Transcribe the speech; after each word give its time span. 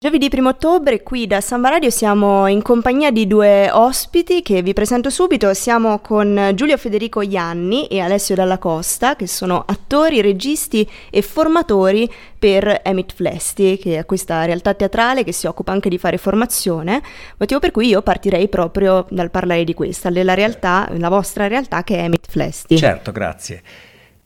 Giovedì 0.00 0.28
1 0.32 0.48
ottobre 0.48 1.02
qui 1.02 1.26
da 1.26 1.40
Samba 1.40 1.70
Radio 1.70 1.90
siamo 1.90 2.46
in 2.46 2.62
compagnia 2.62 3.10
di 3.10 3.26
due 3.26 3.68
ospiti 3.68 4.42
che 4.42 4.62
vi 4.62 4.72
presento 4.72 5.10
subito. 5.10 5.52
Siamo 5.54 5.98
con 5.98 6.52
Giulio 6.54 6.76
Federico 6.76 7.20
Ianni 7.20 7.88
e 7.88 7.98
Alessio 7.98 8.36
Dalla 8.36 8.58
Costa 8.58 9.16
che 9.16 9.26
sono 9.26 9.64
attori, 9.66 10.20
registi 10.20 10.88
e 11.10 11.20
formatori 11.20 12.08
per 12.38 12.80
Emit 12.84 13.12
Flesti 13.12 13.76
che 13.76 13.98
è 13.98 14.06
questa 14.06 14.44
realtà 14.44 14.72
teatrale 14.74 15.24
che 15.24 15.32
si 15.32 15.48
occupa 15.48 15.72
anche 15.72 15.88
di 15.88 15.98
fare 15.98 16.16
formazione, 16.16 17.02
motivo 17.36 17.58
per 17.58 17.72
cui 17.72 17.88
io 17.88 18.00
partirei 18.00 18.48
proprio 18.48 19.04
dal 19.10 19.32
parlare 19.32 19.64
di 19.64 19.74
questa, 19.74 20.10
della 20.10 20.34
realtà, 20.34 20.88
la 20.92 21.08
vostra 21.08 21.48
realtà 21.48 21.82
che 21.82 21.96
è 21.96 22.02
Emit 22.04 22.28
Flesti. 22.28 22.76
Certo, 22.76 23.10
grazie. 23.10 23.62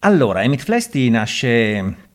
Allora, 0.01 0.43
Emit 0.43 0.61
Flesti 0.61 1.09
nasce 1.09 2.11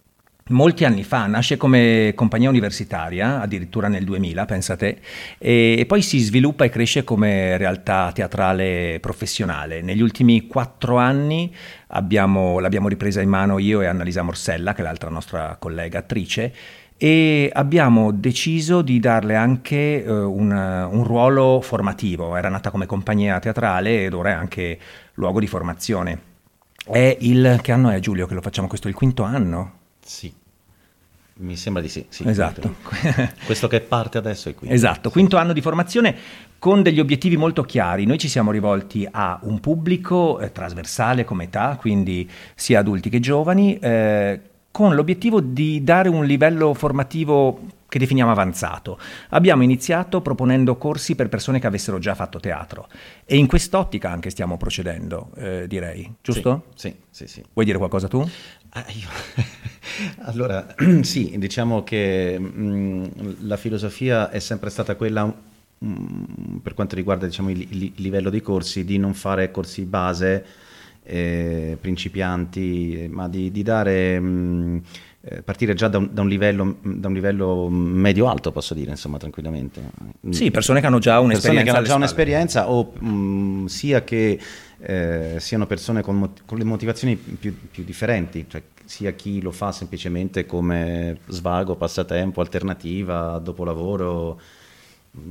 molti 0.50 0.86
anni 0.86 1.04
fa, 1.04 1.26
nasce 1.28 1.58
come 1.58 2.14
compagnia 2.16 2.50
universitaria, 2.50 3.42
addirittura 3.42 3.88
nel 3.88 4.04
2000, 4.04 4.46
pensate, 4.46 5.00
e, 5.38 5.86
poi 5.88 6.02
si 6.02 6.20
sviluppa 6.20 6.66
e 6.66 6.70
cresce 6.70 7.04
come 7.04 7.58
realtà 7.58 8.12
teatrale 8.14 9.00
professionale. 9.02 9.82
Negli 9.82 10.02
ultimi 10.02 10.48
quattro 10.48 10.98
anni 10.98 11.54
abbiamo, 11.88 12.60
l'abbiamo 12.60 12.88
ripresa 12.88 13.22
in 13.22 13.30
mano 13.30 13.58
io 13.58 13.82
e 13.82 13.88
Annalisa 13.88 14.22
Morsella, 14.22 14.74
che 14.74 14.82
è 14.82 14.84
l'altra 14.84 15.10
nostra 15.10 15.56
collega 15.60 16.00
attrice, 16.00 16.54
e 16.98 17.50
abbiamo 17.54 18.12
deciso 18.12 18.82
di 18.82 19.00
darle 19.00 19.36
anche 19.36 20.04
uh, 20.06 20.12
un, 20.12 20.52
un, 20.52 21.04
ruolo 21.04 21.62
formativo. 21.62 22.36
Era 22.36 22.50
nata 22.50 22.72
come 22.72 22.88
compagnia 22.88 23.40
teatrale 23.40 24.06
ed 24.06 24.14
ora 24.14 24.32
è 24.32 24.34
anche 24.34 24.80
luogo 25.14 25.40
di 25.40 25.48
formazione. 25.48 26.22
È 26.84 27.18
il 27.20 27.60
che 27.62 27.72
anno 27.72 27.90
è 27.90 28.00
Giulio 28.00 28.26
che 28.26 28.34
lo 28.34 28.42
facciamo 28.42 28.68
questo? 28.68 28.88
Il 28.88 28.96
quinto 28.96 29.24
anno? 29.24 29.74
Sì. 30.08 30.34
Mi 31.40 31.56
sembra 31.56 31.84
di 31.84 31.90
sì. 31.90 32.04
sì 32.10 32.28
esatto. 32.28 32.78
Questo 33.46 33.68
che 33.68 33.82
parte 33.82 34.18
adesso 34.18 34.50
è 34.50 34.56
qui. 34.56 34.70
Esatto, 34.72 35.12
quinto 35.12 35.38
anno 35.38 35.54
di 35.54 35.62
formazione 35.62 36.16
con 36.58 36.82
degli 36.82 37.00
obiettivi 37.00 37.38
molto 37.38 37.62
chiari. 37.64 38.06
Noi 38.06 38.18
ci 38.18 38.28
siamo 38.28 38.50
rivolti 38.50 39.08
a 39.10 39.40
un 39.44 39.60
pubblico 39.60 40.40
eh, 40.40 40.52
trasversale 40.52 41.26
come 41.26 41.44
età, 41.44 41.78
quindi 41.80 42.28
sia 42.56 42.80
adulti 42.80 43.10
che 43.10 43.20
giovani, 43.20 43.78
eh, 43.78 44.42
con 44.72 44.96
l'obiettivo 44.96 45.40
di 45.42 45.84
dare 45.84 46.10
un 46.10 46.26
livello 46.26 46.74
formativo 46.74 47.60
che 47.88 48.00
definiamo 48.00 48.32
avanzato. 48.32 49.00
Abbiamo 49.30 49.64
iniziato 49.64 50.22
proponendo 50.22 50.78
corsi 50.78 51.16
per 51.16 51.30
persone 51.30 51.60
che 51.60 51.68
avessero 51.68 52.00
già 52.00 52.16
fatto 52.16 52.40
teatro 52.40 52.88
e 53.26 53.38
in 53.38 53.48
quest'ottica 53.48 54.10
anche 54.10 54.30
stiamo 54.30 54.58
procedendo, 54.58 55.32
eh, 55.38 55.68
direi, 55.68 56.14
giusto? 56.22 56.66
Sì, 56.76 56.94
sì, 57.10 57.28
sì, 57.28 57.44
Vuoi 57.54 57.66
dire 57.66 57.78
qualcosa 57.78 58.08
tu? 58.08 58.28
Ah, 58.78 58.86
allora, 60.30 60.76
sì, 61.02 61.34
diciamo 61.38 61.84
che 61.84 62.38
mh, 62.38 62.62
mm, 62.62 63.06
la 63.48 63.58
filosofia 63.58 64.30
è 64.30 64.38
sempre 64.38 64.70
stata 64.70 64.96
quella, 64.96 65.26
mh, 65.26 65.88
mm, 65.88 66.58
per 66.58 66.76
quanto 66.76 66.96
riguarda 66.96 67.26
diciamo, 67.26 67.50
il, 67.50 67.62
il, 67.62 67.94
livello 67.96 68.30
dei 68.30 68.42
corsi, 68.42 68.86
di 68.86 69.00
non 69.00 69.16
fare 69.16 69.50
corsi 69.50 69.84
base, 69.86 70.46
eh, 71.04 71.78
principianti, 71.82 73.08
ma 73.12 73.28
di, 73.28 73.52
di 73.52 73.64
dare... 73.64 74.20
Mh, 74.20 74.26
mm, 74.26 74.78
partire 75.44 75.74
già 75.74 75.88
da 75.88 75.98
un, 75.98 76.10
da, 76.12 76.22
un 76.22 76.28
livello, 76.28 76.78
da 76.82 77.08
un, 77.08 77.14
livello, 77.14 77.68
medio-alto, 77.70 78.52
posso 78.52 78.74
dire, 78.74 78.92
insomma, 78.92 79.18
tranquillamente. 79.18 79.82
Sì, 80.30 80.52
persone 80.52 80.80
che 80.80 80.88
hanno 80.88 81.00
già 81.00 81.20
un'esperienza. 81.20 81.64
Persone 81.64 81.64
che 81.64 81.78
hanno 81.78 81.88
già 81.88 81.96
un'esperienza 81.96 82.70
o 82.70 82.94
mh, 82.94 83.66
sia 83.66 84.04
che 84.04 84.40
eh, 84.80 85.36
siano 85.40 85.66
persone 85.66 86.02
con, 86.02 86.34
con, 86.46 86.58
le 86.58 86.64
motivazioni 86.64 87.16
più, 87.16 87.56
più 87.70 87.84
differenti, 87.84 88.46
cioè 88.48 88.62
sia 88.86 89.12
chi 89.12 89.42
lo 89.42 89.52
fa 89.52 89.72
semplicemente 89.72 90.46
come 90.46 91.20
svago, 91.28 91.76
passatempo, 91.76 92.42
alternativa, 92.42 93.38
dopo 93.40 93.64
lavoro, 93.64 94.40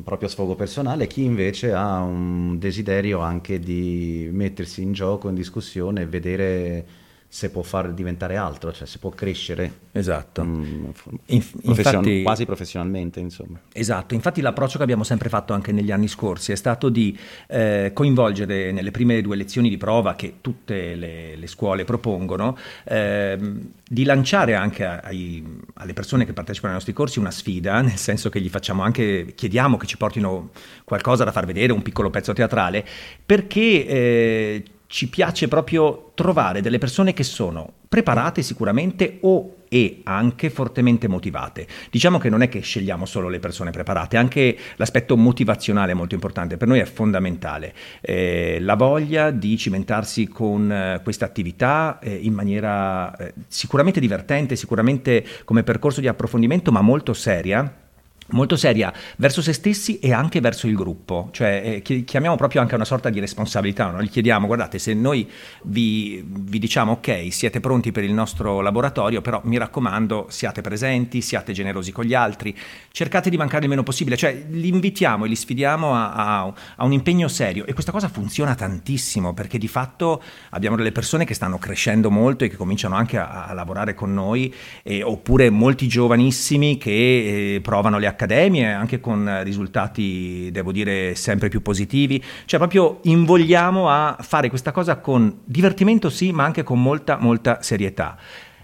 proprio 0.03 0.29
sfogo 0.29 0.55
personale, 0.55 1.07
chi 1.07 1.23
invece 1.23 1.73
ha 1.73 2.01
un 2.01 2.59
desiderio 2.59 3.21
anche 3.21 3.59
di 3.59 4.29
mettersi 4.33 4.83
in 4.83 4.93
gioco, 4.93 5.29
in 5.29 5.35
discussione 5.35 6.07
vedere 6.07 7.05
se 7.37 7.51
può 7.51 7.61
far 7.61 7.93
diventare 7.93 8.37
altro, 8.37 8.73
cioè 8.73 8.87
se 8.87 8.97
può 8.97 9.11
crescere. 9.11 9.71
Esatto. 9.93 10.43
Mm, 10.43 10.85
profession- 10.87 11.61
infatti, 11.65 12.23
quasi 12.23 12.47
professionalmente, 12.47 13.21
insomma. 13.21 13.61
Esatto, 13.75 14.15
infatti 14.15 14.41
l'approccio 14.41 14.79
che 14.79 14.85
abbiamo 14.85 15.05
sempre 15.05 15.29
fatto 15.29 15.53
anche 15.53 15.71
negli 15.71 15.93
anni 15.93 16.09
scorsi 16.09 16.53
è 16.53 16.55
stato 16.55 16.89
di 16.89 17.15
eh, 17.49 17.91
coinvolgere 17.93 18.73
nelle 18.73 18.91
prime 18.91 19.21
due 19.21 19.37
lezioni 19.37 19.69
di 19.69 19.77
prova 19.77 20.15
che 20.15 20.37
tutte 20.41 20.95
le, 20.95 21.37
le 21.37 21.47
scuole 21.47 21.85
propongono, 21.85 22.57
eh, 22.85 23.39
di 23.87 24.05
lanciare 24.05 24.55
anche 24.55 24.87
ai, 24.87 25.45
alle 25.75 25.93
persone 25.93 26.25
che 26.25 26.33
partecipano 26.33 26.73
ai 26.73 26.79
nostri 26.79 26.95
corsi 26.95 27.19
una 27.19 27.31
sfida, 27.31 27.83
nel 27.85 27.99
senso 27.99 28.31
che 28.31 28.41
gli 28.41 28.49
facciamo 28.49 28.83
anche, 28.83 29.35
chiediamo 29.35 29.77
che 29.77 29.87
ci 29.87 29.99
portino 29.99 30.53
qualcosa 30.85 31.23
da 31.25 31.33
far 31.33 31.45
vedere, 31.45 31.75
un 31.75 31.83
piccolo 31.83 32.09
pezzo 32.09 32.33
teatrale, 32.33 32.83
perché... 33.27 33.87
Eh, 33.87 34.65
ci 34.87 35.09
piace 35.09 35.49
proprio 35.49 36.13
trovare 36.15 36.61
delle 36.61 36.79
persone 36.79 37.13
che 37.13 37.23
sono 37.23 37.73
preparate 37.89 38.43
sicuramente 38.43 39.19
o 39.23 39.57
e 39.69 40.01
anche 40.05 40.51
fortemente 40.51 41.09
motivate. 41.09 41.67
Diciamo 41.91 42.19
che 42.19 42.29
non 42.29 42.43
è 42.43 42.49
che 42.49 42.61
scegliamo 42.61 43.05
solo 43.05 43.29
le 43.29 43.41
persone 43.41 43.71
preparate, 43.71 44.17
anche 44.17 44.57
l'aspetto 44.77 45.17
motivazionale 45.17 45.93
è 45.93 45.95
molto 45.95 46.15
importante, 46.15 46.57
per 46.57 46.69
noi 46.69 46.79
è 46.79 46.85
fondamentale. 46.85 47.75
Eh, 48.01 48.59
la 48.61 48.75
voglia 48.75 49.31
di 49.31 49.57
cimentarsi 49.57 50.29
con 50.29 50.71
eh, 50.71 51.01
questa 51.03 51.25
attività 51.25 51.99
eh, 52.01 52.15
in 52.15 52.33
maniera 52.33 53.15
eh, 53.17 53.35
sicuramente 53.49 54.01
divertente, 54.01 54.57
sicuramente 54.57 55.25
come 55.45 55.63
percorso 55.63 56.01
di 56.01 56.09
approfondimento, 56.09 56.71
ma 56.71 56.81
molto 56.81 57.13
seria 57.13 57.85
molto 58.31 58.57
seria 58.57 58.93
verso 59.17 59.43
se 59.43 59.53
stessi 59.53 59.99
e 59.99 60.13
anche 60.13 60.41
verso 60.41 60.67
il 60.67 60.75
gruppo, 60.75 61.29
cioè 61.33 61.83
eh, 61.85 62.05
chiamiamo 62.05 62.37
proprio 62.37 62.61
anche 62.61 62.75
una 62.75 62.85
sorta 62.85 63.11
di 63.11 63.21
responsabilità, 63.21 63.91
no? 63.91 64.03
gli 64.03 64.11
chiediamo 64.11 64.47
guardate 64.47 64.79
se 64.79 64.95
noi 64.95 65.31
vi, 65.63 66.25
vi, 66.27 66.59
diciamo 66.59 66.93
ok 66.93 67.29
siete 67.31 67.61
pronti 67.61 67.93
per 67.93 68.05
il 68.05 68.13
nostro 68.13 68.61
laboratorio 68.61 69.21
però 69.21 69.41
mi 69.45 69.59
raccomando 69.59 70.27
siate 70.29 70.61
presenti, 70.61 71.21
siate 71.21 71.53
generosi 71.53 71.93
con 71.93 72.05
gli 72.05 72.15
altri, 72.15 72.57
cercate 72.91 73.31
di 73.31 73.37
mancare 73.37 73.65
il 73.65 73.71
meno 73.71 73.83
possibile, 73.83 74.17
cioè 74.17 74.45
li 74.49 74.69
invitiamo 74.69 75.25
e 75.25 75.29
li 75.29 75.37
sfidiamo 75.37 75.95
a, 75.95 76.13
a, 76.13 76.53
a 76.77 76.85
un 76.85 76.93
impegno 76.93 77.29
serio. 77.29 77.67
E 77.67 77.73
questa 77.73 77.93
cosa 77.93 78.09
funziona 78.09 78.55
tantissimo 78.55 79.35
perché 79.35 79.59
di 79.59 79.69
fatto 79.69 80.23
abbiamo 80.51 80.77
delle 80.77 80.93
persone 80.93 81.25
che 81.25 81.35
stanno 81.35 81.59
crescendo 81.59 82.11
molto 82.11 82.45
e 82.45 82.49
che 82.49 82.57
cominciano 82.57 82.95
anche 82.95 83.19
a, 83.19 83.47
a 83.47 83.53
lavorare 83.53 83.95
con 83.95 84.13
noi 84.13 84.53
eh, 84.83 85.03
oppure 85.03 85.51
molti 85.51 85.89
giovanissimi 85.89 86.79
che 86.79 87.55
eh, 87.55 87.61
provano 87.61 87.99
le 87.99 88.07
accademie, 88.17 88.73
anche 88.73 88.99
con 88.99 89.43
risultati, 89.45 90.51
devo 90.51 90.73
dire, 90.73 91.15
sempre 91.15 91.49
più 91.49 91.63
positivi. 91.63 92.23
Cioè, 92.47 92.59
proprio 92.59 92.99
invogliamo 93.03 93.89
a 93.89 94.17
fare 94.21 94.49
questa 94.49 94.73
cosa 94.73 94.97
con 94.97 95.41
divertimento, 95.45 96.11
sì, 96.11 96.33
ma 96.33 96.45
anche 96.45 96.63
con 96.63 96.83
molta, 96.83 97.19
molta 97.19 97.63
serietà. 97.63 98.17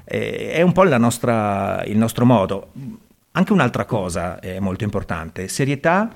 Eh, 0.05 0.51
è 0.51 0.63
un 0.63 0.73
po' 0.73 0.83
nostra, 0.99 1.85
il 1.85 1.97
nostro 1.97 2.25
modo. 2.25 2.73
Anche 3.33 3.53
un'altra 3.53 3.85
cosa 3.85 4.41
è 4.41 4.59
molto 4.59 4.85
importante, 4.85 5.49
serietà 5.49 6.11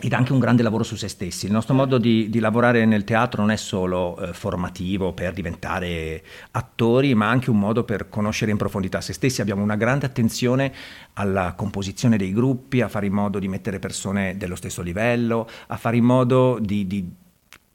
ed 0.00 0.12
anche 0.12 0.32
un 0.32 0.38
grande 0.38 0.62
lavoro 0.62 0.82
su 0.82 0.96
se 0.96 1.08
stessi. 1.08 1.46
Il 1.46 1.52
nostro 1.52 1.74
modo 1.74 1.98
di, 1.98 2.30
di 2.30 2.38
lavorare 2.38 2.84
nel 2.84 3.04
teatro 3.04 3.42
non 3.42 3.50
è 3.50 3.56
solo 3.56 4.18
eh, 4.18 4.32
formativo 4.32 5.12
per 5.12 5.32
diventare 5.32 6.22
attori, 6.52 7.14
ma 7.14 7.28
anche 7.28 7.50
un 7.50 7.58
modo 7.58 7.84
per 7.84 8.08
conoscere 8.08 8.50
in 8.50 8.56
profondità 8.56 9.00
se 9.00 9.12
stessi. 9.12 9.40
Abbiamo 9.40 9.62
una 9.62 9.76
grande 9.76 10.06
attenzione 10.06 10.72
alla 11.14 11.52
composizione 11.54 12.16
dei 12.16 12.32
gruppi, 12.32 12.80
a 12.80 12.88
fare 12.88 13.06
in 13.06 13.12
modo 13.12 13.38
di 13.38 13.48
mettere 13.48 13.78
persone 13.78 14.36
dello 14.36 14.56
stesso 14.56 14.82
livello, 14.82 15.46
a 15.66 15.76
fare 15.76 15.96
in 15.96 16.04
modo 16.04 16.58
di, 16.60 16.86
di, 16.86 17.08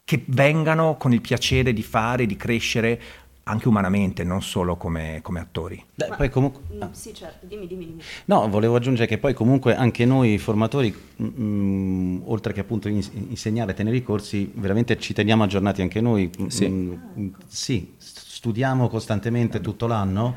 che 0.04 0.24
vengano 0.28 0.98
con 0.98 1.14
il 1.14 1.22
piacere 1.22 1.74
di 1.74 1.84
fare, 1.84 2.26
di 2.26 2.36
crescere 2.36 3.02
anche 3.48 3.68
umanamente, 3.68 4.24
non 4.24 4.42
solo 4.42 4.76
come, 4.76 5.20
come 5.22 5.40
attori. 5.40 5.84
Beh, 5.94 6.14
poi 6.18 6.30
comunque... 6.30 6.64
Ah. 6.80 6.90
Sì, 6.92 7.14
certo, 7.14 7.46
dimmi, 7.46 7.68
dimmi, 7.68 7.86
dimmi. 7.86 8.02
No, 8.26 8.50
volevo 8.50 8.76
aggiungere 8.76 9.08
che 9.08 9.20
poi 9.20 9.34
comunque 9.34 9.76
anche 9.76 10.04
noi 10.06 10.38
formatori, 10.40 10.94
mh, 11.16 11.26
mm, 11.40 12.22
oltre 12.26 12.54
che 12.54 12.62
appunto 12.62 12.88
insegnare, 12.88 13.74
tenere 13.76 13.98
i 13.98 14.04
corsi, 14.04 14.52
veramente 14.56 14.98
ci 14.98 15.14
teniamo 15.14 15.44
aggiornati 15.44 15.82
anche 15.84 16.02
noi. 16.02 16.32
Sì, 16.48 16.68
mh, 16.68 17.36
sì 17.48 17.94
studiamo 17.98 18.88
costantemente 18.90 19.62
tutto 19.62 19.86
l'anno. 19.86 20.36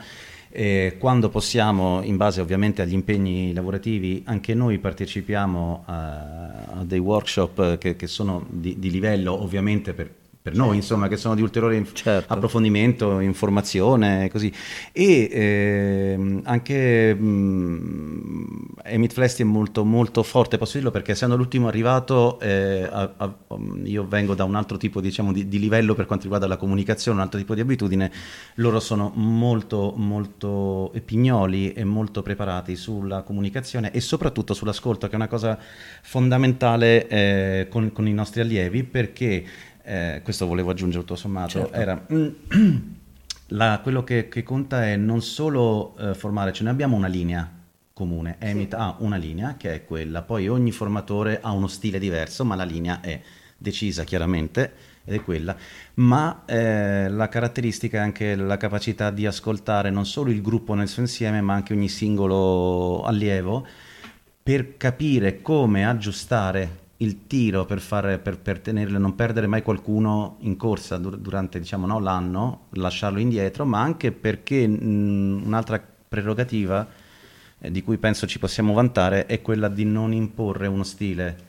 E 0.50 0.97
quando 0.99 1.29
possiamo, 1.29 2.03
in 2.03 2.17
base 2.17 2.41
ovviamente 2.41 2.83
agli 2.83 2.94
impegni 2.94 3.53
lavorativi, 3.53 4.23
anche 4.27 4.55
noi 4.55 4.79
partecipiamo 4.79 5.83
a, 5.87 6.65
a 6.79 6.85
dei 6.85 6.99
workshop 6.99 7.79
che, 7.79 7.97
che 7.97 8.06
sono 8.06 8.47
di, 8.49 8.79
di 8.79 8.91
livello 8.91 9.43
ovviamente 9.43 9.93
per 9.93 10.11
per 10.49 10.56
noi, 10.56 10.77
insomma, 10.77 11.09
che 11.09 11.19
sono 11.19 11.35
di 11.35 11.43
ulteriore 11.43 11.85
certo. 11.93 12.33
approfondimento, 12.33 13.21
informazione, 13.21 14.31
così. 14.31 14.50
E 14.93 15.29
eh, 15.31 16.41
anche 16.45 17.15
mh, 17.15 17.27
mm, 17.27 18.45
Emit 18.85 19.12
Flesti 19.12 19.43
è 19.43 19.45
molto, 19.45 19.85
molto 19.85 20.23
forte, 20.23 20.56
posso 20.56 20.79
dirlo, 20.79 20.91
perché 20.91 21.12
essendo 21.12 21.37
l'ultimo 21.37 21.69
arrivato, 21.69 22.41
eh, 22.41 22.89
a, 22.91 23.12
a, 23.15 23.35
io 23.85 24.06
vengo 24.09 24.35
da 24.35 24.45
un 24.45 24.55
altro 24.55 24.79
tipo 24.79 25.03
diciamo, 25.03 25.33
di, 25.33 25.49
di, 25.49 25.59
livello 25.59 25.95
per 25.95 26.06
quanto 26.06 26.25
riguarda 26.25 26.47
la 26.47 26.56
comunicazione, 26.56 27.19
un 27.19 27.25
altro 27.25 27.39
tipo 27.39 27.55
di 27.55 27.61
abitudine, 27.61 28.11
loro 28.55 28.81
sono 28.81 29.12
molto, 29.15 29.93
molto 29.97 30.91
pignoli 31.05 31.75
e 31.75 31.85
molto 31.85 32.23
preparati 32.23 32.75
sulla 32.75 33.21
comunicazione 33.21 33.91
e 33.91 34.00
soprattutto 34.00 34.55
sull'ascolto, 34.55 35.09
che 35.09 35.12
è 35.12 35.17
una 35.17 35.29
cosa 35.29 35.59
fondamentale 36.03 37.06
eh, 37.06 37.67
con, 37.69 37.93
con 37.93 38.09
i 38.09 38.15
nostri 38.15 38.41
allievi, 38.41 38.83
perché 38.83 39.45
eh, 39.88 40.20
questo 40.23 40.46
volevo 40.46 40.70
aggiungere 40.70 41.02
tutto 41.02 41.17
sommato, 41.17 41.49
certo. 41.49 41.73
era 41.73 42.06
la, 43.49 43.81
quello 43.82 44.05
che, 44.05 44.29
che, 44.29 44.43
conta 44.43 44.85
è 44.85 44.96
non 44.96 45.23
solo 45.23 45.96
eh, 45.99 46.14
formare, 46.14 46.52
ce 46.52 46.62
ne 46.64 46.70
abbiamo 46.70 46.94
una 46.94 47.06
linea 47.06 47.50
comune, 47.94 48.37
Emit 48.38 48.75
sì. 48.75 48.81
ha 48.81 48.96
una 48.99 49.17
linea 49.17 49.56
che 49.56 49.73
è 49.73 49.85
quella, 49.87 50.20
poi 50.20 50.46
ogni 50.46 50.73
formatore 50.73 51.40
ha 51.40 51.52
uno 51.52 51.69
stile 51.69 51.99
diverso, 51.99 52.44
ma 52.44 52.55
la 52.55 52.64
linea 52.64 53.00
è 53.00 53.19
decisa 53.56 54.05
chiaramente 54.05 54.73
ed 55.05 55.14
è 55.14 55.23
quella, 55.23 55.56
ma 55.94 56.43
eh, 56.44 57.08
la 57.08 57.29
caratteristica 57.31 57.96
è 57.96 58.00
anche 58.02 58.37
la 58.37 58.58
capacità 58.58 59.11
di 59.11 59.25
ascoltare 59.25 59.88
non 59.88 60.05
solo 60.05 60.31
il 60.31 60.43
gruppo 60.43 60.75
nel 60.75 60.87
suo 60.87 61.00
insieme, 61.00 61.40
ma 61.40 61.55
anche 61.55 61.73
ogni 61.73 61.88
singolo 61.88 63.05
allievo 63.05 63.67
per 64.43 64.76
capire 64.76 65.40
come 65.40 65.87
aggiustare 65.87 66.87
il 66.99 67.27
tiro 67.27 67.65
per, 67.65 67.81
fare, 67.81 68.19
per, 68.19 68.39
per 68.39 68.59
tenerle, 68.61 68.99
non 68.99 69.15
perdere 69.15 69.47
mai 69.47 69.62
qualcuno 69.62 70.37
in 70.41 70.56
corsa 70.56 70.97
dur- 70.97 71.19
durante 71.19 71.59
diciamo, 71.59 71.87
no, 71.87 72.00
l'anno, 72.00 72.67
lasciarlo 72.71 73.21
indietro, 73.21 73.65
ma 73.65 73.81
anche 73.81 74.12
perché 74.12 74.67
mh, 74.67 75.43
un'altra 75.45 75.83
prerogativa 76.09 76.87
eh, 77.61 77.71
di 77.71 77.83
cui 77.83 77.99
penso 77.99 78.27
ci 78.27 78.39
possiamo 78.39 78.73
vantare 78.73 79.27
è 79.27 79.41
quella 79.43 79.69
di 79.69 79.85
non 79.85 80.12
imporre 80.12 80.67
uno 80.67 80.85
stile 80.85 81.47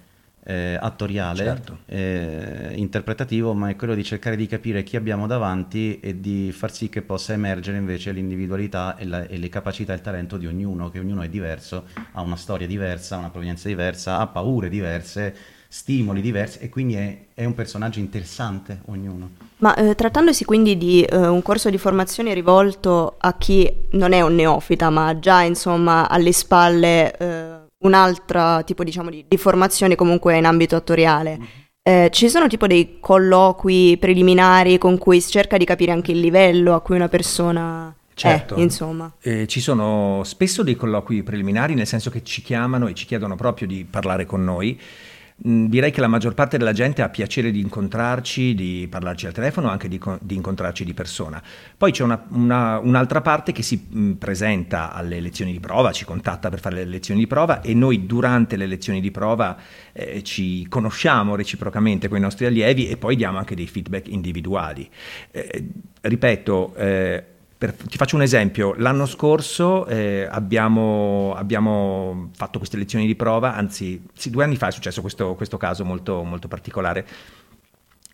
eh, 0.50 0.76
attoriale, 0.82 1.44
certo. 1.44 1.78
eh, 1.86 2.72
interpretativo, 2.74 3.54
ma 3.54 3.70
è 3.70 3.76
quello 3.76 3.94
di 3.94 4.04
cercare 4.04 4.36
di 4.36 4.48
capire 4.48 4.82
chi 4.82 4.96
abbiamo 4.96 5.28
davanti 5.28 6.00
e 6.00 6.20
di 6.20 6.52
far 6.52 6.72
sì 6.72 6.90
che 6.90 7.04
possa 7.04 7.34
emergere 7.34 7.78
invece 7.78 8.12
l'individualità 8.12 8.98
e, 8.98 9.06
la, 9.06 9.28
e 9.28 9.38
le 9.38 9.48
capacità 9.48 9.94
e 9.94 9.98
il 9.98 10.02
talento 10.02 10.38
di 10.38 10.48
ognuno, 10.48 10.90
che 10.90 10.98
ognuno 10.98 11.22
è 11.22 11.30
diverso, 11.30 11.86
ha 12.14 12.22
una 12.22 12.36
storia 12.36 12.66
diversa, 12.66 13.18
una 13.18 13.30
provenienza 13.30 13.68
diversa, 13.68 14.18
ha 14.18 14.26
paure 14.26 14.70
diverse, 14.70 15.36
stimoli 15.68 16.20
diversi 16.20 16.58
e 16.62 16.70
quindi 16.70 16.96
è, 16.96 17.26
è 17.36 17.46
un 17.46 17.54
personaggio 17.54 18.00
interessante 18.00 18.82
ognuno. 18.86 19.30
Ma 19.58 19.76
eh, 19.76 19.94
trattandosi 19.94 20.46
quindi 20.46 20.80
di 20.80 21.04
eh, 21.04 21.28
un 21.28 21.44
corso 21.44 21.70
di 21.70 21.78
formazione 21.78 22.34
rivolto 22.34 23.18
a 23.20 23.38
chi 23.38 23.72
non 23.92 24.14
è 24.14 24.22
un 24.22 24.34
neofita, 24.34 24.90
ma 24.90 25.20
già 25.20 25.44
insomma 25.44 26.10
alle 26.10 26.32
spalle 26.32 27.16
eh, 27.16 27.59
un 27.80 27.94
altro 27.94 28.64
tipo 28.64 28.84
diciamo, 28.84 29.10
di, 29.10 29.26
di, 29.28 29.38
formazione 29.38 29.96
comunque 29.96 30.38
in 30.38 30.46
ambito 30.46 30.76
attoriale. 30.76 31.38
Mm-hmm. 31.38 31.48
Eh, 31.82 32.10
ci 32.12 32.30
sono 32.30 32.48
tipo 32.48 32.68
dei 32.68 32.98
colloqui 33.00 33.98
preliminari 33.98 34.78
con 34.78 34.98
cui 34.98 35.22
si 35.22 35.32
cerca 35.32 35.58
di 35.58 35.66
capire 35.66 35.92
anche 35.92 36.12
il 36.12 36.20
livello 36.20 36.76
a 36.76 36.82
cui 36.82 36.96
una 36.96 37.08
persona 37.08 37.94
certo. 38.14 38.56
è, 38.56 38.60
insomma. 38.60 39.12
Eh, 39.22 39.48
ci 39.48 39.62
sono 39.62 40.22
spesso 40.24 40.62
dei 40.62 40.76
colloqui 40.76 41.24
preliminari, 41.24 41.74
nel 41.74 41.88
senso 41.88 42.10
che 42.10 42.22
ci 42.24 42.42
chiamano 42.42 42.88
e 42.88 42.94
ci 42.94 43.06
chiedono 43.06 43.36
proprio 43.36 43.66
di 43.66 43.86
parlare 43.90 44.26
con 44.26 44.44
noi 44.44 44.80
direi 45.42 45.92
che 45.92 46.02
la 46.02 46.08
maggior 46.08 46.34
parte 46.34 46.58
della 46.58 46.74
gente 46.74 47.02
ha 47.02 47.10
piacere 47.10 47.52
di 47.52 47.62
incontrarci, 47.62 48.54
di 48.54 48.88
parlarci 48.90 49.26
al 49.26 49.34
telefono, 49.34 49.70
anche 49.70 49.88
di, 49.88 50.00
di 50.20 50.36
incontrarci 50.36 50.84
di 50.84 50.94
persona. 50.94 51.42
Poi 51.78 51.92
c'è 51.92 52.04
una, 52.04 52.26
una, 52.30 52.80
un'altra 52.80 53.22
parte 53.22 53.52
che 53.52 53.64
si 53.64 54.16
presenta 54.18 54.92
alle 54.92 55.20
lezioni 55.20 55.52
di 55.52 55.60
prova, 55.60 55.92
ci 55.92 56.06
contatta 56.06 56.50
per 56.50 56.60
fare 56.60 56.76
le 56.76 56.86
lezioni 56.86 57.22
di 57.22 57.28
prova 57.28 57.62
e 57.62 57.74
noi 57.74 58.06
durante 58.06 58.58
le 58.58 58.66
lezioni 58.66 59.00
di 59.00 59.12
prova 59.12 59.58
eh, 59.94 60.24
ci 60.24 60.68
conosciamo 60.68 61.36
reciprocamente 61.36 62.08
con 62.08 62.18
i 62.18 62.22
nostri 62.22 62.46
allievi 62.46 62.90
e 62.90 62.98
poi 62.98 63.16
diamo 63.16 63.38
anche 63.38 63.56
dei 63.56 63.68
feedback 63.68 64.08
individuali. 64.08 64.90
Eh, 65.32 65.66
ripeto, 66.02 66.76
eh, 66.76 67.24
per, 67.60 67.74
ti 67.74 67.98
faccio 67.98 68.16
un 68.16 68.22
esempio, 68.22 68.74
l'anno 68.78 69.06
scorso 69.06 69.86
eh, 69.86 70.26
abbiamo, 70.32 71.34
abbiamo, 71.36 72.30
fatto 72.34 72.58
queste 72.58 72.78
lezioni 72.78 73.06
di 73.06 73.16
prova, 73.16 73.54
anzi 73.54 74.02
sì, 74.14 74.30
due 74.30 74.46
anni 74.46 74.56
fa 74.56 74.70
è 74.70 74.72
successo 74.72 75.02
questo, 75.02 75.36
questo 75.36 75.58
caso 75.58 75.84
molto, 75.84 76.24
molto 76.24 76.48
particolare. 76.48 77.06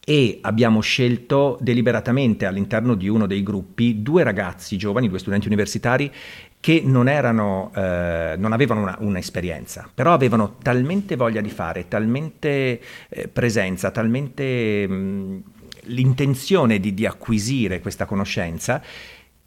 E 0.03 0.39
abbiamo 0.41 0.81
scelto 0.81 1.59
deliberatamente 1.61 2.47
all'interno 2.47 2.95
di 2.95 3.07
uno 3.07 3.27
dei 3.27 3.43
gruppi 3.43 4.01
due 4.01 4.23
ragazzi 4.23 4.77
giovani, 4.77 5.09
due 5.09 5.19
studenti 5.19 5.45
universitari 5.45 6.11
che 6.59 6.81
non, 6.83 7.07
erano, 7.07 7.71
eh, 7.75 8.33
non 8.39 8.51
avevano 8.51 8.95
un'esperienza, 8.97 9.87
però 9.93 10.11
avevano 10.13 10.55
talmente 10.59 11.15
voglia 11.15 11.41
di 11.41 11.51
fare, 11.51 11.87
talmente 11.87 12.81
eh, 13.09 13.27
presenza, 13.27 13.91
talmente 13.91 14.87
mh, 14.87 15.43
l'intenzione 15.83 16.79
di, 16.79 16.95
di 16.95 17.05
acquisire 17.05 17.79
questa 17.79 18.05
conoscenza 18.05 18.81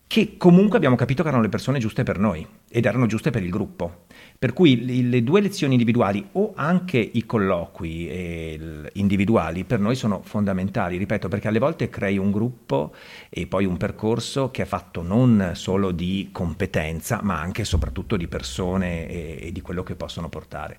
che 0.08 0.38
comunque 0.38 0.78
abbiamo 0.78 0.96
capito 0.96 1.22
che 1.22 1.28
erano 1.28 1.42
le 1.42 1.50
persone 1.50 1.78
giuste 1.78 2.02
per 2.02 2.18
noi 2.18 2.44
ed 2.68 2.86
erano 2.86 3.04
giuste 3.04 3.28
per 3.30 3.42
il 3.42 3.50
gruppo. 3.50 4.06
Per 4.38 4.54
cui 4.54 5.06
le 5.06 5.22
due 5.22 5.42
lezioni 5.42 5.74
individuali 5.74 6.26
o 6.32 6.54
anche 6.56 6.96
i 6.98 7.26
colloqui 7.26 8.90
individuali 8.94 9.64
per 9.64 9.80
noi 9.80 9.96
sono 9.96 10.22
fondamentali, 10.22 10.96
ripeto, 10.96 11.28
perché 11.28 11.48
alle 11.48 11.58
volte 11.58 11.90
crei 11.90 12.16
un 12.16 12.30
gruppo 12.30 12.94
e 13.28 13.46
poi 13.46 13.66
un 13.66 13.76
percorso 13.76 14.50
che 14.50 14.62
è 14.62 14.66
fatto 14.66 15.02
non 15.02 15.50
solo 15.52 15.90
di 15.90 16.30
competenza, 16.32 17.20
ma 17.22 17.38
anche 17.38 17.62
e 17.62 17.66
soprattutto 17.66 18.16
di 18.16 18.28
persone 18.28 19.08
e 19.38 19.52
di 19.52 19.60
quello 19.60 19.82
che 19.82 19.94
possono 19.94 20.30
portare 20.30 20.78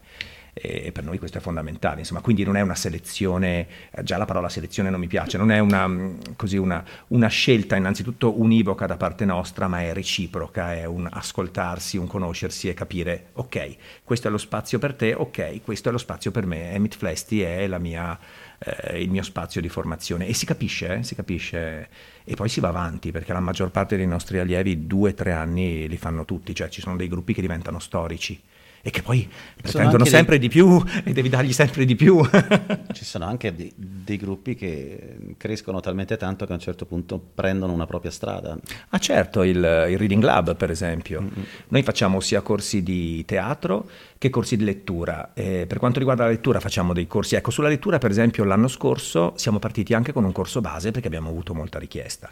e 0.61 0.91
per 0.91 1.03
noi 1.03 1.17
questo 1.17 1.38
è 1.38 1.41
fondamentale, 1.41 2.00
insomma, 2.00 2.21
quindi 2.21 2.44
non 2.44 2.56
è 2.56 2.61
una 2.61 2.75
selezione, 2.75 3.67
eh, 3.91 4.03
già 4.03 4.17
la 4.17 4.25
parola 4.25 4.50
selezione 4.50 4.89
non 4.89 5.00
mi 5.00 5.07
piace, 5.07 5.38
non 5.38 5.51
è 5.51 5.59
una, 5.59 5.88
mm, 5.88 6.17
così 6.35 6.57
una, 6.57 6.83
una 7.07 7.27
scelta 7.27 7.75
innanzitutto 7.75 8.39
univoca 8.39 8.85
da 8.85 8.97
parte 8.97 9.25
nostra, 9.25 9.67
ma 9.67 9.81
è 9.81 9.94
reciproca, 9.94 10.73
è 10.73 10.85
un 10.85 11.07
ascoltarsi, 11.09 11.97
un 11.97 12.07
conoscersi 12.07 12.67
e 12.67 12.73
capire, 12.73 13.27
ok, 13.33 13.75
questo 14.03 14.27
è 14.27 14.31
lo 14.31 14.38
spazio 14.38 14.79
per 14.79 14.94
te, 14.95 15.13
ok, 15.13 15.61
questo 15.63 15.89
è 15.89 15.91
lo 15.91 15.97
spazio 15.97 16.31
per 16.31 16.45
me, 16.45 16.73
Emit 16.73 16.95
Flesti 16.95 17.41
è 17.41 17.67
mia, 17.79 18.17
eh, 18.59 19.01
il 19.01 19.09
mio 19.09 19.23
spazio 19.23 19.61
di 19.61 19.69
formazione. 19.69 20.27
E 20.27 20.33
si 20.33 20.45
capisce, 20.45 20.97
eh, 20.97 21.03
si 21.03 21.15
capisce. 21.15 21.89
E 22.23 22.35
poi 22.35 22.50
si 22.50 22.59
va 22.59 22.67
avanti 22.67 23.11
perché 23.11 23.33
la 23.33 23.39
maggior 23.39 23.71
parte 23.71 23.97
dei 23.97 24.06
nostri 24.06 24.38
allievi 24.38 24.85
due 24.85 25.11
o 25.11 25.13
tre 25.13 25.31
anni 25.31 25.88
li 25.88 25.97
fanno 25.97 26.25
tutti, 26.25 26.53
cioè 26.53 26.69
ci 26.69 26.81
sono 26.81 26.95
dei 26.95 27.07
gruppi 27.07 27.33
che 27.33 27.41
diventano 27.41 27.79
storici 27.79 28.39
e 28.81 28.89
che 28.91 29.01
poi 29.01 29.27
pretendono 29.61 30.05
sempre 30.05 30.37
dei... 30.37 30.47
di 30.47 30.53
più 30.53 30.81
e 31.03 31.11
devi 31.11 31.29
dargli 31.29 31.53
sempre 31.53 31.85
di 31.85 31.95
più. 31.95 32.21
Ci 32.91 33.05
sono 33.05 33.25
anche 33.25 33.53
dei, 33.53 33.71
dei, 33.75 34.17
gruppi 34.17 34.55
che 34.55 35.17
crescono 35.37 35.79
talmente 35.79 36.17
tanto 36.17 36.45
che 36.45 36.51
a 36.51 36.55
un 36.55 36.61
certo 36.61 36.85
punto 36.85 37.19
prendono 37.33 37.73
una 37.73 37.85
propria 37.85 38.11
strada. 38.11 38.57
Ah 38.89 38.99
certo, 38.99 39.43
il, 39.43 39.57
il 39.57 39.97
Reading 39.97 40.23
Lab 40.23 40.55
per 40.55 40.69
esempio. 40.71 41.21
Mm-hmm. 41.21 41.43
Noi 41.69 41.83
facciamo 41.83 42.19
sia 42.19 42.41
corsi 42.41 42.83
di 42.83 43.23
teatro 43.25 43.89
che 44.17 44.29
corsi 44.29 44.57
di 44.57 44.63
lettura. 44.63 45.31
Eh, 45.33 45.65
per 45.67 45.77
quanto 45.79 45.99
riguarda 45.99 46.23
la 46.23 46.29
lettura 46.29 46.59
facciamo 46.59 46.94
dei 46.94 47.07
corsi, 47.07 47.35
ecco 47.35 47.51
sulla 47.51 47.69
lettura 47.69 47.97
per 47.97 48.11
esempio 48.11 48.44
l'anno 48.44 48.68
scorso 48.68 49.33
siamo 49.35 49.59
partiti 49.59 49.94
anche 49.94 50.11
con 50.11 50.23
un 50.23 50.31
corso 50.31 50.61
base 50.61 50.92
perché 50.92 51.07
abbiamo 51.07 51.30
avuto 51.30 51.54
molta 51.54 51.80
richiesta. 51.80 52.30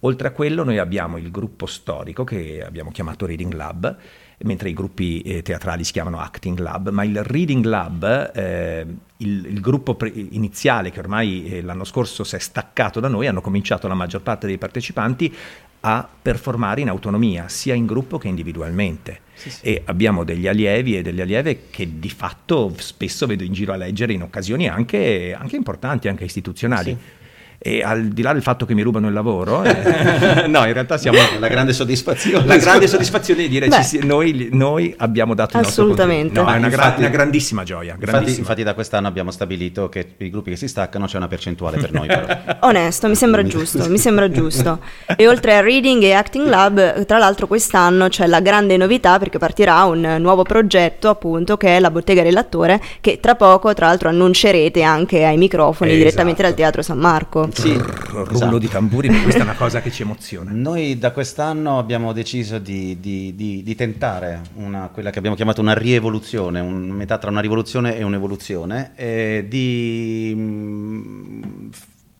Oltre 0.00 0.28
a 0.28 0.30
quello 0.30 0.64
noi 0.64 0.78
abbiamo 0.78 1.18
il 1.18 1.30
gruppo 1.30 1.66
storico 1.66 2.24
che 2.24 2.62
abbiamo 2.64 2.90
chiamato 2.90 3.26
Reading 3.26 3.52
Lab 3.52 3.96
mentre 4.42 4.70
i 4.70 4.72
gruppi 4.72 5.20
eh, 5.20 5.42
teatrali 5.42 5.84
si 5.84 5.92
chiamano 5.92 6.20
Acting 6.20 6.58
Lab, 6.58 6.90
ma 6.90 7.04
il 7.04 7.22
Reading 7.22 7.64
Lab, 7.64 8.32
eh, 8.34 8.86
il, 9.18 9.46
il, 9.46 9.60
gruppo 9.60 9.94
pre- 9.94 10.12
iniziale 10.14 10.90
che 10.90 10.98
ormai 10.98 11.46
eh, 11.46 11.62
l'anno 11.62 11.84
scorso 11.84 12.24
si 12.24 12.36
è 12.36 12.38
staccato 12.38 13.00
da 13.00 13.08
noi, 13.08 13.26
hanno 13.26 13.40
cominciato 13.40 13.88
la 13.88 13.94
maggior 13.94 14.22
parte 14.22 14.46
dei 14.46 14.58
partecipanti 14.58 15.34
a 15.82 16.06
performare 16.20 16.80
in 16.80 16.88
autonomia, 16.88 17.48
sia 17.48 17.74
in 17.74 17.86
gruppo 17.86 18.18
che 18.18 18.28
individualmente. 18.28 19.20
Sì, 19.34 19.50
sì. 19.50 19.60
E 19.62 19.82
abbiamo 19.86 20.24
degli 20.24 20.46
allievi 20.46 20.96
e 20.96 21.02
delle 21.02 21.22
allieve 21.22 21.70
che 21.70 21.98
di 21.98 22.10
fatto 22.10 22.74
spesso 22.76 23.26
vedo 23.26 23.44
in 23.44 23.52
giro 23.52 23.72
a 23.72 23.76
leggere 23.76 24.12
in 24.12 24.22
occasioni 24.22 24.68
anche, 24.68 25.34
anche 25.38 25.56
importanti, 25.56 26.08
anche 26.08 26.24
istituzionali. 26.24 26.90
Sì 26.90 27.18
e 27.62 27.82
al 27.82 28.08
di 28.08 28.22
là 28.22 28.32
del 28.32 28.40
fatto 28.40 28.64
che 28.64 28.72
mi 28.72 28.80
rubano 28.80 29.06
il 29.08 29.12
lavoro, 29.12 29.62
eh, 29.62 30.46
no, 30.48 30.64
in 30.64 30.72
realtà 30.72 30.96
siamo 30.96 31.18
la 31.38 31.48
grande 31.48 31.74
soddisfazione. 31.74 32.46
La 32.46 32.56
grande 32.56 32.86
soddisfazione 32.86 33.42
di 33.42 33.48
dire 33.48 33.70
ci, 33.82 34.00
noi, 34.02 34.48
noi, 34.50 34.94
abbiamo 34.96 35.34
dato 35.34 35.58
il 35.58 35.64
nostro 35.64 35.82
Assolutamente. 35.82 36.40
No, 36.40 36.48
è 36.48 36.56
una, 36.56 36.68
infatti, 36.68 37.00
una, 37.00 37.10
grandissima 37.10 37.62
gioia. 37.62 37.98
Infatti, 38.00 38.38
infatti, 38.38 38.62
da 38.62 38.72
quest'anno 38.72 39.08
abbiamo 39.08 39.30
stabilito 39.30 39.90
che 39.90 40.14
i 40.16 40.30
gruppi 40.30 40.48
che 40.48 40.56
si 40.56 40.68
staccano 40.68 41.04
c'è 41.04 41.18
una 41.18 41.28
percentuale 41.28 41.76
per 41.76 41.92
noi. 41.92 42.06
Però. 42.06 42.26
Onesto, 42.66 43.08
mi 43.08 43.14
sembra 43.14 43.44
giusto, 43.44 43.90
mi 43.90 43.98
sembra 43.98 44.30
giusto. 44.30 44.80
E 45.14 45.28
oltre 45.28 45.54
a 45.54 45.60
Reading 45.60 46.02
e 46.02 46.12
Acting 46.12 46.48
Lab, 46.48 47.04
tra 47.04 47.18
l'altro 47.18 47.46
quest'anno 47.46 48.08
c'è 48.08 48.26
la 48.26 48.40
grande 48.40 48.78
novità 48.78 49.18
perché 49.18 49.36
partirà 49.36 49.84
un 49.84 50.16
nuovo 50.18 50.44
progetto 50.44 51.10
appunto 51.10 51.58
che 51.58 51.76
è 51.76 51.80
la 51.80 51.90
Bottega 51.90 52.22
dell'Attore 52.22 52.80
che 53.02 53.20
tra 53.20 53.34
poco 53.34 53.74
tra 53.74 53.88
l'altro 53.88 54.08
annuncerete 54.08 54.82
anche 54.82 55.26
ai 55.26 55.36
microfoni 55.36 55.90
esatto. 55.90 56.04
direttamente 56.04 56.42
dal 56.42 56.54
Teatro 56.54 56.80
San 56.80 56.96
Marco. 56.96 57.48
Sì, 57.52 57.72
rullo 57.74 58.30
esatto. 58.30 58.58
di 58.58 58.68
tamburi, 58.68 59.08
questa 59.22 59.40
è 59.40 59.42
una 59.42 59.54
cosa 59.54 59.80
che 59.80 59.90
ci 59.90 60.02
emoziona. 60.02 60.50
Noi 60.52 60.98
da 60.98 61.12
quest'anno 61.12 61.78
abbiamo 61.78 62.12
deciso 62.12 62.58
di, 62.58 62.98
di, 63.00 63.34
di, 63.34 63.62
di 63.62 63.74
tentare 63.74 64.42
una, 64.54 64.88
quella 64.92 65.10
che 65.10 65.18
abbiamo 65.18 65.36
chiamato 65.36 65.60
una 65.60 65.74
rievoluzione, 65.74 66.60
un, 66.60 66.88
metà 66.88 67.18
tra 67.18 67.30
una 67.30 67.40
rivoluzione 67.40 67.96
e 67.96 68.02
un'evoluzione, 68.02 68.92
e 68.94 69.46
di 69.48 70.32
mh, 70.34 70.40
mm, 70.40 71.68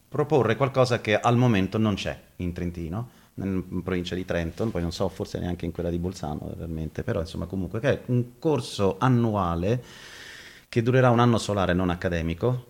proporre 0.08 0.56
qualcosa 0.56 1.00
che 1.00 1.18
al 1.18 1.36
momento 1.36 1.78
non 1.78 1.94
c'è 1.94 2.18
in 2.36 2.52
Trentino 2.52 3.18
in 3.42 3.82
provincia 3.82 4.14
di 4.14 4.24
Trento, 4.24 4.66
poi 4.66 4.82
non 4.82 4.92
so, 4.92 5.08
forse 5.08 5.38
neanche 5.38 5.64
in 5.64 5.72
quella 5.72 5.90
di 5.90 5.98
Bolzano 5.98 6.52
realmente, 6.56 7.02
però 7.02 7.20
insomma 7.20 7.46
comunque 7.46 7.80
che 7.80 7.88
è 7.88 8.00
un 8.06 8.38
corso 8.38 8.96
annuale 8.98 9.82
che 10.68 10.82
durerà 10.82 11.10
un 11.10 11.20
anno 11.20 11.38
solare 11.38 11.72
non 11.72 11.90
accademico, 11.90 12.66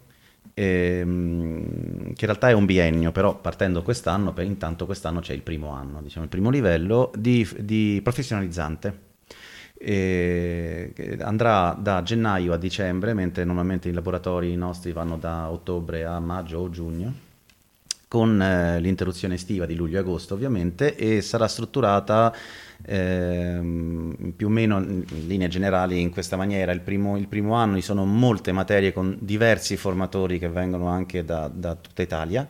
ehm, 0.54 2.12
che 2.14 2.24
in 2.24 2.26
realtà 2.26 2.48
è 2.48 2.52
un 2.52 2.66
biennio, 2.66 3.12
però 3.12 3.36
partendo 3.36 3.82
quest'anno, 3.82 4.32
per 4.32 4.44
intanto 4.44 4.86
quest'anno 4.86 5.20
c'è 5.20 5.32
il 5.32 5.42
primo 5.42 5.70
anno, 5.70 6.00
diciamo 6.02 6.24
il 6.24 6.30
primo 6.30 6.50
livello 6.50 7.10
di, 7.16 7.48
di 7.60 8.00
professionalizzante. 8.02 9.08
E 9.82 10.92
andrà 11.20 11.74
da 11.80 12.02
gennaio 12.02 12.52
a 12.52 12.58
dicembre, 12.58 13.14
mentre 13.14 13.44
normalmente 13.44 13.88
i 13.88 13.92
laboratori 13.92 14.54
nostri 14.54 14.92
vanno 14.92 15.16
da 15.16 15.50
ottobre 15.50 16.04
a 16.04 16.20
maggio 16.20 16.58
o 16.58 16.68
giugno, 16.68 17.14
con 18.06 18.42
eh, 18.42 18.78
l'interruzione 18.80 19.34
estiva 19.36 19.64
di 19.64 19.74
luglio 19.74 19.96
e 19.96 20.00
agosto 20.00 20.34
ovviamente, 20.34 20.96
e 20.96 21.22
sarà 21.22 21.48
strutturata 21.48 22.34
ehm, 22.84 24.32
più 24.36 24.46
o 24.46 24.50
meno 24.50 24.78
in 24.78 25.04
linee 25.26 25.48
generali 25.48 26.00
in 26.00 26.10
questa 26.10 26.36
maniera. 26.36 26.72
Il 26.72 26.80
primo, 26.80 27.16
il 27.16 27.28
primo, 27.28 27.54
anno 27.54 27.76
ci 27.76 27.82
sono 27.82 28.04
molte 28.04 28.52
materie 28.52 28.92
con 28.92 29.16
diversi 29.20 29.76
formatori 29.76 30.38
che 30.38 30.48
vengono 30.48 30.88
anche 30.88 31.24
da, 31.24 31.50
da 31.52 31.74
tutta 31.74 32.02
Italia 32.02 32.48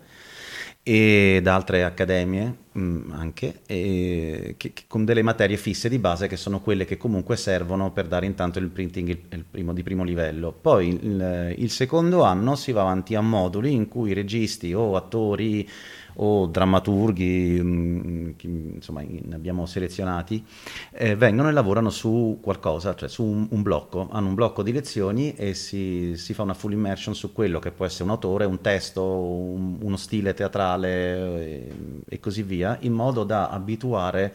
e 0.83 1.41
da 1.43 1.55
altre 1.55 1.85
accademie 1.85 2.57
mh, 2.73 2.81
mm, 2.81 3.13
anche, 3.13 3.61
che, 3.67 4.55
che, 4.57 4.73
con 4.87 5.05
delle 5.05 5.23
materie 5.23 5.59
fisse 5.59 5.91
di 5.91 5.99
base 5.99 6.27
che 6.27 6.37
sono 6.37 6.61
quelle 6.61 6.87
che 6.87 6.97
comunque 6.97 7.37
servono 7.37 7.93
per 7.93 8.07
dare 8.07 8.25
intanto 8.25 8.59
il 8.59 8.69
printing 8.69 9.09
il, 9.09 9.21
il 9.29 9.45
primo, 9.49 9.73
di 9.75 9.83
primo 9.83 10.05
livello. 10.05 10.53
Poi 10.53 10.89
il, 10.89 11.55
il 11.59 11.71
secondo 11.71 12.23
anno 12.23 12.57
si 12.57 12.73
va 12.73 12.81
avanti 12.81 13.15
a 13.15 13.21
moduli 13.21 13.73
in 13.73 13.89
cui 13.89 14.15
registi 14.15 14.73
o 14.73 14.97
attori 14.97 15.69
o 16.15 16.47
drammaturghi, 16.47 17.61
mh, 17.63 18.35
mm, 18.47 18.75
insomma 18.75 19.03
ne 19.03 19.35
abbiamo 19.35 19.67
selezionati, 19.67 20.45
eh, 20.93 21.17
vengono 21.17 21.49
e 21.49 21.53
lavorano 21.53 21.91
su 21.91 22.39
qualcosa, 22.41 22.95
cioè 22.95 23.09
su 23.09 23.25
un, 23.25 23.47
un 23.51 23.63
blocco, 23.63 24.09
hanno 24.11 24.29
un 24.29 24.35
blocco 24.35 24.63
di 24.63 24.73
lezioni 24.73 25.35
e 25.35 25.55
si, 25.55 26.15
si, 26.17 26.35
fa 26.35 26.43
una 26.43 26.55
full 26.55 26.73
immersion 26.73 27.15
su 27.15 27.33
quello 27.33 27.59
che 27.59 27.71
può 27.71 27.85
essere 27.85 28.05
un 28.05 28.11
autore, 28.11 28.45
un 28.45 28.61
testo, 28.61 29.03
un, 29.03 29.79
uno 29.81 29.97
stile 29.97 30.35
teatrale 30.35 30.89
e, 30.89 31.73
e 32.09 32.21
così 32.21 32.43
via, 32.43 32.77
in 32.81 32.93
modo 32.93 33.25
da 33.25 33.49
abituare 33.49 34.35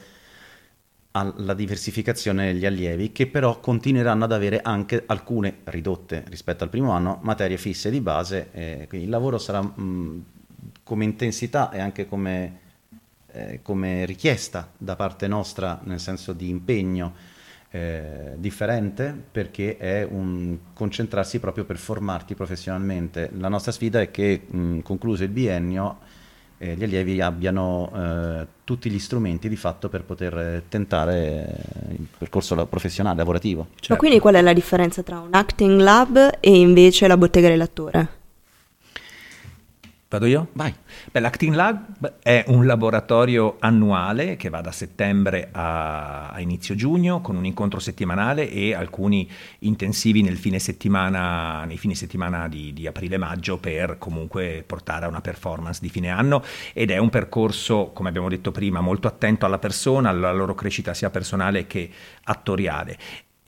alla 1.15 1.53
diversificazione 1.53 2.51
degli 2.51 2.65
allievi 2.65 3.13
che 3.13 3.27
però 3.27 3.59
continueranno 3.61 4.25
ad 4.25 4.33
avere 4.33 4.59
anche 4.61 5.03
alcune 5.05 5.59
ridotte 5.65 6.25
rispetto 6.27 6.65
al 6.65 6.69
primo 6.69 6.91
anno 6.91 7.19
materie 7.21 7.57
fisse 7.57 7.89
di 7.89 8.01
base 8.01 8.49
eh, 8.51 8.85
quindi 8.89 9.05
il 9.05 9.11
lavoro 9.11 9.37
sarà 9.37 9.61
mh, 9.61 9.73
mm, 9.79 10.19
come 10.85 11.03
intensità 11.03 11.71
e 11.71 11.79
anche 11.79 12.07
come, 12.07 12.59
eh, 13.31 13.59
come, 13.63 14.05
richiesta 14.05 14.69
da 14.77 14.95
parte 14.95 15.27
nostra, 15.27 15.79
nel 15.83 15.99
senso 15.99 16.31
di 16.31 16.47
impegno 16.47 17.13
eh, 17.71 18.33
differente, 18.35 19.19
perché 19.31 19.77
è 19.77 20.07
un 20.07 20.57
concentrarsi 20.73 21.39
proprio 21.39 21.65
per 21.65 21.77
formarti 21.77 22.35
professionalmente. 22.35 23.31
La 23.39 23.49
nostra 23.49 23.71
sfida 23.71 23.99
è 23.99 24.11
che, 24.11 24.43
mh, 24.45 24.81
concluso 24.81 25.23
il 25.23 25.29
biennio, 25.29 25.97
eh, 26.59 26.75
gli 26.75 26.83
allievi 26.83 27.19
abbiano 27.19 27.91
eh, 27.93 28.47
tutti 28.63 28.91
gli 28.91 28.99
strumenti 28.99 29.49
di 29.49 29.55
fatto 29.55 29.89
per 29.89 30.03
poter 30.03 30.61
tentare 30.69 31.57
eh, 31.89 31.93
il 31.93 32.07
percorso 32.15 32.63
professionale, 32.67 33.17
lavorativo. 33.17 33.69
Certo. 33.71 33.93
Ma 33.93 33.97
quindi 33.97 34.19
qual 34.19 34.35
è 34.35 34.41
la 34.41 34.53
differenza 34.53 35.01
tra 35.01 35.19
un 35.19 35.29
acting 35.31 35.81
lab 35.81 36.37
e 36.39 36.59
invece 36.59 37.07
la 37.07 37.17
bottega 37.17 37.49
dell'attore? 37.49 38.23
Vado 40.07 40.27
io? 40.27 40.49
Vai. 40.53 40.71
Beh, 41.11 41.19
l'Acting 41.19 41.55
Lab 41.55 42.19
è 42.21 42.43
un 42.47 42.67
laboratorio 42.67 43.55
annuale 43.59 44.35
che 44.35 44.49
va 44.49 44.61
da 44.61 44.71
settembre 44.71 45.49
a, 45.51 46.29
a, 46.29 46.39
inizio 46.41 46.75
giugno 46.75 47.21
con 47.21 47.35
un 47.35 47.43
incontro 47.43 47.79
settimanale 47.79 48.47
e 48.47 48.75
alcuni 48.75 49.27
intensivi 49.59 50.21
nel 50.21 50.37
fine 50.37 50.59
settimana, 50.59 51.65
nei 51.65 51.77
fine 51.77 51.95
settimana 51.95 52.47
di, 52.47 52.71
di 52.71 52.85
aprile-maggio 52.85 53.57
per 53.57 53.97
comunque 53.97 54.63
portare 54.65 55.05
a 55.05 55.07
una 55.07 55.21
performance 55.21 55.79
di 55.81 55.89
fine 55.89 56.09
anno 56.09 56.43
ed 56.73 56.91
è 56.91 56.97
un 56.97 57.09
percorso, 57.09 57.89
come 57.91 58.09
abbiamo 58.09 58.29
detto 58.29 58.51
prima, 58.51 58.81
molto 58.81 59.07
attento 59.07 59.47
alla 59.47 59.59
persona, 59.59 60.09
alla 60.09 60.31
loro 60.31 60.53
crescita 60.53 60.93
sia 60.93 61.09
personale 61.09 61.65
che 61.65 61.89
attoriale. 62.25 62.97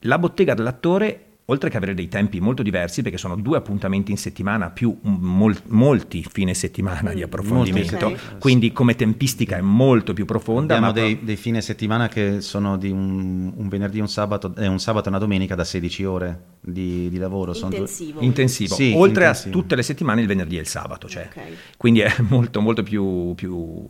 La 0.00 0.18
bottega 0.18 0.54
dell'attore 0.54 1.27
oltre 1.50 1.70
che 1.70 1.76
avere 1.76 1.94
dei 1.94 2.08
tempi 2.08 2.40
molto 2.40 2.62
diversi, 2.62 3.00
perché 3.02 3.16
sono 3.16 3.34
due 3.34 3.56
appuntamenti 3.56 4.10
in 4.10 4.18
settimana 4.18 4.70
più 4.70 4.96
mol- 5.00 5.60
molti 5.68 6.24
fine 6.30 6.52
settimana 6.52 7.12
di 7.12 7.20
mm, 7.20 7.24
approfondimento, 7.24 8.06
okay. 8.06 8.16
quindi 8.38 8.72
come 8.72 8.94
tempistica 8.94 9.56
è 9.56 9.62
molto 9.62 10.12
più 10.12 10.26
profonda. 10.26 10.74
Abbiamo 10.74 10.92
dei, 10.92 11.16
pro- 11.16 11.24
dei, 11.24 11.36
fine 11.36 11.62
settimana 11.62 12.08
che 12.08 12.42
sono 12.42 12.76
di 12.76 12.90
un, 12.90 13.50
un 13.56 13.68
venerdì, 13.68 13.98
un 13.98 14.08
sabato, 14.08 14.54
eh, 14.56 14.66
un 14.66 14.78
sabato 14.78 15.06
e 15.06 15.08
una 15.08 15.18
domenica 15.18 15.54
da 15.54 15.64
16 15.64 16.04
ore 16.04 16.42
di, 16.60 17.08
di 17.08 17.16
lavoro. 17.16 17.54
Intensivo. 17.54 18.18
Due... 18.18 18.26
Intensivo. 18.26 18.74
Sì, 18.74 18.92
oltre 18.94 19.24
intensivo. 19.24 19.56
a 19.56 19.60
tutte 19.60 19.74
le 19.74 19.82
settimane 19.82 20.20
il 20.20 20.26
venerdì 20.26 20.58
e 20.58 20.60
il 20.60 20.66
sabato, 20.66 21.08
cioè. 21.08 21.28
okay. 21.30 21.56
quindi 21.78 22.00
è 22.00 22.14
molto 22.28 22.60
molto 22.60 22.82
più... 22.82 23.34
più 23.34 23.88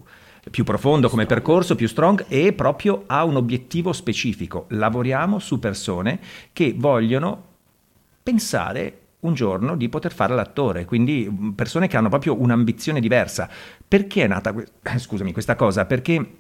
più 0.51 0.65
profondo 0.65 1.11
come 1.11 1.27
percorso, 1.27 1.75
più 1.75 1.87
strong 1.87 2.25
e 2.27 2.55
proprio 2.55 3.05
ha 3.07 3.23
un 3.25 3.37
obiettivo 3.37 3.93
specifico. 3.93 4.65
Lavoriamo 4.71 5.39
su 5.41 5.59
persone 5.59 6.21
che 6.55 6.75
vogliono 6.75 7.48
pensare 8.29 8.99
un 9.21 9.33
giorno 9.33 9.75
di 9.75 9.89
poter 9.89 10.13
fare 10.13 10.35
l'attore, 10.35 10.85
quindi 10.85 11.53
persone 11.55 11.89
che 11.89 11.97
hanno 11.97 12.11
proprio 12.11 12.39
un'ambizione 12.39 13.01
diversa. 13.01 13.49
Perché 13.89 14.25
è 14.25 14.27
nata 14.27 14.55
scusami, 14.99 15.33
questa 15.33 15.57
cosa? 15.57 15.87
Perché 15.87 16.33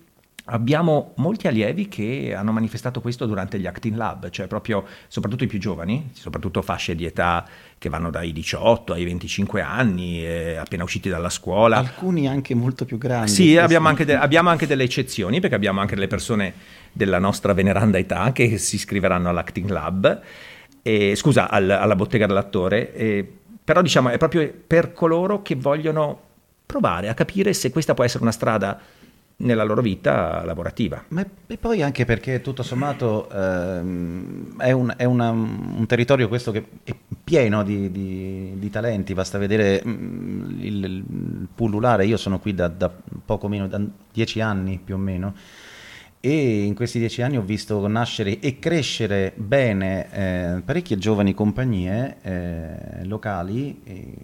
abbiamo 0.50 1.12
molti 1.16 1.46
allievi 1.46 1.88
che 1.88 2.34
hanno 2.36 2.52
manifestato 2.52 3.00
questo 3.00 3.24
durante 3.24 3.58
gli 3.58 3.66
Acting 3.66 3.96
Lab, 3.96 4.28
cioè 4.28 4.46
proprio 4.48 4.84
soprattutto 5.08 5.44
i 5.44 5.46
più 5.46 5.58
giovani, 5.58 6.10
soprattutto 6.12 6.60
fasce 6.60 6.94
di 6.94 7.06
età 7.06 7.46
che 7.78 7.88
vanno 7.88 8.10
dai 8.10 8.32
18 8.32 8.92
ai 8.92 9.04
25 9.04 9.62
anni, 9.62 10.22
eh, 10.22 10.56
appena 10.56 10.82
usciti 10.82 11.08
dalla 11.08 11.30
scuola. 11.30 11.78
Alcuni 11.78 12.28
anche 12.28 12.54
molto 12.54 12.84
più 12.84 12.98
grandi. 12.98 13.30
Sì, 13.30 13.56
abbiamo 13.56 13.88
anche, 13.88 14.04
de- 14.04 14.16
abbiamo 14.16 14.50
anche, 14.50 14.66
delle 14.66 14.84
eccezioni, 14.84 15.40
perché 15.40 15.56
abbiamo 15.56 15.80
anche 15.80 15.94
delle 15.94 16.06
persone 16.06 16.52
della 16.92 17.18
nostra 17.18 17.54
veneranda 17.54 17.96
età 17.96 18.32
che 18.32 18.58
si 18.58 18.74
iscriveranno 18.74 19.30
all'Acting 19.30 19.70
Lab 19.70 20.22
eh, 20.88 21.14
scusa, 21.16 21.50
al, 21.50 21.68
alla 21.68 21.94
bottega 21.94 22.26
dell'attore, 22.26 22.94
eh, 22.94 23.32
però 23.62 23.82
diciamo 23.82 24.08
è 24.08 24.16
proprio 24.16 24.50
per 24.66 24.94
coloro 24.94 25.42
che 25.42 25.54
vogliono 25.54 26.20
provare 26.64 27.08
a 27.08 27.14
capire 27.14 27.52
se 27.52 27.70
questa 27.70 27.92
può 27.92 28.04
essere 28.04 28.22
una 28.22 28.32
strada 28.32 28.80
nella 29.40 29.64
loro 29.64 29.82
vita 29.82 30.42
lavorativa. 30.44 31.04
Ma 31.08 31.24
e 31.46 31.58
poi 31.58 31.82
anche 31.82 32.06
perché 32.06 32.40
tutto 32.40 32.62
sommato 32.62 33.28
ehm, 33.30 34.58
è, 34.58 34.72
un, 34.72 34.94
è 34.96 35.04
una, 35.04 35.30
un, 35.30 35.84
territorio 35.86 36.26
questo 36.26 36.50
che 36.52 36.64
è 36.82 36.94
pieno 37.22 37.62
di, 37.62 37.90
di, 37.92 38.52
di 38.58 38.70
talenti, 38.70 39.12
basta 39.12 39.36
vedere 39.36 39.82
mh, 39.84 39.90
mm, 39.90 40.60
il, 40.60 40.84
il, 40.84 41.48
pullulare, 41.54 42.06
io 42.06 42.16
sono 42.16 42.38
qui 42.38 42.54
da, 42.54 42.68
da 42.68 42.90
poco 43.24 43.46
meno, 43.48 43.68
da 43.68 43.78
dieci 44.10 44.40
anni 44.40 44.80
più 44.82 44.94
o 44.94 44.98
meno, 44.98 45.34
e 46.20 46.64
in 46.64 46.74
questi 46.74 46.98
dieci 46.98 47.22
anni 47.22 47.36
ho 47.36 47.42
visto 47.42 47.86
nascere 47.86 48.40
e 48.40 48.58
crescere 48.58 49.32
bene 49.36 50.10
eh, 50.12 50.60
parecchie 50.62 50.98
giovani 50.98 51.32
compagnie 51.32 52.16
eh, 52.22 53.04
locali 53.04 53.80
eh, 53.84 54.14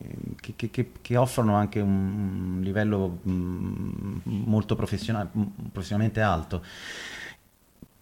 che, 0.56 0.70
che, 0.70 0.90
che, 1.00 1.16
offrono 1.16 1.54
anche 1.54 1.80
un 1.80 2.58
livello 2.62 3.20
mh, 3.22 3.30
mm, 3.30 4.18
molto 4.24 4.74
professionale, 4.74 5.28
professionalmente 5.70 6.20
alto 6.20 6.62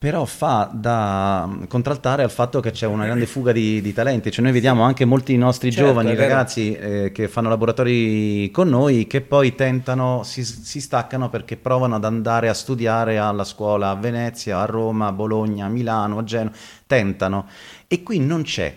però 0.03 0.25
fa 0.25 0.69
da 0.73 1.49
contraltare 1.69 2.25
al 2.25 2.31
fatto 2.33 2.59
che 2.59 2.73
c'è 2.73 2.89
una 2.89 3.05
grande 3.05 3.25
fuga 3.25 3.53
di, 3.53 3.81
di 3.81 3.93
talenti, 3.93 4.33
cioè 4.33 4.43
noi 4.43 4.53
vediamo 4.53 4.83
anche 4.83 5.05
molti 5.05 5.37
nostri 5.37 5.71
certo, 5.71 5.91
giovani 5.91 6.17
ragazzi 6.17 6.75
eh, 6.75 7.13
che 7.13 7.29
fanno 7.29 7.49
laboratori 7.49 8.51
con 8.51 8.69
noi 8.69 9.07
che 9.07 9.21
poi 9.21 9.55
tentano, 9.55 10.25
si, 10.25 10.43
si, 10.45 10.81
staccano 10.81 11.31
perché 11.31 11.57
provano 11.57 11.95
ad 11.95 12.05
andare 12.05 12.49
a 12.49 12.53
studiare 12.53 13.19
alla 13.19 13.45
scuola 13.45 13.91
a 13.91 13.95
Venezia, 13.95 14.59
a 14.59 14.65
Roma, 14.65 15.07
a 15.07 15.13
Bologna, 15.13 15.67
a 15.67 15.69
Milano, 15.69 16.19
a 16.19 16.25
Genova, 16.25 16.57
tentano. 16.85 17.47
E 17.87 18.03
qui 18.03 18.19
non 18.19 18.43
c'è 18.43 18.77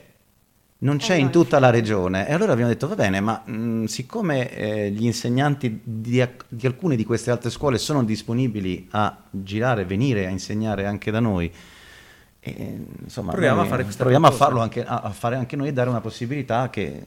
non 0.85 0.97
c'è 0.97 1.15
in 1.15 1.31
tutta 1.31 1.57
la 1.59 1.71
regione. 1.71 2.27
E 2.27 2.33
allora 2.33 2.53
abbiamo 2.53 2.69
detto, 2.69 2.87
va 2.87 2.93
bene, 2.95 3.19
ma 3.19 3.41
mh, 3.43 3.85
siccome 3.85 4.49
eh, 4.51 4.91
gli 4.91 5.03
insegnanti 5.03 5.81
di, 5.83 6.25
di, 6.47 6.65
alcune 6.67 6.95
di 6.95 7.03
queste 7.03 7.31
altre 7.31 7.49
scuole 7.49 7.79
sono 7.79 8.03
disponibili 8.03 8.87
a 8.91 9.17
girare, 9.31 9.83
venire 9.85 10.27
a 10.27 10.29
insegnare 10.29 10.85
anche 10.85 11.09
da 11.09 11.19
noi, 11.19 11.51
e, 12.39 12.85
insomma, 13.03 13.31
proviamo, 13.31 13.57
noi, 13.57 13.65
a, 13.65 13.69
fare 13.69 13.83
proviamo 13.83 14.27
a 14.27 14.31
farlo 14.31 14.61
anche, 14.61 14.85
a, 14.85 15.01
a, 15.01 15.09
fare 15.09 15.35
anche 15.35 15.55
noi 15.55 15.69
e 15.69 15.73
dare 15.73 15.89
una 15.89 16.01
possibilità 16.01 16.69
che 16.69 17.03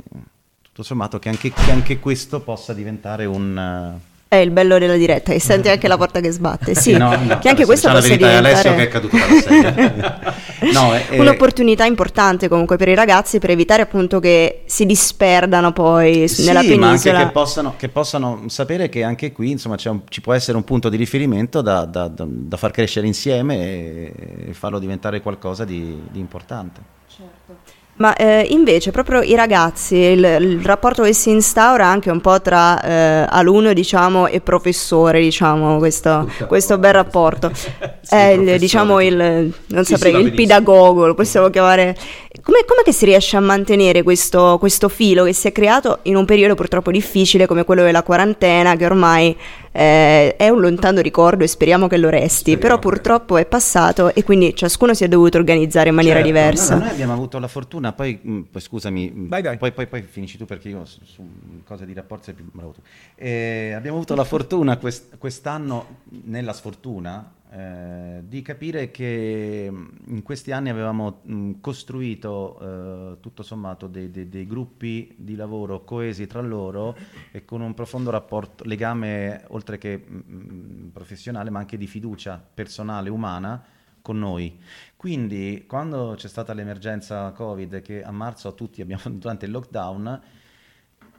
tutto 0.60 0.82
sommato 0.82 1.20
che 1.20 1.28
anche, 1.28 1.52
che 1.52 1.70
anche 1.70 2.00
questo 2.00 2.40
possa 2.40 2.74
diventare 2.74 3.24
un 3.24 3.96
è 4.28 4.36
il 4.36 4.50
bello 4.50 4.78
della 4.78 4.96
diretta, 4.96 5.32
e 5.32 5.40
senti 5.40 5.70
anche 5.70 5.88
la 5.88 5.96
porta 5.96 6.20
che 6.20 6.30
sbatte. 6.30 6.74
Sì, 6.74 6.92
no, 6.92 7.16
no, 7.16 7.38
che 7.38 7.48
anche 7.48 7.64
questo 7.64 7.88
possa 7.90 8.02
diventare 8.08 8.36
Alessio 8.36 8.74
che 8.74 8.82
è 8.82 8.88
caduto 8.88 9.16
dalla 9.16 9.40
sedia. 9.40 10.34
no, 10.72 10.92
è, 10.92 11.18
un'opportunità 11.18 11.86
importante 11.86 12.46
comunque 12.46 12.76
per 12.76 12.88
i 12.88 12.94
ragazzi 12.94 13.38
per 13.38 13.50
evitare 13.50 13.82
appunto 13.82 14.20
che 14.20 14.64
si 14.66 14.84
disperdano 14.84 15.72
poi 15.72 16.28
sì, 16.28 16.44
nella 16.44 16.60
penisola. 16.60 16.86
ma 16.86 16.90
anche 16.92 17.10
che 17.10 17.30
possano, 17.32 17.74
che 17.78 17.88
possano, 17.88 18.42
sapere 18.48 18.90
che 18.90 19.02
anche 19.02 19.32
qui 19.32 19.52
insomma 19.52 19.76
un, 19.84 20.00
ci 20.08 20.20
può 20.20 20.34
essere 20.34 20.58
un 20.58 20.64
punto 20.64 20.90
di 20.90 20.98
riferimento 20.98 21.62
da, 21.62 21.86
da, 21.86 22.08
da, 22.08 22.26
da 22.28 22.56
far 22.58 22.70
crescere 22.70 23.06
insieme 23.06 23.56
e, 23.56 24.12
e 24.48 24.52
farlo 24.52 24.78
diventare 24.78 25.22
qualcosa 25.22 25.64
di, 25.64 26.02
di 26.10 26.18
importante. 26.18 26.80
Certo. 27.08 27.67
Ma 27.98 28.14
eh, 28.14 28.46
invece 28.50 28.92
proprio 28.92 29.22
i 29.22 29.34
ragazzi, 29.34 29.96
il, 29.96 30.36
il, 30.40 30.60
rapporto 30.62 31.02
che 31.02 31.12
si 31.12 31.30
instaura 31.30 31.86
anche 31.86 32.10
un 32.10 32.20
po' 32.20 32.40
tra 32.40 32.80
eh, 32.80 33.26
alunno 33.28 33.72
diciamo, 33.72 34.28
e 34.28 34.40
professore, 34.40 35.20
diciamo, 35.20 35.78
questo, 35.78 36.30
questo 36.46 36.78
bel 36.78 36.92
rapporto. 36.92 37.50
sì, 37.54 38.14
è 38.14 38.28
il, 38.28 38.58
diciamo 38.58 39.00
il, 39.00 39.52
non 39.66 39.84
sì, 39.84 39.94
saprei, 39.94 40.14
sì, 40.14 40.20
il 40.20 40.32
pedagogo, 40.32 41.06
lo 41.08 41.14
possiamo 41.14 41.50
chiamare. 41.50 41.96
Come, 42.40 42.64
come 42.64 42.82
che 42.84 42.92
si 42.92 43.04
riesce 43.04 43.36
a 43.36 43.40
mantenere 43.40 44.04
questo, 44.04 44.58
questo 44.60 44.88
filo 44.88 45.24
che 45.24 45.32
si 45.32 45.48
è 45.48 45.52
creato 45.52 45.98
in 46.02 46.14
un 46.14 46.24
periodo 46.24 46.54
purtroppo 46.54 46.92
difficile 46.92 47.46
come 47.46 47.64
quello 47.64 47.82
della 47.82 48.04
quarantena, 48.04 48.76
che 48.76 48.84
ormai 48.84 49.36
eh, 49.72 50.36
è 50.36 50.48
un 50.48 50.60
lontano 50.60 51.00
ricordo 51.00 51.44
e 51.44 51.46
speriamo 51.46 51.86
che 51.86 51.96
lo 51.96 52.08
resti, 52.08 52.52
speriamo 52.52 52.60
però 52.60 52.78
purtroppo 52.78 53.36
è 53.36 53.46
passato 53.46 54.14
e 54.14 54.24
quindi 54.24 54.54
ciascuno 54.54 54.94
si 54.94 55.04
è 55.04 55.08
dovuto 55.08 55.38
organizzare 55.38 55.88
in 55.88 55.94
maniera 55.94 56.22
certo, 56.22 56.32
diversa. 56.32 56.74
No, 56.74 56.80
noi 56.80 56.90
abbiamo 56.90 57.12
avuto 57.12 57.38
la 57.38 57.48
fortuna, 57.48 57.92
poi, 57.92 58.18
mh, 58.20 58.30
mm, 58.30 58.40
poi 58.42 58.60
scusami, 58.60 59.12
mm, 59.14 59.28
vai, 59.28 59.42
vai. 59.42 59.56
Poi, 59.58 59.72
poi, 59.72 59.86
poi, 59.86 60.02
finisci 60.02 60.38
tu 60.38 60.44
perché 60.44 60.68
io 60.68 60.84
su, 60.84 61.00
su 61.04 61.22
cose 61.64 61.86
di 61.86 61.92
rapporti 61.92 62.24
sei 62.24 62.34
più 62.34 62.44
bravo 62.50 62.72
tu. 62.72 62.80
Eh, 63.14 63.72
abbiamo 63.74 63.96
avuto 63.96 64.14
la 64.14 64.24
fortuna 64.24 64.76
quest, 64.76 65.18
quest'anno, 65.18 66.02
nella 66.24 66.52
sfortuna, 66.52 67.32
eh, 67.50 68.22
di 68.24 68.42
capire 68.42 68.90
che 68.90 69.68
mm, 69.70 69.86
in 70.08 70.22
questi 70.22 70.52
anni 70.52 70.68
avevamo 70.68 71.20
mh, 71.22 71.52
costruito 71.60 72.58
eh, 72.60 73.20
tutto 73.20 73.42
sommato 73.42 73.86
dei, 73.86 74.10
dei, 74.10 74.28
dei, 74.28 74.46
gruppi 74.46 75.14
di 75.16 75.34
lavoro 75.34 75.82
coesi 75.82 76.26
tra 76.26 76.42
loro 76.42 76.96
e 77.32 77.44
con 77.44 77.60
un 77.62 77.72
profondo 77.72 78.10
rapporto, 78.10 78.64
legame 78.64 79.44
oltre 79.48 79.78
che 79.78 79.96
mh, 79.96 80.22
mm, 80.30 80.88
professionale 80.88 81.48
ma 81.50 81.60
anche 81.60 81.78
di 81.78 81.86
fiducia 81.86 82.42
personale, 82.54 83.08
umana 83.08 83.64
con 84.02 84.18
noi. 84.18 84.60
Quindi 84.96 85.64
quando 85.66 86.14
c'è 86.16 86.28
stata 86.28 86.52
l'emergenza 86.52 87.30
Covid 87.32 87.80
che 87.80 88.02
a 88.02 88.10
marzo 88.10 88.54
tutti 88.54 88.82
abbiamo 88.82 89.02
durante 89.16 89.46
il 89.46 89.52
lockdown 89.52 90.20
Mm, 90.20 90.47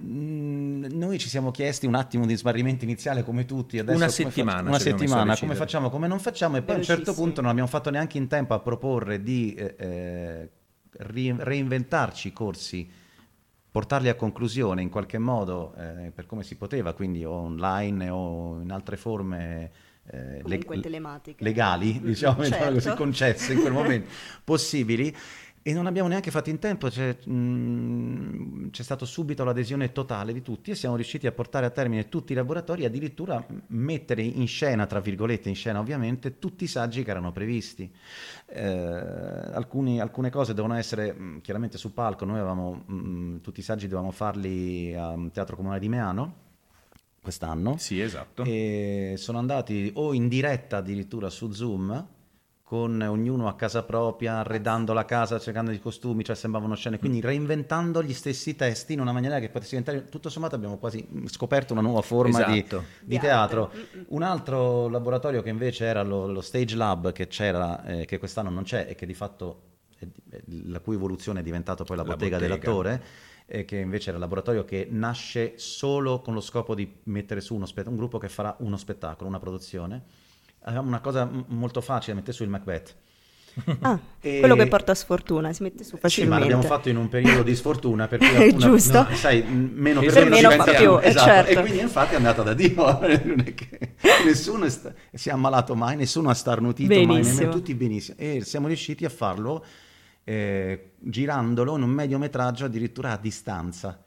noi 0.02 1.20
ci 1.20 1.28
siamo 1.28 1.52
chiesti 1.52 1.86
un 1.86 1.96
attimo 1.96 2.26
di 2.26 2.36
smarrimento 2.36 2.86
iniziale 2.86 3.24
come 3.24 3.46
tutti. 3.46 3.80
Adesso 3.80 3.98
una 3.98 4.08
settimana. 4.08 4.58
Faccio, 4.58 4.70
una 4.70 4.80
settimana, 4.80 5.38
come 5.38 5.56
facciamo, 5.56 5.90
come 5.90 6.08
non 6.08 6.20
facciamo 6.20 6.58
e 6.58 6.62
poi 6.62 6.76
a 6.76 6.78
un 6.78 6.84
certo 6.84 7.14
punto 7.14 7.42
non 7.42 7.50
abbiamo 7.50 7.68
fatto 7.68 7.90
neanche 7.90 8.18
in 8.18 8.28
tempo 8.28 8.54
a 8.54 8.60
proporre 8.60 9.22
di 9.22 9.54
eh, 9.54 9.76
eh 9.78 10.50
ri- 10.92 11.36
reinventarci 11.38 12.30
i 12.30 12.34
corsi, 12.34 12.90
portarli 13.70 14.10
a 14.10 14.16
conclusione 14.16 14.82
in 14.82 14.90
qualche 14.90 15.18
modo 15.18 15.74
eh, 15.78 16.12
per 16.14 16.26
come 16.26 16.44
si 16.44 16.56
poteva, 16.56 16.94
quindi 16.94 17.26
o 17.26 17.32
online 17.32 18.10
o 18.10 18.62
in 18.62 18.72
altre 18.72 18.98
forme. 18.98 19.72
Eh, 20.12 20.42
leg- 20.44 21.36
legali, 21.38 22.00
diciamo, 22.02 22.44
certo. 22.44 22.74
così 22.74 22.94
concesse 22.96 23.54
in 23.54 23.60
quel 23.60 23.74
momento 23.74 24.10
possibili 24.44 25.16
e 25.62 25.74
non 25.74 25.88
abbiamo 25.88 26.08
neanche 26.08 26.32
fatto 26.32 26.50
in 26.50 26.58
tempo, 26.58 26.88
c'è, 26.88 27.18
mh, 27.26 27.32
mm, 27.32 28.70
c'è 28.70 28.84
stata 28.84 29.06
subito 29.06 29.44
l'adesione 29.44 29.92
totale 29.92 30.32
di 30.32 30.42
tutti 30.42 30.72
e 30.72 30.76
siamo 30.76 30.96
riusciti 30.96 31.28
a 31.28 31.32
portare 31.32 31.66
a 31.66 31.70
termine 31.70 32.08
tutti 32.08 32.32
i 32.32 32.36
laboratori 32.36 32.84
e 32.84 32.86
addirittura 32.86 33.46
mettere 33.68 34.22
in 34.22 34.48
scena, 34.48 34.86
tra 34.86 35.00
virgolette 35.00 35.50
in 35.50 35.56
scena 35.56 35.80
ovviamente, 35.80 36.40
tutti 36.40 36.64
i 36.64 36.68
saggi 36.68 37.04
che 37.04 37.12
erano 37.12 37.32
previsti. 37.32 37.92
Eh, 38.46 38.66
alcuni, 38.66 40.00
alcune 40.00 40.30
cose 40.30 40.54
devono 40.54 40.76
essere 40.76 41.14
mh, 41.14 41.24
mm, 41.24 41.38
chiaramente 41.40 41.78
su 41.78 41.94
palco, 41.94 42.26
noi 42.26 42.38
avevamo 42.38 42.84
mh, 42.86 42.94
mm, 42.94 43.38
tutti 43.42 43.60
i 43.60 43.64
saggi 43.64 43.88
dovevamo 43.88 44.12
farli 44.12 44.96
al 44.96 45.30
Teatro 45.34 45.56
Comunale 45.56 45.80
di 45.80 45.90
Meano 45.90 46.34
quest'anno. 47.22 47.76
Sì, 47.78 48.00
esatto. 48.00 48.44
E 48.44 49.16
sono 49.18 49.40
andati 49.40 49.92
o 49.96 50.14
in 50.14 50.30
diretta 50.30 50.78
addirittura 50.78 51.30
su 51.30 51.52
Zoom 51.52 52.18
con 52.70 53.02
ognuno 53.02 53.48
a 53.48 53.56
casa 53.56 53.82
propria, 53.82 54.42
arredando 54.42 54.94
la 54.94 55.04
casa, 55.04 55.40
cercando 55.40 55.72
i 55.72 55.80
costumi, 55.80 56.24
cioè 56.24 56.36
sembravano 56.36 56.76
scene, 56.76 57.00
quindi 57.00 57.20
reinventando 57.20 58.04
gli 58.04 58.14
stessi 58.14 58.56
testi 58.56 58.94
in 58.94 59.00
una 59.00 59.12
maniera 59.12 59.40
che 59.40 59.50
potesse 59.50 59.76
diventare, 59.76 60.08
tutto 60.08 60.30
sommato 60.30 60.54
abbiamo 60.54 60.78
quasi 60.78 61.04
scoperto 61.26 61.74
una 61.74 61.82
nuova 61.82 62.04
forma 62.04 62.46
esatto. 62.46 62.84
di, 63.00 63.16
di, 63.16 63.18
teatro. 63.18 63.72
Un 64.10 64.22
altro 64.22 64.88
laboratorio 64.88 65.42
che 65.42 65.50
invece 65.50 65.86
era 65.86 66.04
lo, 66.04 66.28
lo 66.28 66.42
Stage 66.42 66.76
Lab, 66.76 67.12
che 67.12 67.26
c'era, 67.26 67.84
eh, 67.86 68.06
che 68.06 68.20
quest'anno 68.20 68.52
non 68.52 68.62
c'è 68.62 68.86
e 68.88 68.94
che 68.94 69.08
di 69.08 69.16
fatto, 69.16 69.62
è, 69.98 70.06
la 70.68 70.80
cui 70.80 70.94
evoluzione 70.94 71.40
è 71.40 71.44
diventato 71.44 71.84
poi 71.84 71.98
la, 71.98 72.04
la 72.04 72.10
bottega, 72.10 72.38
bottega, 72.38 72.56
dell'attore, 72.56 73.04
che 73.66 73.78
invece 73.78 74.10
era 74.10 74.18
il 74.18 74.24
laboratorio 74.24 74.64
che 74.64 74.88
nasce 74.92 75.54
solo 75.56 76.22
con 76.22 76.36
lo 76.36 76.42
scopo 76.42 76.76
di 76.76 76.98
mettere 77.06 77.42
su 77.42 77.56
uno 77.56 77.66
spe- 77.66 77.82
un 77.88 77.96
gruppo 77.96 78.20
che 78.20 78.30
farà 78.30 78.56
uno 78.60 78.78
spettacolo, 78.78 79.28
una 79.28 79.40
produzione 79.40 80.28
avevamo 80.70 80.88
una 80.88 81.00
cosa 81.00 81.26
m- 81.26 81.46
molto 81.48 81.82
facile, 81.82 82.16
mettere 82.16 82.34
su 82.34 82.44
il 82.44 82.50
Macbeth. 82.50 82.96
Ah, 83.82 84.00
e... 84.22 84.40
quello 84.40 84.56
che 84.56 84.68
porta 84.68 84.94
sfortuna, 84.94 85.52
si 85.52 85.64
mette 85.64 85.84
su 85.84 85.98
facilmente. 85.98 86.10
Sì, 86.10 86.28
ma 86.28 86.40
l'abbiamo 86.40 86.62
fatto 86.62 86.90
in 86.90 86.98
un 86.98 87.10
periodo 87.10 87.44
di 87.44 87.56
sfortuna 87.56 88.08
perché 88.08 88.48
una, 88.54 88.58
giusto. 88.58 89.08
No, 89.10 89.16
sai, 89.16 89.44
meno 89.44 90.02
per 90.02 90.30
meno 90.30 90.52
fa 90.52 90.64
più, 90.64 90.98
esatto. 91.00 91.26
certo. 91.26 91.52
E 91.52 91.62
quindi 91.62 91.80
infatti 91.80 92.14
è 92.14 92.18
andata 92.18 92.44
da 92.44 92.54
Dio, 92.54 92.76
non 93.26 93.44
è 93.46 93.54
che 93.54 93.96
nessuno 94.26 94.70
sta, 94.70 94.94
si 95.12 95.30
è 95.30 95.32
ammalato 95.32 95.76
mai, 95.76 95.96
nessuno 95.96 96.30
ha 96.30 96.36
starnutito 96.36 96.88
benissimo. 96.88 97.14
mai, 97.14 97.24
nemmeno 97.24 97.52
tutti 97.52 97.74
benissimo. 97.74 98.18
E 98.20 98.42
siamo 98.44 98.68
riusciti 98.68 99.06
a 99.06 99.10
farlo 99.10 99.66
eh, 100.24 100.92
girandolo 101.00 101.76
in 101.76 101.84
un 101.84 101.90
mediometraggio 101.90 102.66
addirittura 102.66 103.12
a 103.12 103.18
distanza 103.18 104.04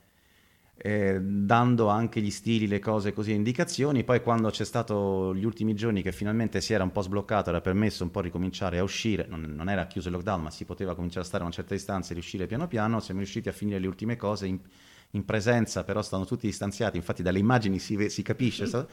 eh, 0.85 1.21
dando 1.23 1.87
anche 1.87 2.21
gli 2.21 2.31
stili, 2.31 2.67
le 2.67 2.81
cose 2.81 3.13
così, 3.13 3.31
indicazioni. 3.31 4.03
Poi 4.03 4.21
quando 4.21 4.51
c'è 4.51 4.65
stato 4.65 5.33
gli 5.33 5.45
ultimi 5.45 5.75
giorni 5.75 6.03
che 6.03 6.11
finalmente 6.11 6.61
si 6.61 6.73
era 6.73 6.83
un 6.83 6.91
po' 6.91 7.03
sbloccato, 7.03 7.51
era 7.51 7.61
permesso 7.61 8.03
un 8.03 8.11
po' 8.11 8.21
ricominciare 8.21 8.79
a 8.79 8.83
uscire, 8.83 9.27
non, 9.29 9.43
non 9.43 9.69
era 9.69 9.87
chiuso 9.87 10.09
il 10.09 10.15
lockdown, 10.15 10.43
ma 10.43 10.51
si 10.51 10.65
poteva 10.65 10.97
cominciare 10.97 11.25
a 11.25 11.29
stare 11.29 11.45
a 11.45 11.47
una 11.47 11.55
certa 11.55 11.75
distanza 11.75 12.11
e 12.11 12.15
riuscire 12.15 12.49
piano 12.49 12.67
piano, 12.67 12.99
siamo 12.99 13.21
riusciti 13.21 13.49
a 13.49 13.53
finire 13.53 13.79
le 13.79 13.87
ultime 13.87 14.17
cose 14.17 14.47
in, 14.49 14.59
in 15.11 15.25
presenza, 15.25 15.85
però 15.85 16.03
stanno 16.03 16.25
tutti 16.25 16.47
distanziati, 16.47 16.97
infatti 16.97 17.23
dalle 17.23 17.39
immagini 17.39 17.79
si, 17.79 18.11
si 18.11 18.23
capisce. 18.23 18.65
Mm-hmm. 18.67 18.85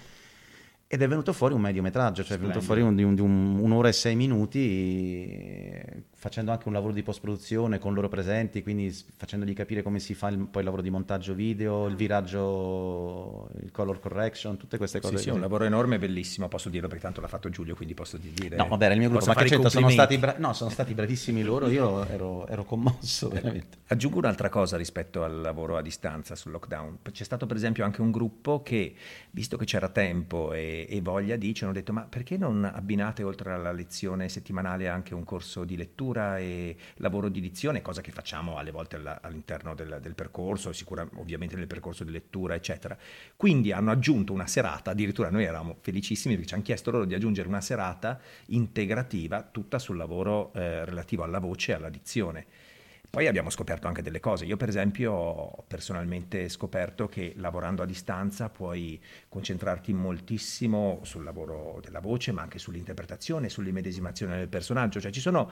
Ed 0.86 1.02
è 1.02 1.08
venuto 1.08 1.34
fuori 1.34 1.56
un 1.56 1.62
mediometraggio, 1.62 2.24
cioè 2.24 2.38
Splendido. 2.38 2.60
è 2.60 2.62
venuto 2.62 2.66
fuori 2.66 2.82
un, 2.82 3.20
un, 3.20 3.20
un, 3.20 3.60
un'ora 3.64 3.88
e 3.88 3.94
sei 3.94 4.16
minuti 4.16 5.74
facendo 6.20 6.52
anche 6.52 6.68
un 6.68 6.74
lavoro 6.74 6.92
di 6.92 7.02
post-produzione 7.02 7.80
con 7.80 7.94
loro 7.94 8.10
presenti, 8.10 8.62
quindi 8.62 8.94
facendogli 9.16 9.54
capire 9.54 9.82
come 9.82 10.00
si 10.00 10.14
fa 10.14 10.28
il, 10.28 10.38
poi 10.38 10.60
il 10.60 10.66
lavoro 10.66 10.82
di 10.82 10.90
montaggio 10.90 11.34
video, 11.34 11.88
il 11.88 11.96
viraggio, 11.96 13.50
il 13.62 13.72
color 13.72 14.02
correction, 14.02 14.58
tutte 14.58 14.78
queste 14.78 15.00
cose. 15.00 15.16
Sì, 15.16 15.24
sì, 15.24 15.30
è 15.30 15.32
un 15.32 15.40
lavoro 15.40 15.64
enorme 15.64 15.96
e 15.96 15.98
bellissimo, 16.00 16.50
posso 16.50 16.68
dirlo 16.68 16.90
perché 16.90 17.04
tanto 17.04 17.22
l'ha 17.22 17.30
fatto 17.30 17.48
Giulio, 17.48 17.74
quindi 17.74 17.94
posso 17.94 18.18
dire... 18.18 18.58
No, 18.58 18.68
vabbè, 18.68 18.92
il 18.92 19.00
mio 19.00 19.10
gruppo, 19.10 19.28
ma 19.28 19.34
che 19.34 19.48
certo, 19.48 19.70
sono 19.70 19.90
stati, 19.90 20.18
bra- 20.18 20.36
no, 20.38 20.52
sono 20.52 20.70
stati 20.70 20.94
bravissimi 20.94 21.42
loro, 21.42 21.70
io 21.70 22.06
ero, 22.06 22.46
ero 22.48 22.66
commosso 22.66 23.30
veramente. 23.30 23.78
Aggiungo 23.88 24.18
un'altra 24.18 24.50
cosa 24.50 24.76
rispetto 24.76 25.24
al 25.24 25.40
lavoro 25.40 25.78
a 25.78 25.82
distanza 25.82 26.36
sul 26.36 26.52
lockdown. 26.52 26.98
C'è 27.10 27.24
stato 27.24 27.46
per 27.46 27.56
esempio 27.56 27.86
anche 27.86 28.02
un 28.02 28.12
gruppo 28.12 28.62
che, 28.62 28.94
visto 29.32 29.56
che 29.56 29.64
c'era 29.64 29.88
tempo 29.88 30.52
e, 30.52 30.86
e 30.90 31.00
voglia 31.00 31.38
di, 31.38 31.54
ci 31.54 31.64
hanno 31.64 31.72
detto 31.72 31.94
ma 31.94 32.02
perché 32.02 32.36
non 32.36 32.66
abbinate 32.66 33.24
oltre 33.24 33.54
alla 33.54 33.72
lezione 33.72 34.28
settimanale 34.28 34.90
anche 34.90 35.14
un 35.14 35.24
corso 35.24 35.64
di 35.64 35.78
lettura? 35.78 36.08
Scrittura 36.10 36.38
e 36.40 36.76
lavoro 36.96 37.30
di 37.30 37.40
edizione, 37.40 37.82
cosa 37.82 38.02
che 38.02 38.12
facciamo 38.12 38.58
alle 38.58 38.72
volte 38.72 39.00
all'interno 39.22 39.76
del, 39.76 40.00
del 40.02 40.16
percorso, 40.16 40.74
sicuramente 40.74 41.18
ovviamente 41.20 41.56
nel 41.56 41.68
percorso 41.68 42.04
di 42.04 42.12
lettura, 42.12 42.56
eccetera. 42.56 42.98
Quindi 43.36 43.72
hanno 43.72 43.92
aggiunto 43.92 44.34
una 44.34 44.48
serata, 44.48 44.92
addirittura 44.92 45.30
noi 45.30 45.44
eravamo 45.44 45.78
felicissimi 45.82 46.34
perché 46.34 46.50
ci 46.50 46.54
hanno 46.56 46.64
chiesto 46.64 46.92
loro 46.92 47.06
di 47.06 47.14
aggiungere 47.14 47.48
una 47.48 47.62
serata 47.62 48.20
integrativa 48.48 49.44
tutta 49.44 49.80
sul 49.80 49.98
lavoro 49.98 50.52
eh, 50.54 50.86
relativo 50.86 51.24
alla 51.24 51.40
voce 51.40 51.72
e 51.72 51.76
alla 51.76 51.90
dizione. 51.90 52.46
Poi 53.12 53.26
abbiamo 53.26 53.50
scoperto 53.50 53.88
anche 53.88 54.04
delle 54.04 54.20
cose. 54.20 54.46
Io, 54.46 54.56
per 54.56 54.70
esempio, 54.70 55.12
ho 55.12 55.64
personalmente 55.68 56.48
scoperto 56.48 57.08
che 57.08 57.34
lavorando 57.38 57.82
a 57.82 57.88
distanza 57.88 58.50
puoi 58.50 59.02
concentrarti 59.28 59.94
moltissimo 59.94 61.00
sul 61.02 61.24
lavoro 61.24 61.80
della 61.82 62.02
voce, 62.02 62.32
ma 62.32 62.44
anche 62.44 62.60
sull'interpretazione, 62.60 63.50
sull'immedesimazione 63.50 64.38
del 64.38 64.48
personaggio. 64.48 65.02
Cioè, 65.02 65.10
ci 65.10 65.22
sono 65.22 65.50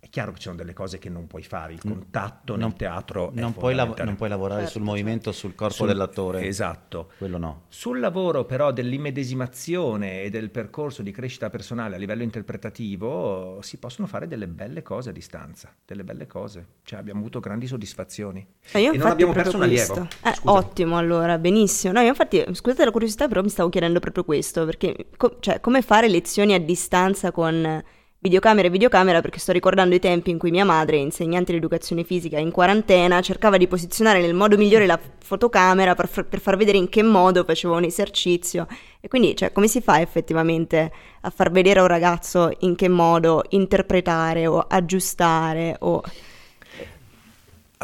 è 0.00 0.08
chiaro 0.10 0.30
che 0.30 0.36
ci 0.36 0.44
sono 0.44 0.56
delle 0.56 0.74
cose 0.74 0.98
che 0.98 1.08
non 1.08 1.26
puoi 1.26 1.42
fare, 1.42 1.72
il 1.72 1.80
contatto 1.80 2.54
non, 2.54 2.68
nel 2.68 2.76
teatro 2.76 3.30
non 3.34 3.52
puoi, 3.52 3.74
lav- 3.74 4.00
non 4.02 4.14
puoi 4.14 4.28
lavorare 4.28 4.62
certo, 4.62 4.78
sul 4.78 4.86
certo. 4.86 4.96
movimento, 4.96 5.32
sul 5.32 5.54
corpo 5.56 5.74
sul, 5.74 5.86
dell'attore. 5.88 6.46
Esatto. 6.46 7.10
Quello 7.18 7.36
no. 7.36 7.62
Sul 7.68 7.98
lavoro 7.98 8.44
però 8.44 8.70
dell'immedesimazione 8.70 10.22
e 10.22 10.30
del 10.30 10.50
percorso 10.50 11.02
di 11.02 11.10
crescita 11.10 11.50
personale 11.50 11.96
a 11.96 11.98
livello 11.98 12.22
interpretativo 12.22 13.58
si 13.60 13.78
possono 13.78 14.06
fare 14.06 14.28
delle 14.28 14.46
belle 14.46 14.82
cose 14.82 15.10
a 15.10 15.12
distanza, 15.12 15.74
delle 15.84 16.04
belle 16.04 16.28
cose. 16.28 16.66
Cioè 16.84 17.00
abbiamo 17.00 17.18
avuto 17.18 17.40
grandi 17.40 17.66
soddisfazioni. 17.66 18.46
E, 18.70 18.80
io 18.80 18.92
e 18.92 18.96
non 18.96 19.08
abbiamo 19.08 19.32
perso 19.32 19.56
un 19.56 19.64
allievo. 19.64 20.08
Eh, 20.22 20.34
ottimo 20.44 20.96
allora, 20.96 21.38
benissimo. 21.38 21.92
No, 21.92 22.00
io 22.00 22.08
infatti, 22.08 22.44
scusate 22.52 22.84
la 22.84 22.92
curiosità, 22.92 23.26
però 23.26 23.42
mi 23.42 23.48
stavo 23.48 23.68
chiedendo 23.68 23.98
proprio 23.98 24.22
questo, 24.22 24.64
perché 24.64 25.08
co- 25.16 25.38
cioè, 25.40 25.58
come 25.58 25.82
fare 25.82 26.08
lezioni 26.08 26.54
a 26.54 26.60
distanza 26.60 27.32
con 27.32 27.96
videocamera 28.20 28.66
e 28.66 28.70
videocamera 28.70 29.20
perché 29.20 29.38
sto 29.38 29.52
ricordando 29.52 29.94
i 29.94 30.00
tempi 30.00 30.30
in 30.30 30.38
cui 30.38 30.50
mia 30.50 30.64
madre, 30.64 30.96
insegnante 30.96 31.52
di 31.52 31.58
educazione 31.58 32.02
fisica 32.02 32.38
in 32.38 32.50
quarantena, 32.50 33.20
cercava 33.20 33.56
di 33.56 33.68
posizionare 33.68 34.20
nel 34.20 34.34
modo 34.34 34.56
migliore 34.56 34.86
la 34.86 34.98
fotocamera 35.18 35.94
per, 35.94 36.08
per 36.24 36.40
far 36.40 36.56
vedere 36.56 36.78
in 36.78 36.88
che 36.88 37.02
modo 37.02 37.44
faceva 37.44 37.76
un 37.76 37.84
esercizio. 37.84 38.66
E 39.00 39.08
quindi, 39.08 39.36
cioè, 39.36 39.52
come 39.52 39.68
si 39.68 39.80
fa 39.80 40.00
effettivamente 40.00 40.92
a 41.20 41.30
far 41.30 41.50
vedere 41.50 41.78
a 41.78 41.82
un 41.82 41.88
ragazzo 41.88 42.50
in 42.60 42.74
che 42.74 42.88
modo 42.88 43.44
interpretare 43.50 44.46
o 44.46 44.64
aggiustare 44.66 45.76
o 45.80 46.02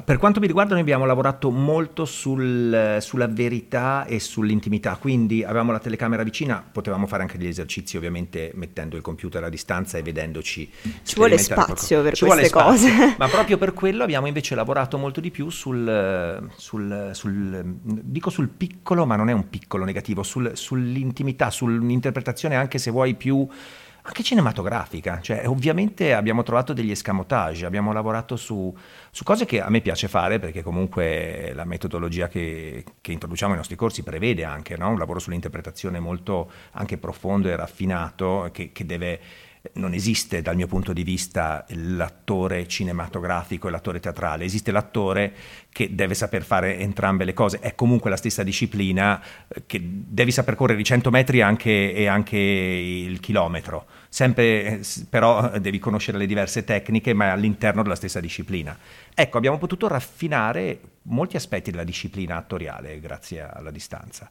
per 0.02 0.18
quanto 0.18 0.40
mi 0.40 0.48
riguarda, 0.48 0.72
noi 0.72 0.82
abbiamo 0.82 1.04
lavorato 1.04 1.50
molto 1.50 2.04
sul, 2.04 2.96
sulla 3.00 3.28
verità 3.28 4.06
e 4.06 4.18
sull'intimità, 4.18 4.96
quindi 4.96 5.44
avevamo 5.44 5.70
la 5.70 5.78
telecamera 5.78 6.24
vicina, 6.24 6.64
potevamo 6.70 7.06
fare 7.06 7.22
anche 7.22 7.38
degli 7.38 7.46
esercizi, 7.46 7.96
ovviamente 7.96 8.50
mettendo 8.54 8.96
il 8.96 9.02
computer 9.02 9.44
a 9.44 9.48
distanza 9.48 9.96
e 9.96 10.02
vedendoci. 10.02 10.68
Ci 11.04 11.14
vuole 11.14 11.38
spazio 11.38 12.02
per 12.02 12.16
Ci 12.16 12.24
queste 12.24 12.50
cose. 12.50 12.88
Spazio, 12.88 13.14
ma 13.18 13.28
proprio 13.28 13.56
per 13.56 13.72
quello 13.72 14.02
abbiamo 14.02 14.26
invece 14.26 14.56
lavorato 14.56 14.98
molto 14.98 15.20
di 15.20 15.30
più 15.30 15.48
sul, 15.48 16.50
sul, 16.56 17.10
sul 17.12 17.62
dico 17.84 18.30
sul 18.30 18.48
piccolo, 18.48 19.06
ma 19.06 19.14
non 19.14 19.28
è 19.28 19.32
un 19.32 19.48
piccolo 19.48 19.84
negativo, 19.84 20.24
sull'intimità, 20.24 21.50
sull'interpretazione 21.50 22.56
anche 22.56 22.78
se 22.78 22.90
vuoi 22.90 23.14
più 23.14 23.46
anche 24.06 24.22
cinematografica, 24.22 25.20
cioè 25.22 25.48
ovviamente 25.48 26.12
abbiamo 26.12 26.42
trovato 26.42 26.74
degli 26.74 26.90
escamotage, 26.90 27.64
abbiamo 27.64 27.90
lavorato 27.90 28.36
su, 28.36 28.74
su, 29.10 29.24
cose 29.24 29.46
che 29.46 29.62
a 29.62 29.70
me 29.70 29.80
piace 29.80 30.08
fare 30.08 30.38
perché 30.38 30.62
comunque 30.62 31.52
la 31.54 31.64
metodologia 31.64 32.28
che, 32.28 32.84
che 33.00 33.12
introduciamo 33.12 33.52
ai 33.52 33.58
nostri 33.58 33.76
corsi 33.76 34.02
prevede 34.02 34.44
anche 34.44 34.76
no? 34.76 34.90
un 34.90 34.98
lavoro 34.98 35.20
sull'interpretazione 35.20 36.00
molto 36.00 36.50
anche 36.72 36.98
profondo 36.98 37.48
e 37.48 37.56
raffinato 37.56 38.50
che, 38.52 38.72
che 38.72 38.84
deve 38.84 39.20
non 39.72 39.94
esiste 39.94 40.42
dal 40.42 40.56
mio 40.56 40.66
punto 40.66 40.92
di 40.92 41.02
vista 41.02 41.64
l'attore 41.68 42.68
cinematografico 42.68 43.66
e 43.66 43.70
l'attore 43.70 43.98
teatrale, 43.98 44.44
esiste 44.44 44.70
l'attore 44.70 45.32
che 45.70 45.94
deve 45.94 46.14
saper 46.14 46.44
fare 46.44 46.78
entrambe 46.78 47.24
le 47.24 47.32
cose, 47.32 47.58
è 47.60 47.74
comunque 47.74 48.10
la 48.10 48.16
stessa 48.16 48.42
disciplina 48.42 49.20
eh, 49.48 49.62
che 49.66 49.80
devi 49.82 50.30
saper 50.30 50.54
correre 50.54 50.80
i 50.80 50.84
100 50.84 51.10
metri 51.10 51.40
anche, 51.40 51.94
e 51.94 52.06
anche 52.06 52.38
il 52.38 53.18
chilometro, 53.20 53.86
sempre 54.08 54.80
eh, 54.80 54.80
però 55.08 55.58
devi 55.58 55.78
conoscere 55.78 56.18
le 56.18 56.26
diverse 56.26 56.64
tecniche 56.64 57.14
ma 57.14 57.32
all'interno 57.32 57.82
della 57.82 57.96
stessa 57.96 58.20
disciplina. 58.20 58.76
Ecco, 59.14 59.38
abbiamo 59.38 59.58
potuto 59.58 59.88
raffinare 59.88 60.80
molti 61.02 61.36
aspetti 61.36 61.70
della 61.70 61.84
disciplina 61.84 62.36
attoriale 62.36 63.00
grazie 63.00 63.40
alla 63.40 63.70
distanza. 63.70 64.30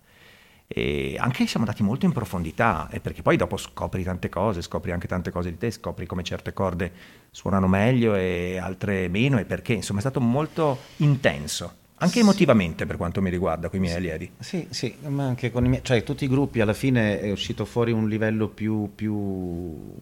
E 0.75 1.15
anche 1.19 1.45
siamo 1.45 1.67
andati 1.67 1.83
molto 1.83 2.07
in 2.07 2.11
profondità, 2.11 2.89
perché 2.99 3.21
poi 3.21 3.37
dopo 3.37 3.57
scopri 3.57 4.03
tante 4.03 4.27
cose, 4.27 4.63
scopri 4.63 4.91
anche 4.91 5.07
tante 5.07 5.29
cose 5.29 5.51
di 5.51 5.57
te, 5.59 5.69
scopri 5.69 6.07
come 6.07 6.23
certe 6.23 6.51
corde 6.51 6.91
suonano 7.29 7.67
meglio 7.67 8.15
e 8.15 8.57
altre 8.57 9.07
meno 9.07 9.37
e 9.37 9.45
perché, 9.45 9.73
insomma 9.73 9.99
è 9.99 10.01
stato 10.01 10.19
molto 10.19 10.79
intenso. 10.97 11.81
Anche 11.97 12.21
emotivamente 12.21 12.87
per 12.87 12.97
quanto 12.97 13.21
mi 13.21 13.29
riguarda 13.29 13.69
con 13.69 13.77
i 13.77 13.81
miei 13.81 13.95
allievi. 13.95 14.31
Sì, 14.39 14.65
sì, 14.71 14.95
ma 15.07 15.25
anche 15.25 15.51
con 15.51 15.63
i 15.63 15.69
miei, 15.69 15.83
cioè 15.83 16.01
tutti 16.01 16.23
i 16.23 16.27
gruppi 16.27 16.59
alla 16.59 16.73
fine 16.73 17.19
è 17.19 17.31
uscito 17.31 17.65
fuori 17.65 17.91
un 17.91 18.09
livello 18.09 18.47
più, 18.47 18.89
più 18.95 19.93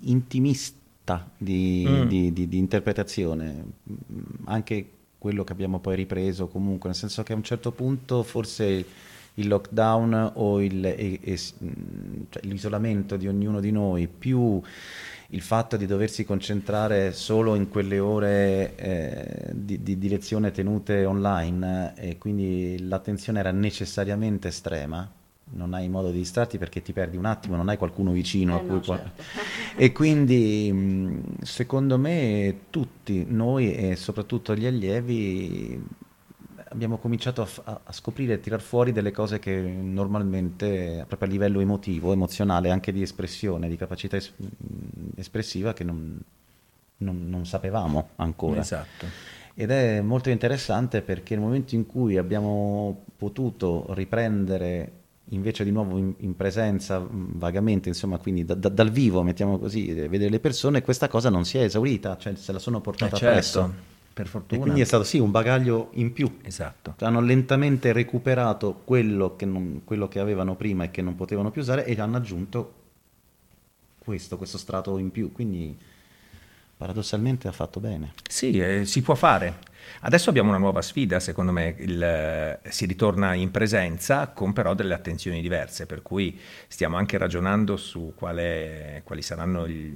intimista 0.00 1.30
di, 1.38 1.86
mm. 1.88 2.02
di, 2.08 2.32
di, 2.32 2.48
di 2.48 2.58
interpretazione, 2.58 3.64
anche 4.46 4.90
quello 5.16 5.44
che 5.44 5.52
abbiamo 5.52 5.78
poi 5.78 5.94
ripreso 5.94 6.48
comunque, 6.48 6.88
nel 6.88 6.98
senso 6.98 7.22
che 7.22 7.34
a 7.34 7.36
un 7.36 7.44
certo 7.44 7.70
punto 7.70 8.24
forse 8.24 8.84
il 9.40 9.48
lockdown 9.48 10.32
o 10.34 10.62
il, 10.62 10.84
e, 10.84 11.18
e, 11.22 11.36
cioè, 11.36 12.42
l'isolamento 12.42 13.16
di 13.16 13.26
ognuno 13.26 13.60
di 13.60 13.72
noi, 13.72 14.06
più 14.06 14.60
il 15.32 15.42
fatto 15.42 15.76
di 15.76 15.86
doversi 15.86 16.24
concentrare 16.24 17.12
solo 17.12 17.54
in 17.54 17.68
quelle 17.68 17.98
ore 17.98 18.74
eh, 18.76 19.50
di, 19.52 19.82
di, 19.82 19.98
di, 19.98 20.08
lezione 20.08 20.50
tenute 20.50 21.04
online 21.04 21.94
e 21.96 22.18
quindi 22.18 22.84
l'attenzione 22.88 23.38
era 23.38 23.52
necessariamente 23.52 24.48
estrema, 24.48 25.08
non 25.52 25.74
hai 25.74 25.88
modo 25.88 26.10
di 26.10 26.18
distratti 26.18 26.58
perché 26.58 26.82
ti 26.82 26.92
perdi 26.92 27.16
un 27.16 27.26
attimo, 27.26 27.54
non 27.54 27.68
hai 27.68 27.76
qualcuno 27.76 28.10
vicino 28.10 28.54
eh 28.54 28.56
a 28.56 28.60
cui 28.60 28.74
no, 28.74 28.82
certo. 28.82 29.22
e 29.76 29.92
quindi 29.92 31.22
secondo 31.42 31.96
me 31.96 32.62
tutti 32.70 33.24
noi 33.28 33.72
e 33.72 33.94
soprattutto 33.94 34.56
gli 34.56 34.66
allievi 34.66 35.80
abbiamo 36.70 36.98
cominciato 36.98 37.42
a, 37.64 37.80
a 37.84 37.92
scoprire 37.92 38.32
e 38.32 38.36
a 38.36 38.38
tirar 38.38 38.60
fuori 38.60 38.92
delle 38.92 39.10
cose 39.10 39.38
che 39.38 39.60
normalmente, 39.60 41.04
proprio 41.06 41.28
a 41.28 41.32
livello 41.32 41.60
emotivo, 41.60 42.12
emozionale, 42.12 42.70
anche 42.70 42.92
di 42.92 43.02
espressione, 43.02 43.68
di 43.68 43.76
capacità 43.76 44.16
es- 44.16 44.32
espressiva, 45.16 45.72
che 45.72 45.84
non, 45.84 46.18
non, 46.98 47.28
non, 47.28 47.46
sapevamo 47.46 48.10
ancora. 48.16 48.60
Esatto. 48.60 49.06
Ed 49.54 49.70
è 49.70 50.00
molto 50.00 50.30
interessante 50.30 51.02
perché 51.02 51.34
nel 51.34 51.44
momento 51.44 51.74
in 51.74 51.86
cui 51.86 52.16
abbiamo 52.16 53.04
potuto 53.16 53.86
riprendere 53.90 54.92
invece 55.32 55.64
di 55.64 55.70
nuovo 55.70 55.98
in, 55.98 56.14
in 56.18 56.36
presenza 56.36 57.04
vagamente, 57.08 57.88
insomma, 57.88 58.18
quindi 58.18 58.44
da, 58.44 58.54
da, 58.54 58.68
dal 58.68 58.90
vivo, 58.90 59.22
mettiamo 59.22 59.58
così, 59.58 59.92
vedere 59.92 60.30
le 60.30 60.40
persone, 60.40 60.82
questa 60.82 61.08
cosa 61.08 61.30
non 61.30 61.44
si 61.44 61.58
è 61.58 61.62
esaurita, 61.62 62.16
cioè 62.16 62.34
se 62.36 62.52
la 62.52 62.58
sono 62.58 62.80
portata 62.80 63.16
eh 63.16 63.18
certo. 63.18 63.34
presso 63.34 63.89
per 64.12 64.26
fortuna. 64.26 64.60
E 64.60 64.62
quindi 64.62 64.80
è 64.80 64.84
stato 64.84 65.04
sì 65.04 65.18
un 65.18 65.30
bagaglio 65.30 65.90
in 65.94 66.12
più. 66.12 66.38
Esatto. 66.42 66.94
Hanno 67.00 67.20
lentamente 67.20 67.92
recuperato 67.92 68.80
quello 68.84 69.36
che, 69.36 69.46
non, 69.46 69.82
quello 69.84 70.08
che, 70.08 70.18
avevano 70.18 70.56
prima 70.56 70.84
e 70.84 70.90
che 70.90 71.02
non 71.02 71.14
potevano 71.14 71.50
più 71.50 71.62
usare 71.62 71.84
e 71.84 71.98
hanno 72.00 72.16
aggiunto 72.16 72.74
questo, 73.98 74.36
questo 74.36 74.58
strato 74.58 74.98
in 74.98 75.10
più. 75.10 75.32
Quindi 75.32 75.76
paradossalmente 76.76 77.48
ha 77.48 77.52
fatto 77.52 77.80
bene. 77.80 78.12
Sì, 78.28 78.58
eh, 78.58 78.84
si 78.84 79.02
può 79.02 79.14
fare. 79.14 79.68
Adesso 80.00 80.30
abbiamo 80.30 80.48
una 80.48 80.58
nuova 80.58 80.82
sfida, 80.82 81.20
secondo 81.20 81.52
me, 81.52 81.74
il, 81.78 82.02
eh, 82.02 82.60
si 82.68 82.86
ritorna 82.86 83.34
in 83.34 83.50
presenza 83.50 84.28
con 84.28 84.52
però 84.52 84.74
delle 84.74 84.94
attenzioni 84.94 85.40
diverse, 85.40 85.86
per 85.86 86.02
cui 86.02 86.38
stiamo 86.68 86.96
anche 86.96 87.18
ragionando 87.18 87.76
su 87.76 88.12
quale, 88.14 89.02
quali 89.04 89.22
saranno 89.22 89.68
gli, 89.68 89.94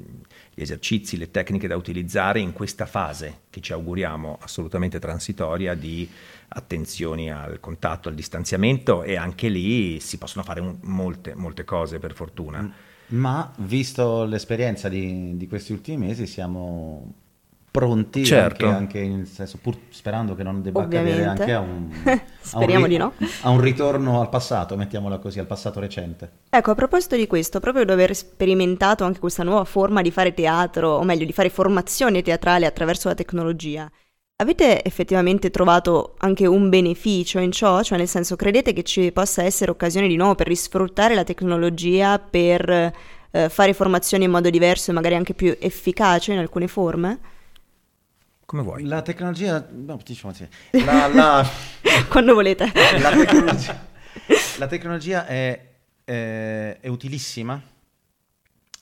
gli 0.53 0.61
esercizi, 0.61 1.17
le 1.17 1.31
tecniche 1.31 1.69
da 1.69 1.77
utilizzare 1.77 2.41
in 2.41 2.53
questa 2.53 2.87
fase 2.87 3.41
che 3.51 3.61
ci 3.61 3.73
auguriamo 3.73 4.39
assolutamente 4.43 4.99
transitoria 4.99 5.75
di 5.75 6.09
attenzioni 6.49 7.31
al 7.31 7.59
contatto, 7.61 8.09
al 8.09 8.15
distanziamento 8.15 9.03
e 9.03 9.17
anche 9.17 9.49
lì 9.49 10.01
si 10.01 10.19
possono 10.19 10.45
fare 10.45 10.61
un, 10.61 10.79
molte, 10.83 11.35
molte 11.35 11.65
cose 11.65 11.99
per 11.99 12.15
fortuna. 12.15 12.73
Ma 13.07 13.53
visto 13.59 14.25
l'esperienza 14.25 14.89
di, 14.89 15.37
di 15.37 15.47
questi 15.47 15.73
ultimi 15.73 16.07
mesi 16.07 16.27
siamo 16.27 17.23
pronti 17.75 18.25
certo. 18.25 18.67
anche, 18.69 19.01
anche 19.01 19.17
nel 19.17 19.27
senso, 19.27 19.59
pur 19.61 19.77
sperando 19.89 20.37
che 20.37 20.45
non 20.45 20.63
debba 20.63 20.83
Ovviamente. 20.83 21.23
accadere 21.23 21.29
anche 21.29 21.53
a 21.53 21.59
un, 21.59 22.21
Speriamo 22.39 22.85
a 22.85 22.87
un, 22.87 22.89
di 22.89 22.97
no. 22.97 23.13
a 23.41 23.51
un 23.51 23.61
ritorno 23.61 24.21
al 24.21 24.29
passato, 24.29 24.77
mettiamola 24.77 25.19
così, 25.19 25.41
al 25.41 25.47
passato 25.47 25.81
recente. 25.81 26.31
Ecco, 26.51 26.71
a 26.71 26.75
proposito 26.77 27.17
di 27.17 27.27
questo, 27.27 27.59
proprio 27.59 27.85
dopo 27.85 27.99
aver 28.01 28.15
sperimentato 28.15 29.03
anche 29.03 29.19
questa 29.19 29.43
nuova 29.43 29.65
forma 29.65 30.03
di 30.03 30.13
fare 30.13 30.33
teatro, 30.35 30.91
o 30.91 31.03
meglio 31.03 31.25
di 31.25 31.33
fare 31.33 31.49
formazione 31.49 32.23
teatrale 32.23 32.67
attraverso 32.67 33.09
la 33.09 33.17
tecnologia, 33.17 33.91
avete 34.37 34.85
effettivamente 34.85 35.51
trovato 35.51 36.15
anche 36.19 36.47
un 36.47 36.69
beneficio 36.69 37.41
in 37.41 37.51
ciò? 37.51 37.83
Cioè 37.83 37.99
nel 37.99 38.07
senso, 38.07 38.37
credete 38.37 38.73
che 38.73 38.85
ci 38.85 39.11
possa 39.11 39.43
essere 39.43 39.73
occasione 39.73 40.07
di 40.07 40.15
nuovo 40.15 40.37
per 40.37 40.47
risfruttare 40.47 41.17
la 41.17 41.25
tecnologia 41.25 42.21
per 42.21 42.71
eh, 43.33 43.49
fare 43.49 43.73
formazione 43.73 44.23
in 44.23 44.31
modo 44.31 44.49
diverso 44.49 44.93
e 44.93 44.95
magari 44.95 45.17
anche 45.17 45.35
più 45.35 45.57
efficace 45.59 46.33
in 46.33 46.39
alcune 46.39 46.69
forme? 46.69 47.33
Come 48.47 48.63
vuoi. 48.63 48.85
La 48.85 49.03
tecnologia... 49.03 49.67
No, 49.71 49.99
diciamo 50.05 50.33
sì. 50.33 50.47
La, 50.85 51.07
la... 51.09 51.47
Quando 52.09 52.35
volete. 52.35 52.71
La 53.01 53.11
tecnologia, 53.11 53.87
la 54.59 54.67
tecnologia 54.67 55.27
è, 55.27 55.71
è, 56.05 56.79
è, 56.81 56.89
utilissima. 56.89 57.61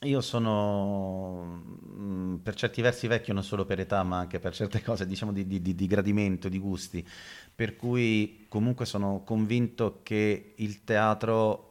Io 0.01 0.21
sono 0.21 1.63
mm, 1.87 2.35
per 2.35 2.55
certi 2.55 2.81
versi 2.81 3.07
vecchio 3.07 3.33
non 3.33 3.43
solo 3.43 3.65
per 3.65 3.79
età, 3.79 4.03
ma 4.03 4.17
anche 4.17 4.39
per 4.39 4.53
certe 4.53 4.81
cose, 4.83 5.07
diciamo, 5.07 5.31
di, 5.31 5.47
di, 5.47 5.61
di 5.61 5.87
gradimento, 5.87 6.49
di 6.49 6.59
gusti. 6.59 7.07
Per 7.55 7.75
cui 7.75 8.45
comunque 8.49 8.85
sono 8.85 9.21
convinto 9.23 10.01
che 10.03 10.53
il 10.57 10.83
teatro 10.83 11.69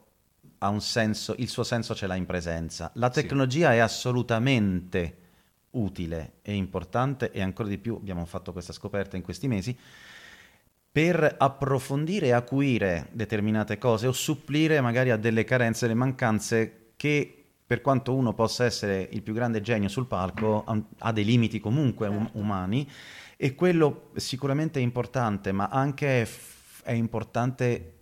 ha 0.58 0.68
un 0.68 0.80
senso, 0.80 1.34
il 1.38 1.48
suo 1.48 1.64
senso 1.64 1.94
ce 1.94 2.06
l'ha 2.06 2.14
in 2.14 2.24
presenza. 2.24 2.90
La 2.94 3.10
tecnologia 3.10 3.70
sì. 3.70 3.76
è 3.76 3.78
assolutamente 3.78 5.16
utile 5.72 6.34
e 6.42 6.54
importante 6.54 7.30
e 7.30 7.40
ancora 7.40 7.68
di 7.68 7.78
più 7.78 7.94
abbiamo 7.94 8.24
fatto 8.24 8.52
questa 8.52 8.72
scoperta 8.72 9.16
in 9.16 9.22
questi 9.22 9.48
mesi 9.48 9.76
per 10.90 11.36
approfondire 11.38 12.26
e 12.26 12.32
acuire 12.32 13.08
determinate 13.12 13.78
cose 13.78 14.06
o 14.06 14.12
supplire 14.12 14.80
magari 14.82 15.10
a 15.10 15.16
delle 15.16 15.44
carenze, 15.44 15.86
delle 15.86 15.98
mancanze 15.98 16.92
che 16.96 17.36
per 17.66 17.80
quanto 17.80 18.14
uno 18.14 18.34
possa 18.34 18.66
essere 18.66 19.08
il 19.12 19.22
più 19.22 19.32
grande 19.32 19.62
genio 19.62 19.88
sul 19.88 20.06
palco, 20.06 20.64
ha 20.98 21.12
dei 21.12 21.24
limiti 21.24 21.58
comunque 21.58 22.06
um- 22.08 22.28
umani 22.32 22.86
e 23.38 23.54
quello 23.54 24.10
sicuramente 24.16 24.78
è 24.78 24.82
importante, 24.82 25.52
ma 25.52 25.68
anche 25.68 26.28
è 26.82 26.92
importante 26.92 28.01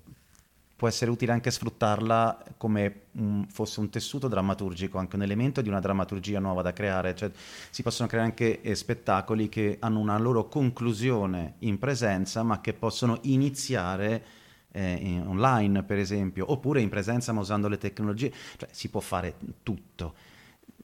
può 0.80 0.88
essere 0.88 1.10
utile 1.10 1.32
anche 1.32 1.50
sfruttarla 1.50 2.42
come 2.56 3.02
un, 3.12 3.46
fosse 3.50 3.80
un 3.80 3.90
tessuto 3.90 4.28
drammaturgico, 4.28 4.96
anche 4.96 5.16
un 5.16 5.22
elemento 5.22 5.60
di 5.60 5.68
una 5.68 5.78
drammaturgia 5.78 6.38
nuova 6.38 6.62
da 6.62 6.72
creare. 6.72 7.14
Cioè, 7.14 7.30
si 7.68 7.82
possono 7.82 8.08
creare 8.08 8.28
anche 8.28 8.62
eh, 8.62 8.74
spettacoli 8.74 9.50
che 9.50 9.76
hanno 9.78 9.98
una 9.98 10.16
loro 10.16 10.48
conclusione 10.48 11.56
in 11.58 11.78
presenza, 11.78 12.42
ma 12.42 12.62
che 12.62 12.72
possono 12.72 13.18
iniziare 13.24 14.24
eh, 14.72 15.22
online, 15.22 15.82
per 15.82 15.98
esempio, 15.98 16.50
oppure 16.50 16.80
in 16.80 16.88
presenza 16.88 17.34
ma 17.34 17.40
usando 17.40 17.68
le 17.68 17.76
tecnologie. 17.76 18.32
Cioè, 18.56 18.70
si 18.72 18.88
può 18.88 19.00
fare 19.00 19.34
tutto. 19.62 20.14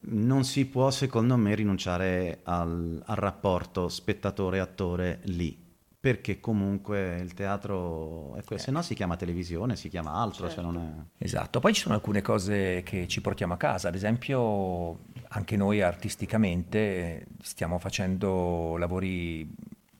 Non 0.08 0.44
si 0.44 0.66
può, 0.66 0.90
secondo 0.90 1.38
me, 1.38 1.54
rinunciare 1.54 2.40
al, 2.42 3.02
al 3.02 3.16
rapporto 3.16 3.88
spettatore-attore 3.88 5.20
lì 5.22 5.64
perché 6.06 6.38
comunque 6.38 7.16
il 7.16 7.34
teatro 7.34 8.36
è 8.36 8.44
questo, 8.44 8.54
eh. 8.54 8.58
se 8.58 8.70
no 8.70 8.80
si 8.80 8.94
chiama 8.94 9.16
televisione, 9.16 9.74
si 9.74 9.88
chiama 9.88 10.12
altro. 10.12 10.46
Certo. 10.46 10.62
Cioè 10.62 10.72
non 10.72 11.08
è... 11.18 11.24
Esatto, 11.24 11.58
poi 11.58 11.74
ci 11.74 11.80
sono 11.80 11.96
alcune 11.96 12.22
cose 12.22 12.84
che 12.84 13.08
ci 13.08 13.20
portiamo 13.20 13.54
a 13.54 13.56
casa, 13.56 13.88
ad 13.88 13.96
esempio 13.96 15.00
anche 15.30 15.56
noi 15.56 15.82
artisticamente 15.82 17.26
stiamo 17.42 17.80
facendo 17.80 18.76
lavori 18.76 19.52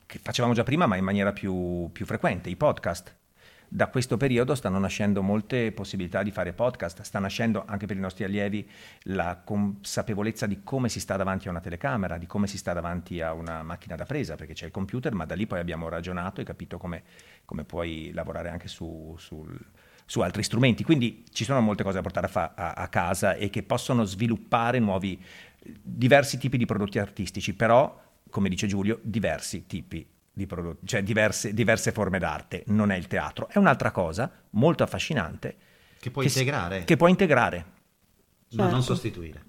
che 0.05 0.19
facevamo 0.23 0.53
già 0.53 0.63
prima 0.63 0.85
ma 0.85 0.95
in 0.95 1.03
maniera 1.03 1.33
più, 1.33 1.89
più 1.91 2.05
frequente, 2.05 2.49
i 2.49 2.55
podcast 2.55 3.13
da 3.69 3.87
questo 3.87 4.15
periodo 4.15 4.55
stanno 4.55 4.79
nascendo 4.79 5.21
molte 5.21 5.71
possibilità 5.73 6.23
di 6.23 6.31
fare 6.31 6.53
podcast, 6.53 7.01
sta 7.01 7.19
nascendo 7.19 7.65
anche 7.65 7.85
per 7.85 7.97
i 7.97 7.99
nostri 7.99 8.23
allievi 8.23 8.67
la 9.03 9.41
consapevolezza 9.43 10.45
di 10.45 10.61
come 10.63 10.87
si 10.87 11.01
sta 11.01 11.17
davanti 11.17 11.47
a 11.47 11.51
una 11.51 11.59
telecamera, 11.59 12.17
di 12.17 12.27
come 12.27 12.47
si 12.47 12.57
sta 12.57 12.71
davanti 12.71 13.19
a 13.19 13.33
una 13.33 13.63
macchina 13.63 13.95
da 13.95 14.05
presa, 14.05 14.35
perché 14.35 14.53
c'è 14.53 14.65
il 14.65 14.71
computer, 14.71 15.13
ma 15.13 15.25
da 15.25 15.35
lì 15.35 15.47
poi 15.47 15.59
abbiamo 15.59 15.89
ragionato 15.89 16.39
e 16.39 16.45
capito 16.45 16.77
come, 16.77 17.03
come 17.43 17.65
puoi 17.65 18.11
lavorare 18.13 18.49
anche 18.49 18.69
su, 18.69 19.13
sul, 19.17 19.59
su 20.05 20.21
altri 20.21 20.43
strumenti. 20.43 20.85
Quindi 20.85 21.25
ci 21.31 21.43
sono 21.43 21.59
molte 21.59 21.83
cose 21.83 21.95
da 21.95 22.01
portare 22.01 22.27
a, 22.27 22.29
fa- 22.29 22.53
a, 22.55 22.71
a 22.71 22.87
casa 22.87 23.35
e 23.35 23.49
che 23.49 23.63
possono 23.63 24.05
sviluppare 24.05 24.79
nuovi, 24.79 25.21
diversi 25.61 26.37
tipi 26.37 26.57
di 26.57 26.65
prodotti 26.65 26.99
artistici, 26.99 27.53
però, 27.53 28.01
come 28.29 28.47
dice 28.47 28.65
Giulio, 28.65 28.99
diversi 29.03 29.65
tipi 29.65 30.15
di 30.37 30.45
prodotti, 30.45 30.85
cioè 30.85 31.01
diverse, 31.01 31.51
diverse, 31.51 31.91
forme 31.91 32.19
d'arte, 32.19 32.63
non 32.67 32.91
è 32.91 32.95
il 32.95 33.07
teatro, 33.07 33.47
è 33.49 33.57
un'altra 33.57 33.89
cosa 33.89 34.31
molto 34.51 34.83
affascinante. 34.83 35.55
Che 35.99 36.11
puoi 36.11 36.27
che 36.27 36.31
integrare. 36.31 36.83
che 36.83 36.95
puoi 36.95 37.09
integrare. 37.09 37.57
Ma 38.51 38.63
certo. 38.63 38.71
non 38.71 38.83
sostituire. 38.83 39.43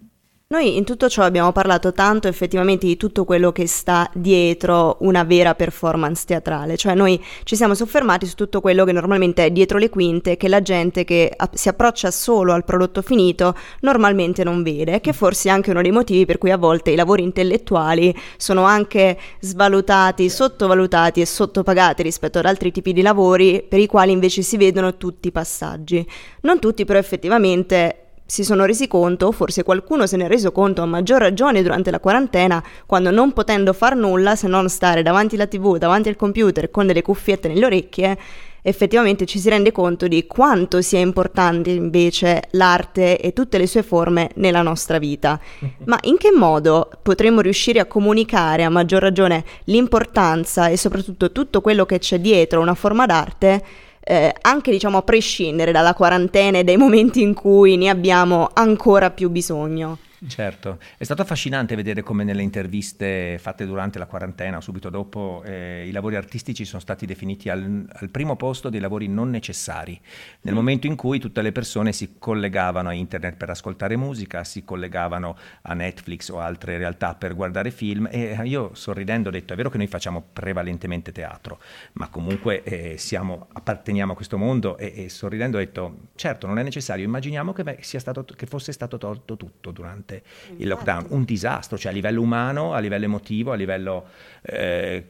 Noi 0.51 0.79
in 0.79 0.85
tutto 0.85 1.11
ciò 1.11 1.25
abbiamo 1.25 1.53
parlato 1.53 1.93
tanto 1.93 2.27
effettivamente 2.27 2.87
di 2.87 2.97
tutto 2.97 3.27
quello 3.27 3.53
che 3.53 3.67
sta 3.67 4.11
dietro 4.15 4.97
una 5.01 5.23
vera 5.23 5.55
performance 5.55 6.25
teatrale, 6.25 6.79
cioè 6.79 6.95
noi 6.95 7.23
ci 7.45 7.55
siamo 7.55 7.75
soffermati 7.75 8.25
su 8.25 8.35
tutto 8.35 8.63
quello 8.63 8.87
che 8.87 8.93
normalmente 8.93 9.45
è 9.45 9.51
dietro 9.51 9.77
le 9.77 9.91
quinte, 9.91 10.39
che 10.39 10.49
la 10.49 10.63
gente 10.63 11.05
che 11.05 11.37
si 11.53 11.69
approccia 11.69 12.11
solo 12.11 12.55
al 12.55 12.65
prodotto 12.65 13.03
finito 13.03 13.55
normalmente 13.81 14.43
non 14.43 14.63
vede, 14.63 15.03
che 15.03 15.13
forse 15.13 15.51
è 15.51 15.53
anche 15.53 15.71
uno 15.71 15.83
dei 15.83 15.91
motivi 15.91 16.25
per 16.25 16.39
cui 16.39 16.51
a 16.51 16.57
volte 16.57 16.93
i 16.93 16.97
lavori 16.97 17.25
intellettuali 17.25 18.17
sono 18.39 18.63
anche 18.63 19.19
svalutati, 19.41 20.31
sottovalutati 20.31 21.21
e 21.21 21.27
sottopagati 21.27 22.03
rispetto 22.03 22.39
ad 22.39 22.47
altri 22.47 22.73
tipi 22.73 22.95
di 22.95 23.03
lavori 23.03 23.63
per 23.69 23.81
i 23.81 23.87
quali 23.87 24.13
invece 24.13 24.41
si 24.41 24.57
vedono 24.57 24.97
tutti 24.97 25.29
i 25.29 25.31
passaggi. 25.31 26.09
Non 26.41 26.59
tutti 26.59 26.87
però 26.87 26.99
effettivamente 26.99 28.05
si 28.31 28.45
sono 28.45 28.67
resi 28.67 28.89
conto, 28.89 29.33
forse 29.33 29.63
qualcuno 29.63 30.07
se 30.07 30.19
ne 30.19 30.27
è 30.27 30.29
reso 30.29 30.53
conto 30.53 30.83
a 30.83 30.87
maggior 30.87 31.19
ragione 31.19 31.63
durante 31.63 31.91
la 31.91 31.99
quarantena, 31.99 32.63
quando 32.85 33.11
non 33.11 33.33
potendo 33.33 33.73
far 33.73 33.97
nulla 33.97 34.37
se 34.37 34.47
non 34.47 34.69
stare 34.69 35.03
davanti 35.03 35.37
alla 35.37 35.47
tv, 35.47 35.79
davanti 35.79 36.11
al 36.11 36.17
computer 36.17 36.71
con 36.71 36.87
delle 36.87 37.01
cuffiette 37.01 37.49
nelle 37.49 37.65
orecchie, 37.65 38.19
effettivamente 38.61 39.25
ci 39.25 39.39
si 39.39 39.49
rende 39.49 39.73
conto 39.73 40.07
di 40.09 40.27
quanto 40.27 40.83
sia 40.83 40.99
importante 40.99 41.71
invece 41.71 42.43
l'arte 42.51 43.19
e 43.19 43.33
tutte 43.33 43.57
le 43.57 43.67
sue 43.67 43.83
forme 43.83 44.29
nella 44.35 44.61
nostra 44.61 44.99
vita. 44.99 45.41
Ma 45.87 45.99
in 46.03 46.19
che 46.19 46.31
modo 46.31 46.91
potremmo 47.03 47.41
riuscire 47.41 47.81
a 47.81 47.87
comunicare 47.87 48.63
a 48.63 48.69
maggior 48.69 49.01
ragione 49.01 49.43
l'importanza 49.65 50.69
e 50.69 50.77
soprattutto 50.77 51.33
tutto 51.33 51.63
quello 51.63 51.87
che 51.87 51.99
c'è 51.99 52.21
dietro 52.21 52.61
una 52.61 52.75
forma 52.75 53.07
d'arte? 53.07 53.65
Eh, 54.11 54.35
anche 54.41 54.71
diciamo 54.71 54.97
a 54.97 55.03
prescindere 55.03 55.71
dalla 55.71 55.93
quarantena 55.93 56.57
e 56.57 56.65
dai 56.65 56.79
momenti 56.79 57.21
in 57.21 57.35
cui 57.35 57.77
ne 57.77 57.91
abbiamo 57.91 58.49
ancora 58.55 59.11
più 59.11 59.29
bisogno. 59.29 59.99
Certo, 60.27 60.81
è 60.97 61.05
stato 61.05 61.23
affascinante 61.23 61.77
vedere 61.77 62.03
come 62.03 62.25
nelle 62.25 62.43
interviste 62.43 63.39
fatte 63.39 63.65
durante 63.65 64.01
la 64.01 64.07
quarantena 64.07 64.57
o 64.57 64.61
subito 64.61 64.91
dopo 64.91 65.43
eh, 65.45 65.87
i 65.87 65.93
lavori 65.93 66.17
artistici 66.17 66.65
sono 66.65 66.81
stati 66.81 67.07
definiti 67.07 67.49
al, 67.49 67.87
al, 67.89 68.09
primo 68.09 68.35
posto 68.35 68.69
dei 68.69 68.81
lavori 68.81 69.07
non 69.07 69.31
necessari, 69.31 70.01
nel 70.41 70.55
momento 70.55 70.89
in 70.89 70.97
cui 70.97 71.21
tutte 71.21 71.41
le 71.41 71.53
persone 71.53 71.93
si 71.93 72.17
collegavano 72.19 72.89
a 72.89 72.93
internet 72.95 73.37
per 73.37 73.51
ascoltare 73.51 73.97
musica, 73.97 74.43
si 74.43 74.65
collegavano 74.65 75.37
a 75.63 75.75
Netflix 75.75 76.31
o 76.31 76.41
altre 76.41 76.79
realtà 76.79 77.15
per 77.15 77.37
guardare 77.37 77.71
film 77.71 78.09
e 78.11 78.37
io 78.43 78.75
sorridendo 78.75 79.29
ho 79.29 79.33
detto 79.33 79.53
è 79.53 79.57
vero 79.57 79.71
che 79.71 79.79
noi 79.79 79.87
facciamo 79.87 80.25
prevalentemente 80.33 81.13
teatro, 81.13 81.61
ma 81.93 82.09
comunque 82.09 82.65
eh, 82.65 82.99
siamo, 82.99 83.47
apparteniamo 83.53 84.13
a 84.13 84.17
questo 84.17 84.37
mondo? 84.37 84.79
E, 84.79 84.93
e, 84.97 85.09
sorridendo 85.09 85.59
ho 85.59 85.61
detto 85.61 86.09
certo 86.17 86.49
non 86.49 86.59
è 86.59 86.65
necessario, 86.65 87.05
immaginiamo 87.05 87.53
che, 87.53 87.63
beh, 87.63 87.79
stato, 87.83 88.25
che 88.25 88.47
fosse 88.47 88.73
stato 88.73 88.99
tolto 88.99 89.37
tutto 89.37 89.71
durante 89.71 90.08
durante 90.09 90.23
il 90.57 90.67
lockdown, 90.67 91.07
un 91.11 91.25
disastro, 91.25 91.77
cioè 91.77 91.93
a 91.93 91.95
livello 91.95 92.23
umano, 92.23 92.73
a 92.73 92.79
livello 92.79 93.05
emotivo, 93.05 93.53
a 93.53 93.55
livello 93.55 94.09
eh, 94.43 95.05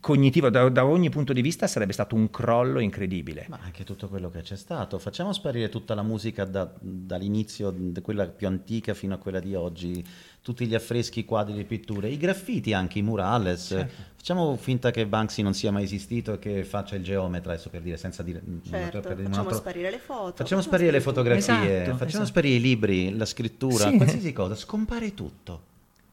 cognitivo, 0.00 0.50
da, 0.50 0.68
da, 0.68 0.84
ogni 0.84 1.10
punto 1.10 1.32
di 1.32 1.42
vista 1.42 1.66
sarebbe 1.66 1.92
stato 1.92 2.14
un 2.14 2.30
crollo 2.30 2.80
incredibile. 2.80 3.46
Ma 3.48 3.58
anche 3.62 3.84
tutto 3.84 4.08
quello 4.08 4.30
che 4.30 4.42
c'è 4.42 4.56
stato, 4.56 4.98
facciamo 4.98 5.32
sparire 5.32 5.68
tutta 5.68 5.94
la 5.94 6.02
musica 6.02 6.44
da, 6.44 6.70
dall'inizio, 6.80 7.72
da 7.74 8.00
quella 8.00 8.26
più 8.26 8.46
antica 8.46 8.94
fino 8.94 9.14
a 9.14 9.18
quella 9.18 9.40
di 9.40 9.54
oggi, 9.54 10.04
tutti 10.42 10.66
gli 10.66 10.74
affreschi, 10.74 11.20
i 11.20 11.24
quadri, 11.24 11.54
le 11.54 11.64
pitture, 11.64 12.08
i 12.08 12.16
graffiti 12.16 12.72
anche, 12.72 12.98
i 12.98 13.02
murales. 13.02 13.66
Certo. 13.66 14.08
Facciamo 14.16 14.56
finta 14.56 14.90
che 14.90 15.06
Banksy 15.06 15.42
non 15.42 15.54
sia 15.54 15.70
mai 15.70 15.84
esistito 15.84 16.34
e 16.34 16.38
che 16.38 16.64
faccia 16.64 16.96
il 16.96 17.02
geometra, 17.02 17.52
adesso 17.52 17.70
per 17.70 17.82
dire, 17.82 17.96
senza 17.96 18.22
dire... 18.22 18.42
Certo, 18.68 19.00
per 19.00 19.14
dire 19.14 19.28
facciamo 19.28 19.48
altro... 19.48 19.58
sparire 19.58 19.90
le 19.90 19.98
foto. 19.98 20.36
Facciamo 20.36 20.60
sparire 20.62 20.90
le 20.90 21.00
fotografie, 21.00 21.82
esatto, 21.82 21.90
facciamo 21.92 22.08
esatto. 22.08 22.26
sparire 22.26 22.56
i 22.56 22.60
libri, 22.60 23.16
la 23.16 23.24
scrittura, 23.24 23.88
sì. 23.88 23.96
qualsiasi 23.96 24.32
cosa, 24.32 24.54
scompare 24.54 25.14
tutto. 25.14 25.68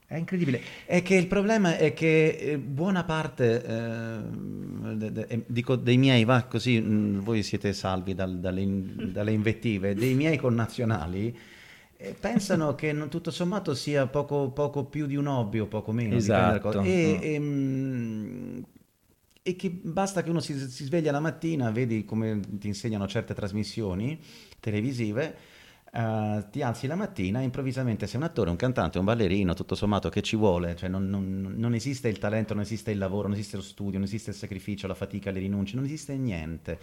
È 0.09 0.15
incredibile. 0.15 0.61
È 0.85 1.03
che 1.03 1.15
il 1.15 1.27
problema 1.27 1.75
è 1.75 1.93
che 1.93 2.27
eh, 2.27 2.57
buona 2.57 3.03
parte, 3.03 3.61
eh, 3.61 4.95
de, 4.95 5.11
de, 5.11 5.25
eh, 5.27 5.43
dico 5.45 5.75
dei 5.75 5.97
miei, 5.97 6.23
va 6.23 6.43
così, 6.43 6.79
mh, 6.79 6.93
mm, 6.93 7.19
voi 7.19 7.43
siete 7.43 7.73
salvi 7.73 8.15
dal, 8.15 8.39
dalle, 8.39 8.65
dalle, 9.11 9.33
invettive, 9.33 9.95
dei 9.95 10.13
miei 10.13 10.37
connazionali, 10.37 11.37
eh, 11.97 12.15
pensano 12.17 12.73
che 12.75 12.93
non, 12.93 13.09
tutto 13.09 13.31
sommato 13.31 13.75
sia 13.75 14.07
poco, 14.07 14.49
poco, 14.51 14.85
più 14.85 15.07
di 15.07 15.17
un 15.17 15.27
hobby 15.27 15.59
o 15.59 15.65
poco 15.65 15.91
meno. 15.91 16.15
Esatto. 16.15 16.81
E, 16.83 17.19
e, 17.21 17.37
mh, 17.37 17.43
mm, 17.43 18.59
e, 19.43 19.55
che 19.57 19.69
basta 19.69 20.23
che 20.23 20.29
uno 20.29 20.39
si, 20.39 20.57
si 20.69 20.85
sveglia 20.85 21.11
la 21.11 21.19
mattina, 21.19 21.69
vedi 21.69 22.05
come 22.05 22.39
ti 22.49 22.67
insegnano 22.67 23.07
certe 23.07 23.33
trasmissioni 23.33 24.17
televisive, 24.61 25.35
Uh, 25.97 26.43
ti 26.51 26.61
alzi 26.61 26.85
la 26.85 26.93
mattina 26.93 27.39
e 27.39 27.43
improvvisamente 27.43 28.05
sei 28.05 28.19
un 28.19 28.27
attore, 28.27 28.51
un 28.51 28.55
cantante, 28.55 28.99
un 28.99 29.05
ballerino, 29.05 29.55
tutto 29.55 29.73
sommato 29.73 30.09
che 30.09 30.21
ci 30.21 30.35
vuole, 30.35 30.75
cioè 30.75 30.89
non, 30.89 31.09
non, 31.09 31.55
non, 31.57 31.73
esiste 31.73 32.07
il 32.07 32.19
talento, 32.19 32.53
non 32.53 32.61
esiste 32.61 32.91
il 32.91 32.99
lavoro, 32.99 33.27
non 33.27 33.35
esiste 33.35 33.55
lo 33.55 33.63
studio, 33.63 33.97
non 33.97 34.03
esiste 34.03 34.29
il 34.29 34.35
sacrificio, 34.35 34.85
la 34.85 34.93
fatica, 34.93 35.31
le 35.31 35.39
rinunce, 35.39 35.75
non 35.75 35.85
esiste 35.85 36.15
niente. 36.15 36.77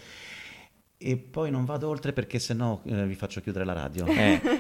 E 0.99 1.17
poi 1.17 1.53
non 1.53 1.65
vado 1.65 1.89
oltre 1.89 2.13
perché 2.13 2.41
sennò 2.41 2.81
eh, 2.87 3.07
vi 3.07 3.15
faccio 3.15 3.41
chiudere 3.41 3.65
la 3.65 3.73
radio. 3.75 4.05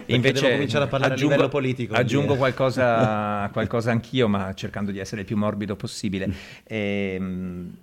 Eh, 0.06 0.14
invece 0.14 0.42
devo 0.42 0.52
cominciare 0.52 0.84
a 0.84 0.88
parlare 0.88 1.14
aggiungo, 1.14 1.32
a 1.32 1.36
livello 1.36 1.50
politico. 1.50 1.94
Aggiungo 1.94 2.36
qualcosa, 2.36 3.48
qualcosa 3.52 3.90
anch'io, 3.90 4.28
ma 4.28 4.54
cercando 4.54 4.92
di 4.92 4.98
essere 4.98 5.22
il 5.22 5.26
più 5.26 5.36
morbido 5.36 5.74
possibile. 5.74 6.32
E, 6.62 7.14
ehm, 7.16 7.76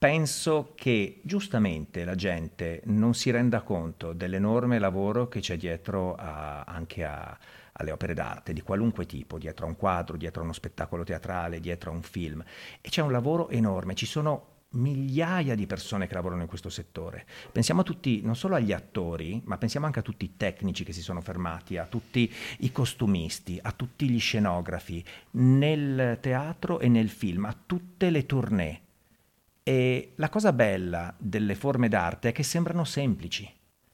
penso 0.00 0.72
che 0.76 1.20
giustamente 1.22 2.06
la 2.06 2.14
gente 2.14 2.80
non 2.86 3.12
si 3.12 3.30
renda 3.30 3.60
conto 3.60 4.14
dell'enorme 4.14 4.78
lavoro 4.78 5.28
che 5.28 5.40
c'è 5.40 5.58
dietro 5.58 6.14
a, 6.14 6.62
anche 6.62 7.04
a, 7.04 7.38
alle 7.72 7.90
opere 7.90 8.14
d'arte 8.14 8.54
di 8.54 8.62
qualunque 8.62 9.04
tipo, 9.04 9.36
dietro 9.36 9.66
a 9.66 9.68
un 9.68 9.76
quadro, 9.76 10.16
dietro 10.16 10.40
a 10.40 10.44
uno 10.44 10.54
spettacolo 10.54 11.04
teatrale, 11.04 11.60
dietro 11.60 11.90
a 11.90 11.94
un 11.94 12.00
film. 12.00 12.42
E 12.80 12.88
c'è 12.88 13.02
un 13.02 13.12
lavoro 13.12 13.50
enorme, 13.50 13.94
ci 13.94 14.06
sono 14.06 14.46
migliaia 14.70 15.54
di 15.54 15.66
persone 15.66 16.06
che 16.06 16.14
lavorano 16.14 16.40
in 16.40 16.48
questo 16.48 16.70
settore. 16.70 17.26
Pensiamo 17.52 17.82
a 17.82 17.84
tutti, 17.84 18.22
non 18.22 18.36
solo 18.36 18.54
agli 18.54 18.72
attori, 18.72 19.42
ma 19.44 19.58
pensiamo 19.58 19.84
anche 19.84 19.98
a 19.98 20.02
tutti 20.02 20.24
i 20.24 20.34
tecnici 20.38 20.82
che 20.82 20.94
si 20.94 21.02
sono 21.02 21.20
fermati, 21.20 21.76
a 21.76 21.84
tutti 21.84 22.32
i 22.60 22.72
costumisti, 22.72 23.58
a 23.60 23.72
tutti 23.72 24.08
gli 24.08 24.18
scenografi, 24.18 25.04
nel 25.32 26.16
teatro 26.22 26.80
e 26.80 26.88
nel 26.88 27.10
film, 27.10 27.44
a 27.44 27.54
tutte 27.66 28.08
le 28.08 28.24
tournée. 28.24 28.80
E 29.70 30.14
la 30.16 30.28
cosa 30.28 30.52
bella 30.52 31.14
delle 31.16 31.54
forme 31.54 31.88
d'arte 31.88 32.30
è 32.30 32.32
che 32.32 32.42
sembrano 32.42 32.82
semplici 32.82 33.48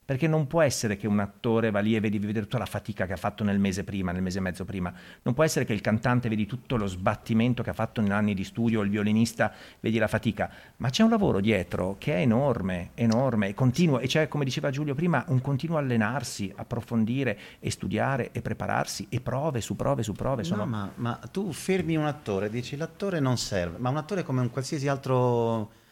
perché 0.07 0.25
non 0.29 0.47
può 0.47 0.61
essere 0.61 0.95
che 0.95 1.05
un 1.05 1.19
attore 1.19 1.69
va 1.69 1.81
lì 1.81 1.93
e 1.93 1.99
vedi 1.99 2.17
vedere 2.17 2.45
tutta 2.45 2.57
la 2.57 2.65
fatica 2.65 3.05
che 3.05 3.11
ha 3.11 3.17
fatto 3.17 3.43
nel 3.43 3.59
mese 3.59 3.83
prima, 3.83 4.13
nel 4.13 4.21
mese 4.21 4.37
e 4.37 4.41
mezzo 4.41 4.63
prima. 4.63 4.93
Non 5.23 5.33
può 5.33 5.43
essere 5.43 5.65
che 5.65 5.73
il 5.73 5.81
cantante 5.81 6.29
vedi 6.29 6.45
tutto 6.45 6.77
lo 6.77 6.85
sbattimento 6.85 7.61
che 7.61 7.71
ha 7.71 7.73
fatto 7.73 7.99
in 7.99 8.13
anni 8.13 8.33
di 8.33 8.45
studio, 8.45 8.83
il 8.83 8.89
violinista 8.89 9.51
vedi 9.81 9.97
la 9.97 10.07
fatica. 10.07 10.49
Ma 10.77 10.89
c'è 10.89 11.03
un 11.03 11.09
lavoro 11.09 11.41
dietro 11.41 11.97
che 11.99 12.13
è 12.13 12.19
enorme, 12.21 12.91
enorme, 12.93 13.49
e 13.49 13.53
continuo. 13.53 13.99
E 13.99 14.07
c'è, 14.07 14.29
come 14.29 14.45
diceva 14.45 14.69
Giulio 14.69 14.95
prima, 14.95 15.25
un 15.27 15.41
continuo 15.41 15.75
allenarsi, 15.75 16.53
approfondire 16.55 17.37
e 17.59 17.69
studiare 17.69 18.31
e 18.31 18.41
prepararsi 18.41 19.07
e 19.09 19.19
prove 19.19 19.59
su 19.59 19.75
prove 19.75 20.03
su 20.03 20.13
prove. 20.13 20.45
Sono... 20.45 20.63
No, 20.63 20.69
ma, 20.69 20.91
ma 20.95 21.19
tu 21.29 21.51
fermi 21.51 21.97
un 21.97 22.05
attore, 22.05 22.49
dici 22.49 22.77
l'attore 22.77 23.19
non 23.19 23.37
serve, 23.37 23.77
ma 23.77 23.89
un 23.89 23.97
attore 23.97 24.23
come 24.23 24.39
un 24.39 24.51
qualsiasi 24.51 24.87
altro 24.87 25.85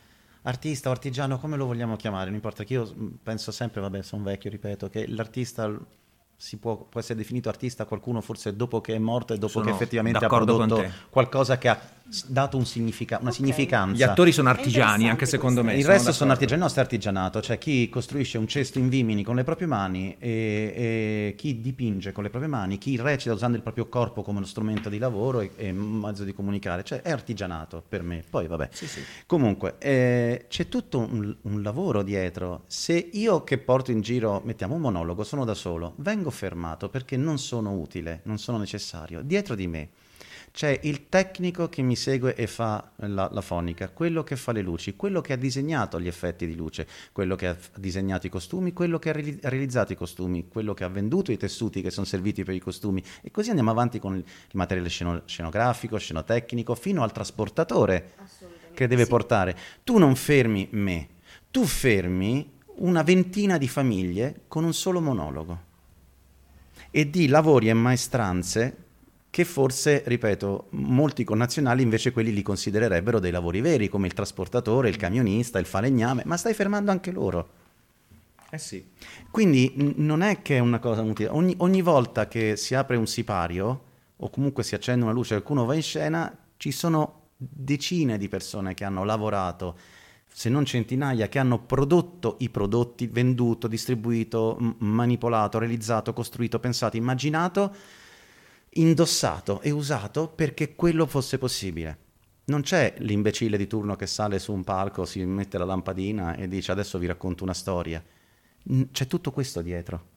artista 0.45 0.89
o 0.89 0.91
artigiano, 0.91 1.37
come 1.37 1.57
lo 1.57 1.65
vogliamo 1.65 1.95
chiamare, 1.95 2.25
non 2.25 2.35
importa, 2.35 2.63
che 2.63 2.73
io 2.73 2.93
penso 3.21 3.51
sempre, 3.51 3.81
vabbè, 3.81 4.01
sono 4.01 4.23
vecchio, 4.23 4.49
ripeto, 4.49 4.89
che 4.89 5.07
l'artista 5.07 5.71
si 6.37 6.57
può, 6.57 6.75
può, 6.77 6.99
essere 6.99 7.15
definito 7.15 7.49
artista 7.49 7.85
qualcuno 7.85 8.21
forse 8.21 8.55
dopo 8.55 8.81
che 8.81 8.95
è 8.95 8.99
morto 8.99 9.33
e 9.33 9.37
dopo 9.37 9.53
Sono 9.53 9.65
che 9.65 9.71
effettivamente 9.71 10.25
ha 10.25 10.27
prodotto 10.27 10.83
qualcosa 11.09 11.57
che 11.57 11.69
ha 11.69 11.79
dato 12.27 12.57
un 12.57 12.65
significa- 12.65 13.17
una 13.19 13.29
okay. 13.29 13.41
significanza. 13.41 13.95
Gli 13.95 14.03
attori 14.03 14.31
sono 14.31 14.49
artigiani, 14.49 15.09
anche 15.09 15.25
secondo 15.25 15.63
me. 15.63 15.73
Il 15.73 15.77
resto 15.77 15.91
d'accordo. 15.91 16.11
sono 16.13 16.31
artigiani, 16.31 16.61
no, 16.61 16.67
è 16.67 16.79
artigianato, 16.79 17.41
cioè 17.41 17.57
chi 17.57 17.89
costruisce 17.89 18.37
un 18.37 18.47
cesto 18.47 18.77
in 18.77 18.89
vimini 18.89 19.23
con 19.23 19.35
le 19.35 19.43
proprie 19.43 19.67
mani 19.67 20.15
e, 20.19 20.29
e, 20.75 21.33
chi 21.35 21.61
dipinge 21.61 22.11
con 22.11 22.23
le 22.23 22.29
proprie 22.29 22.49
mani, 22.49 22.77
chi 22.77 22.95
recita 22.97 23.33
usando 23.33 23.57
il 23.57 23.63
proprio 23.63 23.87
corpo 23.87 24.21
come 24.21 24.37
uno 24.37 24.45
strumento 24.45 24.89
di 24.89 24.97
lavoro 24.97 25.41
e, 25.41 25.51
e 25.55 25.71
mezzo 25.71 26.23
di 26.23 26.33
comunicare, 26.33 26.83
cioè 26.83 27.01
è 27.01 27.11
artigianato 27.11 27.83
per 27.87 28.03
me. 28.03 28.23
Poi 28.29 28.47
vabbè. 28.47 28.69
Sì, 28.71 28.87
sì. 28.87 29.01
Comunque 29.25 29.75
eh, 29.79 30.45
c'è 30.47 30.67
tutto 30.69 30.99
un, 30.99 31.35
un 31.41 31.61
lavoro 31.63 32.03
dietro. 32.03 32.63
Se 32.67 32.93
io 32.93 33.43
che 33.43 33.57
porto 33.57 33.91
in 33.91 34.01
giro, 34.01 34.41
mettiamo 34.45 34.75
un 34.75 34.81
monologo, 34.81 35.23
sono 35.23 35.43
da 35.43 35.55
solo, 35.55 35.93
vengo 35.97 36.24
fermato 36.29 36.89
perché 36.89 37.17
non 37.17 37.37
sono 37.37 37.73
utile, 37.73 38.21
non 38.23 38.37
sono 38.37 38.57
necessario, 38.57 39.21
dietro 39.21 39.55
di 39.55 39.67
me 39.67 39.89
c'è 40.55 40.79
il 40.83 41.09
tecnico 41.09 41.67
che 41.67 41.81
mi 41.81 41.97
segue 41.97 42.33
e 42.33 42.47
fa 42.47 42.91
la, 42.95 43.27
la, 43.29 43.41
fonica, 43.41 43.89
quello 43.89 44.23
che 44.23 44.37
fa 44.37 44.53
le 44.53 44.61
luci, 44.61 44.95
quello 44.95 45.19
che 45.19 45.33
ha 45.33 45.35
disegnato 45.35 45.99
gli 45.99 46.07
effetti 46.07 46.47
di 46.47 46.55
luce, 46.55 46.87
quello 47.11 47.35
che 47.35 47.47
ha 47.47 47.57
disegnato 47.75 48.25
i 48.25 48.29
costumi, 48.29 48.71
quello 48.71 48.97
che 48.97 49.09
ha, 49.09 49.11
re- 49.11 49.37
realizzato 49.41 49.91
i 49.91 49.97
costumi, 49.97 50.47
quello 50.47 50.73
che 50.73 50.85
ha 50.85 50.87
venduto 50.87 51.33
i 51.33 51.37
tessuti 51.37 51.81
che 51.81 51.91
sono 51.91 52.05
serviti 52.05 52.45
per 52.45 52.55
i 52.55 52.59
costumi 52.59 53.03
e 53.21 53.31
così 53.31 53.49
andiamo 53.49 53.69
avanti 53.69 53.99
con 53.99 54.15
il, 54.15 54.19
il 54.21 54.25
materiale 54.53 54.87
sceno- 54.87 55.23
scenografico, 55.25 55.97
scenotecnico, 55.97 56.73
fino 56.73 57.03
al 57.03 57.11
trasportatore 57.11 58.13
che 58.73 58.87
deve 58.87 59.03
sì. 59.03 59.09
portare. 59.09 59.57
Tu 59.83 59.97
non 59.97 60.15
fermi 60.15 60.69
me, 60.71 61.09
tu 61.51 61.65
fermi 61.65 62.49
una 62.75 63.03
ventina 63.03 63.57
di 63.57 63.67
famiglie 63.67 64.43
con 64.47 64.63
un 64.63 64.73
solo 64.73 65.01
monologo 65.01 65.73
e 66.97 67.09
di 67.09 67.27
lavori 67.27 67.67
e 67.67 67.73
maestranze 67.73 68.77
che 69.29 69.43
forse, 69.43 70.01
ripeto, 70.05 70.67
molti 70.69 71.25
connazionali 71.25 71.83
invece 71.83 72.13
quelli 72.13 72.31
li 72.31 72.41
considererebbero 72.41 73.19
dei 73.19 73.31
lavori 73.31 73.59
veri, 73.59 73.89
come 73.89 74.07
il 74.07 74.13
trasportatore, 74.13 74.87
il 74.87 74.95
camionista, 74.95 75.59
il 75.59 75.65
falegname, 75.65 76.23
ma 76.23 76.37
stai 76.37 76.53
fermando 76.53 76.91
anche 76.91 77.11
loro. 77.11 77.49
Eh 78.49 78.57
sì. 78.57 78.91
Quindi 79.29 79.73
n- 79.75 79.95
non 79.97 80.21
è 80.21 80.41
che 80.41 80.55
è 80.55 80.59
una 80.59 80.79
cosa 80.79 81.01
utile. 81.01 81.27
Ogni, 81.27 81.53
ogni, 81.57 81.81
volta 81.81 82.29
che 82.29 82.55
si 82.55 82.75
apre 82.75 82.95
un 82.95 83.07
sipario 83.07 83.83
o 84.15 84.29
comunque 84.29 84.63
si 84.63 84.73
accende 84.73 85.03
una 85.03 85.11
luce 85.11 85.33
e 85.33 85.41
qualcuno 85.41 85.65
va 85.65 85.75
in 85.75 85.83
scena, 85.83 86.33
ci 86.55 86.71
sono 86.71 87.23
decine 87.35 88.17
di 88.17 88.29
persone 88.29 88.73
che 88.73 88.85
hanno 88.85 89.03
lavorato, 89.03 89.77
se 90.37 90.49
non 90.49 90.65
centinaia, 90.65 91.29
che 91.29 91.39
hanno 91.39 91.63
prodotto 91.63 92.35
i 92.39 92.49
prodotti, 92.49 93.07
venduto, 93.07 93.69
distribuito, 93.69 94.57
m- 94.59 94.75
manipolato, 94.79 95.59
realizzato, 95.59 96.11
costruito, 96.11 96.59
pensato, 96.59 96.97
immaginato 96.97 97.73
indossato 98.71 99.61
e 99.61 99.71
usato 99.71 100.27
perché 100.27 100.75
quello 100.75 101.05
fosse 101.05 101.37
possibile. 101.37 101.99
Non 102.47 102.63
c'è 102.63 102.95
l'imbecille 102.97 103.55
di 103.55 103.65
turno 103.65 103.95
che 103.95 104.07
sale 104.07 104.37
su 104.39 104.51
un 104.51 104.65
palco, 104.65 105.05
si 105.05 105.23
mette 105.23 105.57
la 105.57 105.63
lampadina 105.63 106.35
e 106.35 106.49
dice 106.49 106.73
adesso 106.73 106.97
vi 106.97 107.07
racconto 107.07 107.45
una 107.45 107.53
storia. 107.53 108.03
C'è 108.91 109.07
tutto 109.07 109.31
questo 109.31 109.61
dietro. 109.61 110.14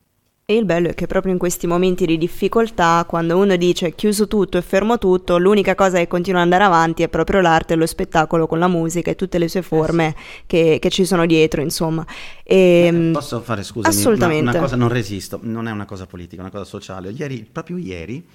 E 0.51 0.57
il 0.57 0.65
bello 0.65 0.89
è 0.89 0.95
che 0.95 1.07
proprio 1.07 1.31
in 1.31 1.39
questi 1.39 1.67
momenti 1.67 2.07
di 2.07 2.17
difficoltà, 2.17 3.05
quando 3.07 3.37
uno 3.37 3.55
dice 3.57 3.95
chiuso 3.95 4.27
tutto 4.29 4.57
e 4.57 4.63
fermo 4.63 4.97
tutto, 4.97 5.37
l'unica 5.37 5.75
cosa 5.75 5.99
che 5.99 6.09
continua 6.09 6.39
ad 6.39 6.45
andare 6.47 6.65
avanti 6.65 7.03
è 7.03 7.11
proprio 7.11 7.43
l'arte 7.43 7.75
e 7.75 7.77
lo 7.77 7.85
spettacolo 7.85 8.47
con 8.47 8.59
la 8.59 8.67
musica 8.67 9.11
e 9.11 9.15
tutte 9.15 9.37
le 9.37 9.47
sue 9.47 9.61
forme 9.61 10.17
che, 10.47 10.79
che 10.81 10.89
ci 10.89 11.05
sono 11.05 11.27
dietro, 11.27 11.61
insomma. 11.61 12.03
E, 12.43 12.91
eh, 12.91 13.11
posso 13.13 13.43
fare, 13.43 13.63
scusami, 13.63 13.95
assolutamente. 13.95 14.41
Una, 14.41 14.53
una 14.53 14.61
cosa, 14.61 14.77
non 14.77 14.89
resisto, 14.89 15.39
non 15.43 15.69
è 15.69 15.71
una 15.71 15.85
cosa 15.85 16.07
politica, 16.07 16.37
è 16.37 16.41
una 16.41 16.51
cosa 16.51 16.65
sociale. 16.65 17.11
Ieri, 17.11 17.47
proprio 17.53 17.77
ieri, 17.77 18.27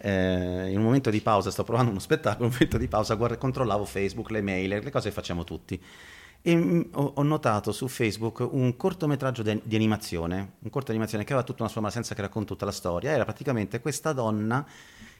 eh, 0.00 0.70
in 0.70 0.78
un 0.78 0.84
momento 0.84 1.10
di 1.10 1.20
pausa, 1.20 1.50
sto 1.50 1.64
provando 1.64 1.90
uno 1.90 1.98
spettacolo, 1.98 2.44
in 2.44 2.50
un 2.50 2.52
momento 2.52 2.78
di 2.78 2.86
pausa 2.86 3.16
guarda, 3.16 3.36
controllavo 3.36 3.84
Facebook, 3.84 4.30
le 4.30 4.42
mail, 4.42 4.68
le 4.80 4.90
cose 4.92 5.08
che 5.08 5.14
facciamo 5.14 5.42
tutti 5.42 5.80
e 6.42 6.56
mm, 6.56 6.80
ho, 6.92 7.22
notato 7.22 7.72
su 7.72 7.88
Facebook 7.88 8.46
un 8.50 8.76
cortometraggio 8.76 9.42
di 9.42 9.74
animazione, 9.74 10.52
un 10.60 10.70
corto 10.70 10.90
animazione 10.90 11.24
che 11.24 11.32
aveva 11.32 11.46
tutta 11.46 11.62
una 11.62 11.70
sua 11.70 11.80
ma 11.80 11.90
senza 11.90 12.14
che 12.14 12.22
racconta 12.22 12.48
tutta 12.48 12.64
la 12.64 12.72
storia, 12.72 13.10
era 13.10 13.24
praticamente 13.24 13.80
questa 13.80 14.12
donna 14.12 14.66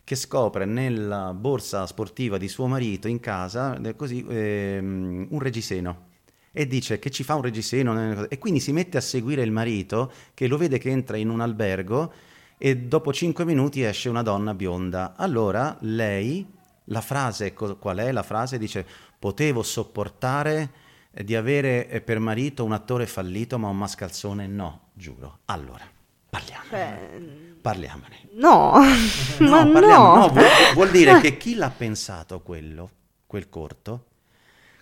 che 0.05 0.15
scopre 0.15 0.65
nella 0.65 1.35
borsa 1.35 1.87
sportiva 1.87 2.39
di 2.39 2.49
suo 2.49 2.67
marito 2.67 3.09
in 3.09 3.21
casa 3.21 3.79
così, 3.95 4.25
ehm, 4.27 5.27
un 5.31 5.39
reggiseno 5.39 6.07
e 6.51 6.67
dice 6.67 6.99
che 6.99 7.11
ci 7.11 7.25
fa 7.25 7.35
un 7.35 7.43
reggiseno 7.43 8.27
e 8.27 8.39
quindi 8.39 8.59
si 8.59 8.73
mette 8.73 8.97
a 8.97 9.03
seguire 9.03 9.43
il 9.43 9.53
marito 9.53 10.11
che 10.35 10.47
lo 10.47 10.57
vede 10.57 10.79
che 10.79 10.91
entra 10.91 11.17
in 11.17 11.29
un 11.29 11.41
albergo 11.41 12.13
e 12.57 12.77
dopo 12.77 13.13
cinque 13.13 13.45
minuti 13.45 13.83
esce 13.83 14.09
una 14.09 14.23
donna 14.23 14.55
bionda. 14.55 15.15
Allora 15.17 15.77
lei, 15.83 16.45
la 16.85 17.01
frase 17.01 17.53
qual 17.53 17.99
è? 17.99 18.11
La 18.11 18.23
frase 18.23 18.59
dice 18.59 18.85
potevo 19.19 19.63
sopportare 19.63 20.87
di 21.11 21.35
avere 21.35 21.89
eh, 21.89 22.01
per 22.01 22.19
marito 22.19 22.65
un 22.65 22.73
attore 22.73 23.07
fallito 23.07 23.59
ma 23.59 23.69
un 23.69 23.79
mascalzone 23.79 24.47
no, 24.47 24.91
giuro. 24.93 25.41
Allora, 25.47 25.85
parliamone. 26.29 26.69
Beh, 26.71 27.61
parliamone. 27.61 28.29
No, 28.33 28.73
no, 29.39 29.65
ma 29.65 29.67
parliamo. 29.67 30.15
no. 30.15 30.17
no 30.17 30.29
vuol, 30.29 30.47
vuol, 30.75 30.91
dire 30.91 31.21
che 31.21 31.37
chi 31.37 31.55
l'ha 31.55 31.71
pensato 31.71 32.41
quello, 32.41 32.91
quel 33.27 33.49
corto, 33.49 34.05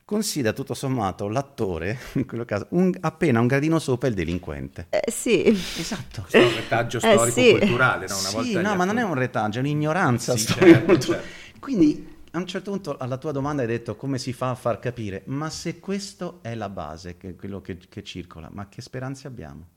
considera 0.05 0.53
tutto 0.53 0.75
sommato 0.75 1.29
l'attore, 1.29 1.99
in 2.15 2.27
quello 2.27 2.45
caso, 2.45 2.67
un, 2.71 2.93
appena 3.01 3.41
un 3.41 3.47
gradino 3.47 3.79
sopra 3.79 4.09
il 4.09 4.15
delinquente. 4.15 4.87
Eh, 4.91 5.11
sì. 5.11 5.45
Esatto. 5.47 6.27
È 6.31 6.43
un 6.43 6.55
retaggio 6.55 6.99
storico-culturale, 6.99 8.05
eh, 8.05 8.09
sì. 8.09 8.15
no? 8.15 8.39
Una 8.39 8.47
sì, 8.47 8.53
no, 8.55 8.75
ma 8.77 8.85
non 8.85 8.99
è 8.99 9.03
un 9.03 9.15
retaggio, 9.15 9.59
è 9.59 9.61
un'ignoranza 9.63 10.37
sì, 10.37 10.47
certo, 10.47 10.99
certo. 10.99 11.27
Quindi 11.59 12.15
a 12.37 12.39
un 12.39 12.47
certo 12.47 12.71
punto 12.71 12.99
alla 12.99 13.17
tua 13.17 13.33
domanda 13.33 13.63
hai 13.63 13.69
detto 13.69 13.97
come 13.97 14.19
si 14.19 14.35
fa 14.35 14.51
a 14.51 14.55
far 14.55 14.79
capire, 14.79 15.23
ma 15.27 15.49
se 15.49 15.81
questo 15.81 16.41
è 16.43 16.55
la 16.55 16.69
base, 16.69 17.17
che 17.17 17.35
quello 17.35 17.63
che, 17.63 17.79
che 17.79 18.03
circola, 18.03 18.51
ma 18.53 18.69
che 18.69 18.83
speranze 18.83 19.27
abbiamo? 19.27 19.76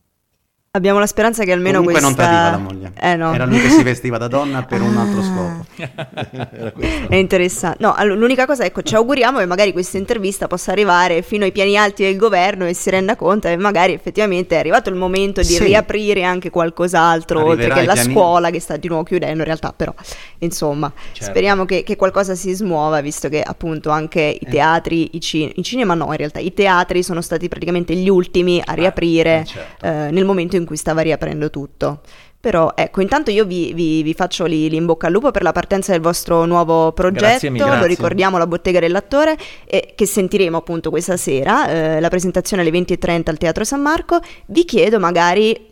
Abbiamo 0.71 0.99
la 0.99 1.07
speranza 1.07 1.43
che 1.45 1.51
almeno 1.51 1.79
Comunque 1.79 1.99
questa... 1.99 2.21
non 2.21 2.31
tradiva 2.31 2.51
la 2.51 2.57
moglie. 2.57 2.91
Eh, 3.01 3.15
no. 3.15 3.33
Era 3.33 3.45
lui 3.45 3.59
che 3.59 3.69
si 3.69 3.81
vestiva 3.81 4.19
da 4.19 4.27
donna 4.27 4.61
per 4.61 4.81
un 4.81 4.95
altro 4.97 5.23
scopo. 5.23 5.65
È 7.09 7.15
interessante. 7.15 7.77
No, 7.79 7.95
l'unica 8.03 8.45
cosa, 8.45 8.65
ecco, 8.65 8.83
ci 8.83 8.93
auguriamo 8.93 9.39
che 9.39 9.47
magari 9.47 9.71
questa 9.71 9.97
intervista 9.97 10.45
possa 10.47 10.71
arrivare 10.71 11.23
fino 11.23 11.43
ai 11.43 11.51
piani 11.51 11.75
alti 11.75 12.03
del 12.03 12.17
governo 12.17 12.67
e 12.67 12.75
si 12.75 12.91
renda 12.91 13.15
conto 13.15 13.47
che 13.47 13.57
magari 13.57 13.93
effettivamente 13.93 14.55
è 14.55 14.59
arrivato 14.59 14.89
il 14.89 14.95
momento 14.95 15.41
di 15.41 15.47
sì. 15.47 15.63
riaprire 15.63 16.21
anche 16.21 16.51
qualcos'altro, 16.51 17.39
Arriverà 17.39 17.69
oltre 17.69 17.81
che 17.81 17.87
la 17.87 17.93
piani... 17.93 18.13
scuola 18.13 18.49
che 18.51 18.59
sta 18.59 18.77
di 18.77 18.87
nuovo 18.89 19.03
chiudendo 19.03 19.39
in 19.39 19.45
realtà, 19.45 19.73
però 19.75 19.91
insomma, 20.37 20.93
certo. 21.13 21.31
speriamo 21.31 21.65
che, 21.65 21.81
che, 21.81 21.95
qualcosa 21.95 22.35
si 22.35 22.53
smuova, 22.53 23.01
visto 23.01 23.27
che 23.27 23.41
appunto 23.41 23.89
anche 23.89 24.21
i 24.21 24.45
eh. 24.45 24.49
teatri, 24.51 25.15
i, 25.15 25.19
cin- 25.19 25.51
i, 25.55 25.63
cinema 25.63 25.95
no, 25.95 26.05
in 26.11 26.17
realtà 26.17 26.37
i 26.37 26.53
teatri 26.53 27.01
sono 27.01 27.21
stati 27.21 27.47
praticamente 27.47 27.95
gli 27.95 28.07
ultimi 28.07 28.61
a 28.63 28.73
riaprire 28.73 29.39
eh, 29.39 29.45
certo. 29.45 29.85
eh, 29.85 30.11
nel 30.11 30.25
momento 30.25 30.57
in 30.58 30.58
in 30.59 30.65
cui 30.65 30.77
stava 30.77 31.01
riaprendo 31.01 31.49
tutto. 31.49 32.01
Però 32.41 32.71
ecco, 32.73 33.01
intanto 33.01 33.31
io 33.31 33.43
vi, 33.43 33.73
vi, 33.73 34.01
vi 34.01 34.13
faccio 34.13 34.45
lì, 34.45 34.69
lì, 34.69 34.77
in 34.77 34.85
bocca 34.85 35.07
al 35.07 35.11
lupo 35.11 35.29
per 35.29 35.41
la 35.41 35.51
partenza 35.51 35.91
del 35.91 35.99
vostro 35.99 36.45
nuovo 36.45 36.93
progetto, 36.93 37.49
grazie, 37.49 37.49
lo 37.49 37.85
ricordiamo, 37.85 38.37
la 38.37 38.47
bottega 38.47 38.79
dell'attore, 38.79 39.37
e, 39.65 39.91
che 39.93 40.05
sentiremo 40.05 40.55
appunto 40.55 40.89
questa 40.89 41.17
sera, 41.17 41.69
eh, 41.69 41.99
la 41.99 42.07
presentazione 42.07 42.61
alle 42.61 42.71
20.30 42.71 43.29
al 43.29 43.37
Teatro 43.37 43.65
San 43.65 43.81
Marco. 43.81 44.21
Vi 44.45 44.63
chiedo 44.63 44.99
magari, 44.99 45.68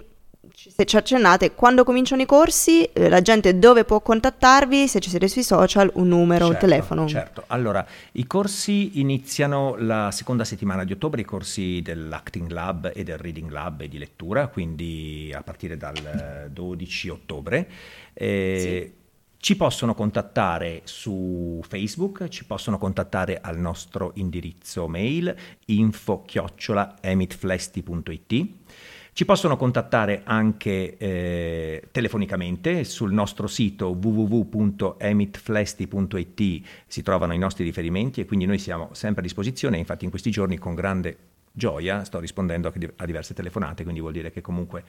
se 0.78 0.86
ci 0.86 0.96
accennate, 0.96 1.56
quando 1.56 1.84
cominciano 1.84 2.22
i 2.22 2.28
corsi, 2.28 2.84
eh, 2.84 3.10
la 3.10 3.22
gente 3.22 3.58
dove 3.58 3.84
può 3.84 4.00
contattarvi, 4.00 4.88
se 4.88 5.00
ci 5.00 5.10
siete 5.10 5.28
sui 5.28 5.42
social, 5.42 5.90
un 5.96 6.08
numero, 6.08 6.50
certo, 6.50 6.66
un 6.66 6.70
telefono. 6.70 7.08
Certo, 7.08 7.46
allora 7.48 7.84
i 8.12 8.28
corsi 8.28 9.00
iniziano 9.00 9.76
la 9.80 10.12
seconda 10.12 10.44
settimana 10.44 10.84
di 10.84 10.94
ottobre, 10.94 11.22
i 11.22 11.26
corsi 11.26 11.82
dell'Acting 11.82 12.52
Lab 12.52 12.92
e 12.94 13.04
del 13.04 13.18
Reading 13.18 13.50
Lab 13.50 13.82
e 13.82 13.88
di 13.88 13.98
lettura, 13.98 14.50
quindi 14.50 15.34
a 15.36 15.42
partire 15.42 15.78
dal 15.78 16.48
12 16.52 17.10
ottobre. 17.10 17.68
Eh, 18.14 18.58
sì. 18.60 18.94
Ci 19.40 19.56
possono 19.56 19.94
contattare 19.96 20.82
su 20.84 21.60
Facebook, 21.68 22.28
ci 22.28 22.46
possono 22.46 22.78
contattare 22.78 23.40
al 23.42 23.58
nostro 23.58 24.12
indirizzo 24.14 24.88
mail 24.88 25.36
info-emitflesti.it. 25.66 28.46
Ci 29.18 29.26
possono 29.26 29.58
contattare 29.58 30.22
anche 30.26 30.96
eh, 30.96 31.88
telefonicamente 31.90 32.84
sul 32.84 33.12
nostro 33.12 33.48
sito 33.48 33.98
www.emitflesti.it 34.00 36.68
si 36.86 37.02
trovano 37.02 37.34
i 37.34 37.40
nostri 37.40 37.64
riferimenti 37.64 38.22
e 38.22 38.26
quindi 38.26 38.46
noi 38.46 38.60
siamo 38.60 38.90
sempre 38.92 39.22
a 39.22 39.24
disposizione, 39.24 39.80
infatti 39.80 40.06
in 40.06 40.12
questi 40.12 40.30
giorni 40.30 40.60
con 40.60 40.76
grande 40.76 41.18
gioia 41.52 42.04
sto 42.04 42.20
rispondendo 42.20 42.72
a 42.96 43.06
diverse 43.08 43.34
telefonate, 43.34 43.82
quindi 43.82 44.02
vuol 44.02 44.14
dire 44.14 44.30
che 44.30 44.42
comunque 44.42 44.84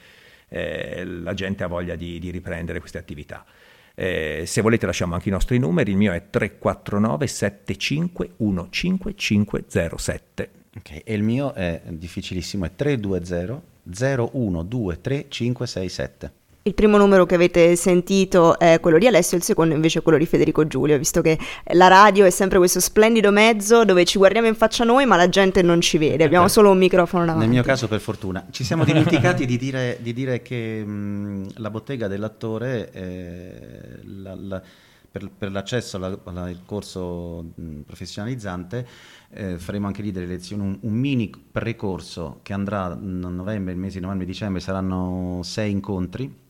eh, 0.51 1.07
la 1.07 1.33
gente 1.33 1.65
ha 1.65 1.67
voglia 1.67 1.97
di, 1.97 2.19
di 2.19 2.31
riprendere 2.31 2.81
queste 2.81 2.99
attività. 2.99 3.47
Eh, 3.95 4.43
se 4.45 4.61
volete 4.61 4.85
lasciamo 4.85 5.15
anche 5.15 5.31
i 5.31 5.33
nostri 5.33 5.57
numeri, 5.57 5.93
il 5.93 5.97
mio 5.97 6.13
è 6.13 6.29
349 6.29 7.27
75 7.27 8.33
15507. 8.37 10.51
Ok, 10.77 11.01
e 11.03 11.15
il 11.15 11.23
mio 11.23 11.55
è 11.55 11.81
difficilissimo, 11.87 12.67
è 12.67 12.75
320 12.77 13.77
0123 13.93 15.27
567. 15.29 16.33
Il 16.69 16.75
primo 16.75 16.99
numero 16.99 17.25
che 17.25 17.35
avete 17.35 17.77
sentito 17.77 18.59
è 18.59 18.79
quello 18.79 18.99
di 18.99 19.07
Alessio, 19.07 19.39
il 19.39 19.43
secondo 19.43 19.75
invece 19.75 20.01
è 20.01 20.03
quello 20.03 20.19
di 20.19 20.27
Federico 20.27 20.67
Giulio, 20.67 20.99
visto 20.99 21.23
che 21.23 21.39
la 21.73 21.89
radio 21.89 22.27
è 22.27 22.31
sempre 22.31 22.59
questo 22.59 22.79
splendido 22.79 23.31
mezzo 23.31 23.87
dove 23.87 24.05
ci 24.05 24.19
guardiamo 24.19 24.49
in 24.49 24.55
faccia 24.55 24.85
noi 24.85 25.07
ma 25.07 25.17
la 25.17 25.31
gente 25.31 25.63
non 25.63 25.81
ci 25.81 25.97
vede, 25.97 26.25
abbiamo 26.25 26.45
eh, 26.45 26.51
solo 26.51 26.71
un 26.71 26.77
microfono 26.77 27.25
davanti. 27.25 27.47
Nel 27.47 27.55
mio 27.55 27.63
caso 27.63 27.89
per 27.89 28.01
fortuna. 28.01 28.45
Ci 28.51 28.65
siamo 28.65 28.85
dimenticati 28.85 29.47
di, 29.47 29.57
dire, 29.57 29.97
di 30.03 30.13
dire, 30.13 30.43
che 30.43 30.85
mh, 30.85 31.53
la 31.55 31.71
bottega 31.71 32.07
dell'attore, 32.07 32.91
eh, 32.93 34.01
la, 34.05 34.35
la, 34.39 34.63
per, 35.11 35.31
per, 35.31 35.51
l'accesso 35.51 35.97
alla, 35.97 36.19
alla, 36.25 36.43
al 36.43 36.61
corso 36.65 37.53
mh, 37.55 37.81
professionalizzante 37.81 38.87
eh, 39.31 39.59
faremo 39.59 39.87
anche 39.87 40.03
lì 40.03 40.11
delle 40.11 40.27
lezioni, 40.27 40.63
un, 40.63 40.79
un, 40.81 40.93
mini 40.93 41.31
precorso 41.31 42.41
che 42.43 42.53
andrà 42.53 42.85
a 42.85 42.95
novembre, 42.95 43.73
il 43.73 43.79
mese 43.79 43.99
di 43.99 44.05
novembre 44.05 44.27
e 44.27 44.31
dicembre, 44.31 44.61
saranno 44.61 45.41
sei 45.43 45.71
incontri 45.71 46.47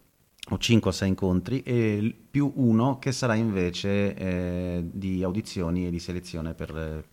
o 0.51 0.59
5 0.59 0.91
o 0.91 0.93
6 0.93 1.09
incontri 1.09 1.63
e 1.63 2.15
più 2.31 2.51
uno 2.57 2.99
che 2.99 3.13
sarà 3.13 3.35
invece 3.35 4.15
eh, 4.15 4.85
di 4.85 5.23
audizioni 5.23 5.87
e 5.87 5.91
di 5.91 5.99
selezione 5.99 6.55
per, 6.55 7.05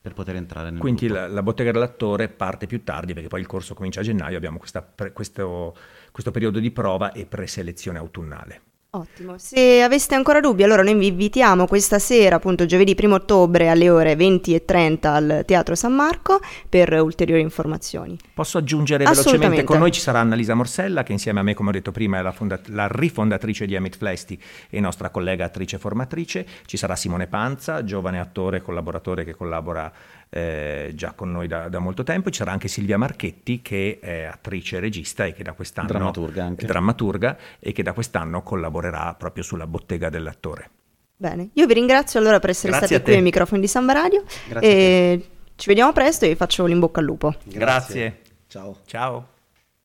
per 0.00 0.12
poter 0.12 0.36
entrare 0.36 0.70
nel 0.70 0.80
Quindi 0.80 1.08
la, 1.08 1.26
la, 1.26 1.42
bottega 1.42 1.72
dell'attore 1.72 2.28
parte 2.28 2.66
più 2.66 2.84
tardi 2.84 3.14
perché 3.14 3.28
poi 3.28 3.40
il 3.40 3.46
corso 3.46 3.74
comincia 3.74 4.00
a 4.00 4.02
gennaio, 4.02 4.36
abbiamo 4.36 4.58
questa, 4.58 4.82
pre, 4.82 5.12
questo, 5.12 5.76
questo 6.12 6.30
periodo 6.30 6.60
di 6.60 6.70
prova 6.70 7.12
e 7.12 7.26
preselezione 7.26 7.98
autunnale. 7.98 8.62
Ottimo, 8.96 9.38
se 9.38 9.82
aveste 9.82 10.14
ancora 10.14 10.38
dubbi 10.38 10.62
allora 10.62 10.84
noi 10.84 10.94
vi 10.94 11.08
invitiamo 11.08 11.66
questa 11.66 11.98
sera, 11.98 12.36
appunto 12.36 12.64
giovedì 12.64 12.96
1 12.96 13.12
ottobre 13.12 13.68
alle 13.68 13.90
ore 13.90 14.14
20.30 14.14 15.06
al 15.06 15.42
Teatro 15.44 15.74
San 15.74 15.92
Marco 15.94 16.40
per 16.68 16.92
ulteriori 17.02 17.40
informazioni. 17.40 18.16
Posso 18.32 18.58
aggiungere 18.58 19.02
velocemente, 19.02 19.64
con 19.64 19.78
noi 19.78 19.90
ci 19.90 20.00
sarà 20.00 20.20
Annalisa 20.20 20.54
Morsella 20.54 21.02
che 21.02 21.10
insieme 21.10 21.40
a 21.40 21.42
me 21.42 21.54
come 21.54 21.70
ho 21.70 21.72
detto 21.72 21.90
prima 21.90 22.18
è 22.18 22.22
la, 22.22 22.30
fondat- 22.30 22.68
la 22.68 22.86
rifondatrice 22.88 23.66
di 23.66 23.74
Amit 23.74 23.96
Flesti 23.96 24.40
e 24.70 24.78
nostra 24.78 25.10
collega 25.10 25.44
attrice 25.44 25.78
formatrice, 25.78 26.46
ci 26.66 26.76
sarà 26.76 26.94
Simone 26.94 27.26
Panza, 27.26 27.82
giovane 27.82 28.20
attore 28.20 28.58
e 28.58 28.62
collaboratore 28.62 29.24
che 29.24 29.34
collabora 29.34 29.92
eh, 30.36 30.90
già 30.94 31.12
con 31.12 31.30
noi 31.30 31.46
da, 31.46 31.68
da, 31.68 31.78
molto 31.78 32.02
tempo. 32.02 32.28
Ci 32.28 32.38
sarà 32.38 32.50
anche 32.50 32.66
Silvia 32.66 32.98
Marchetti 32.98 33.62
che 33.62 34.00
è 34.00 34.24
attrice 34.24 34.78
e 34.78 34.80
regista 34.80 35.24
e 35.24 35.32
che 35.32 35.44
da 35.44 35.52
quest'anno 35.52 35.86
drammaturga, 35.86 36.44
anche. 36.44 36.66
drammaturga 36.66 37.36
e 37.60 37.70
che 37.70 37.84
da 37.84 37.92
quest'anno 37.92 38.42
collaborerà 38.42 39.14
proprio 39.16 39.44
sulla 39.44 39.68
bottega 39.68 40.08
dell'attore. 40.08 40.70
Bene, 41.16 41.50
io 41.52 41.66
vi 41.66 41.74
ringrazio 41.74 42.18
allora 42.18 42.40
per 42.40 42.50
essere 42.50 42.72
Grazie 42.72 42.88
stati 42.88 43.02
qui 43.04 43.14
ai 43.14 43.22
microfoni 43.22 43.60
di 43.60 43.68
Samba 43.68 43.92
Radio 43.92 44.24
Grazie 44.48 44.68
e 44.68 45.28
ci 45.54 45.68
vediamo 45.68 45.92
presto 45.92 46.24
e 46.24 46.30
vi 46.30 46.34
faccio 46.34 46.66
l'in 46.66 46.80
bocca 46.80 46.98
al 46.98 47.06
lupo. 47.06 47.32
Grazie. 47.44 47.58
Grazie. 47.58 48.20
Ciao. 48.48 48.76
Ciao. 48.86 49.33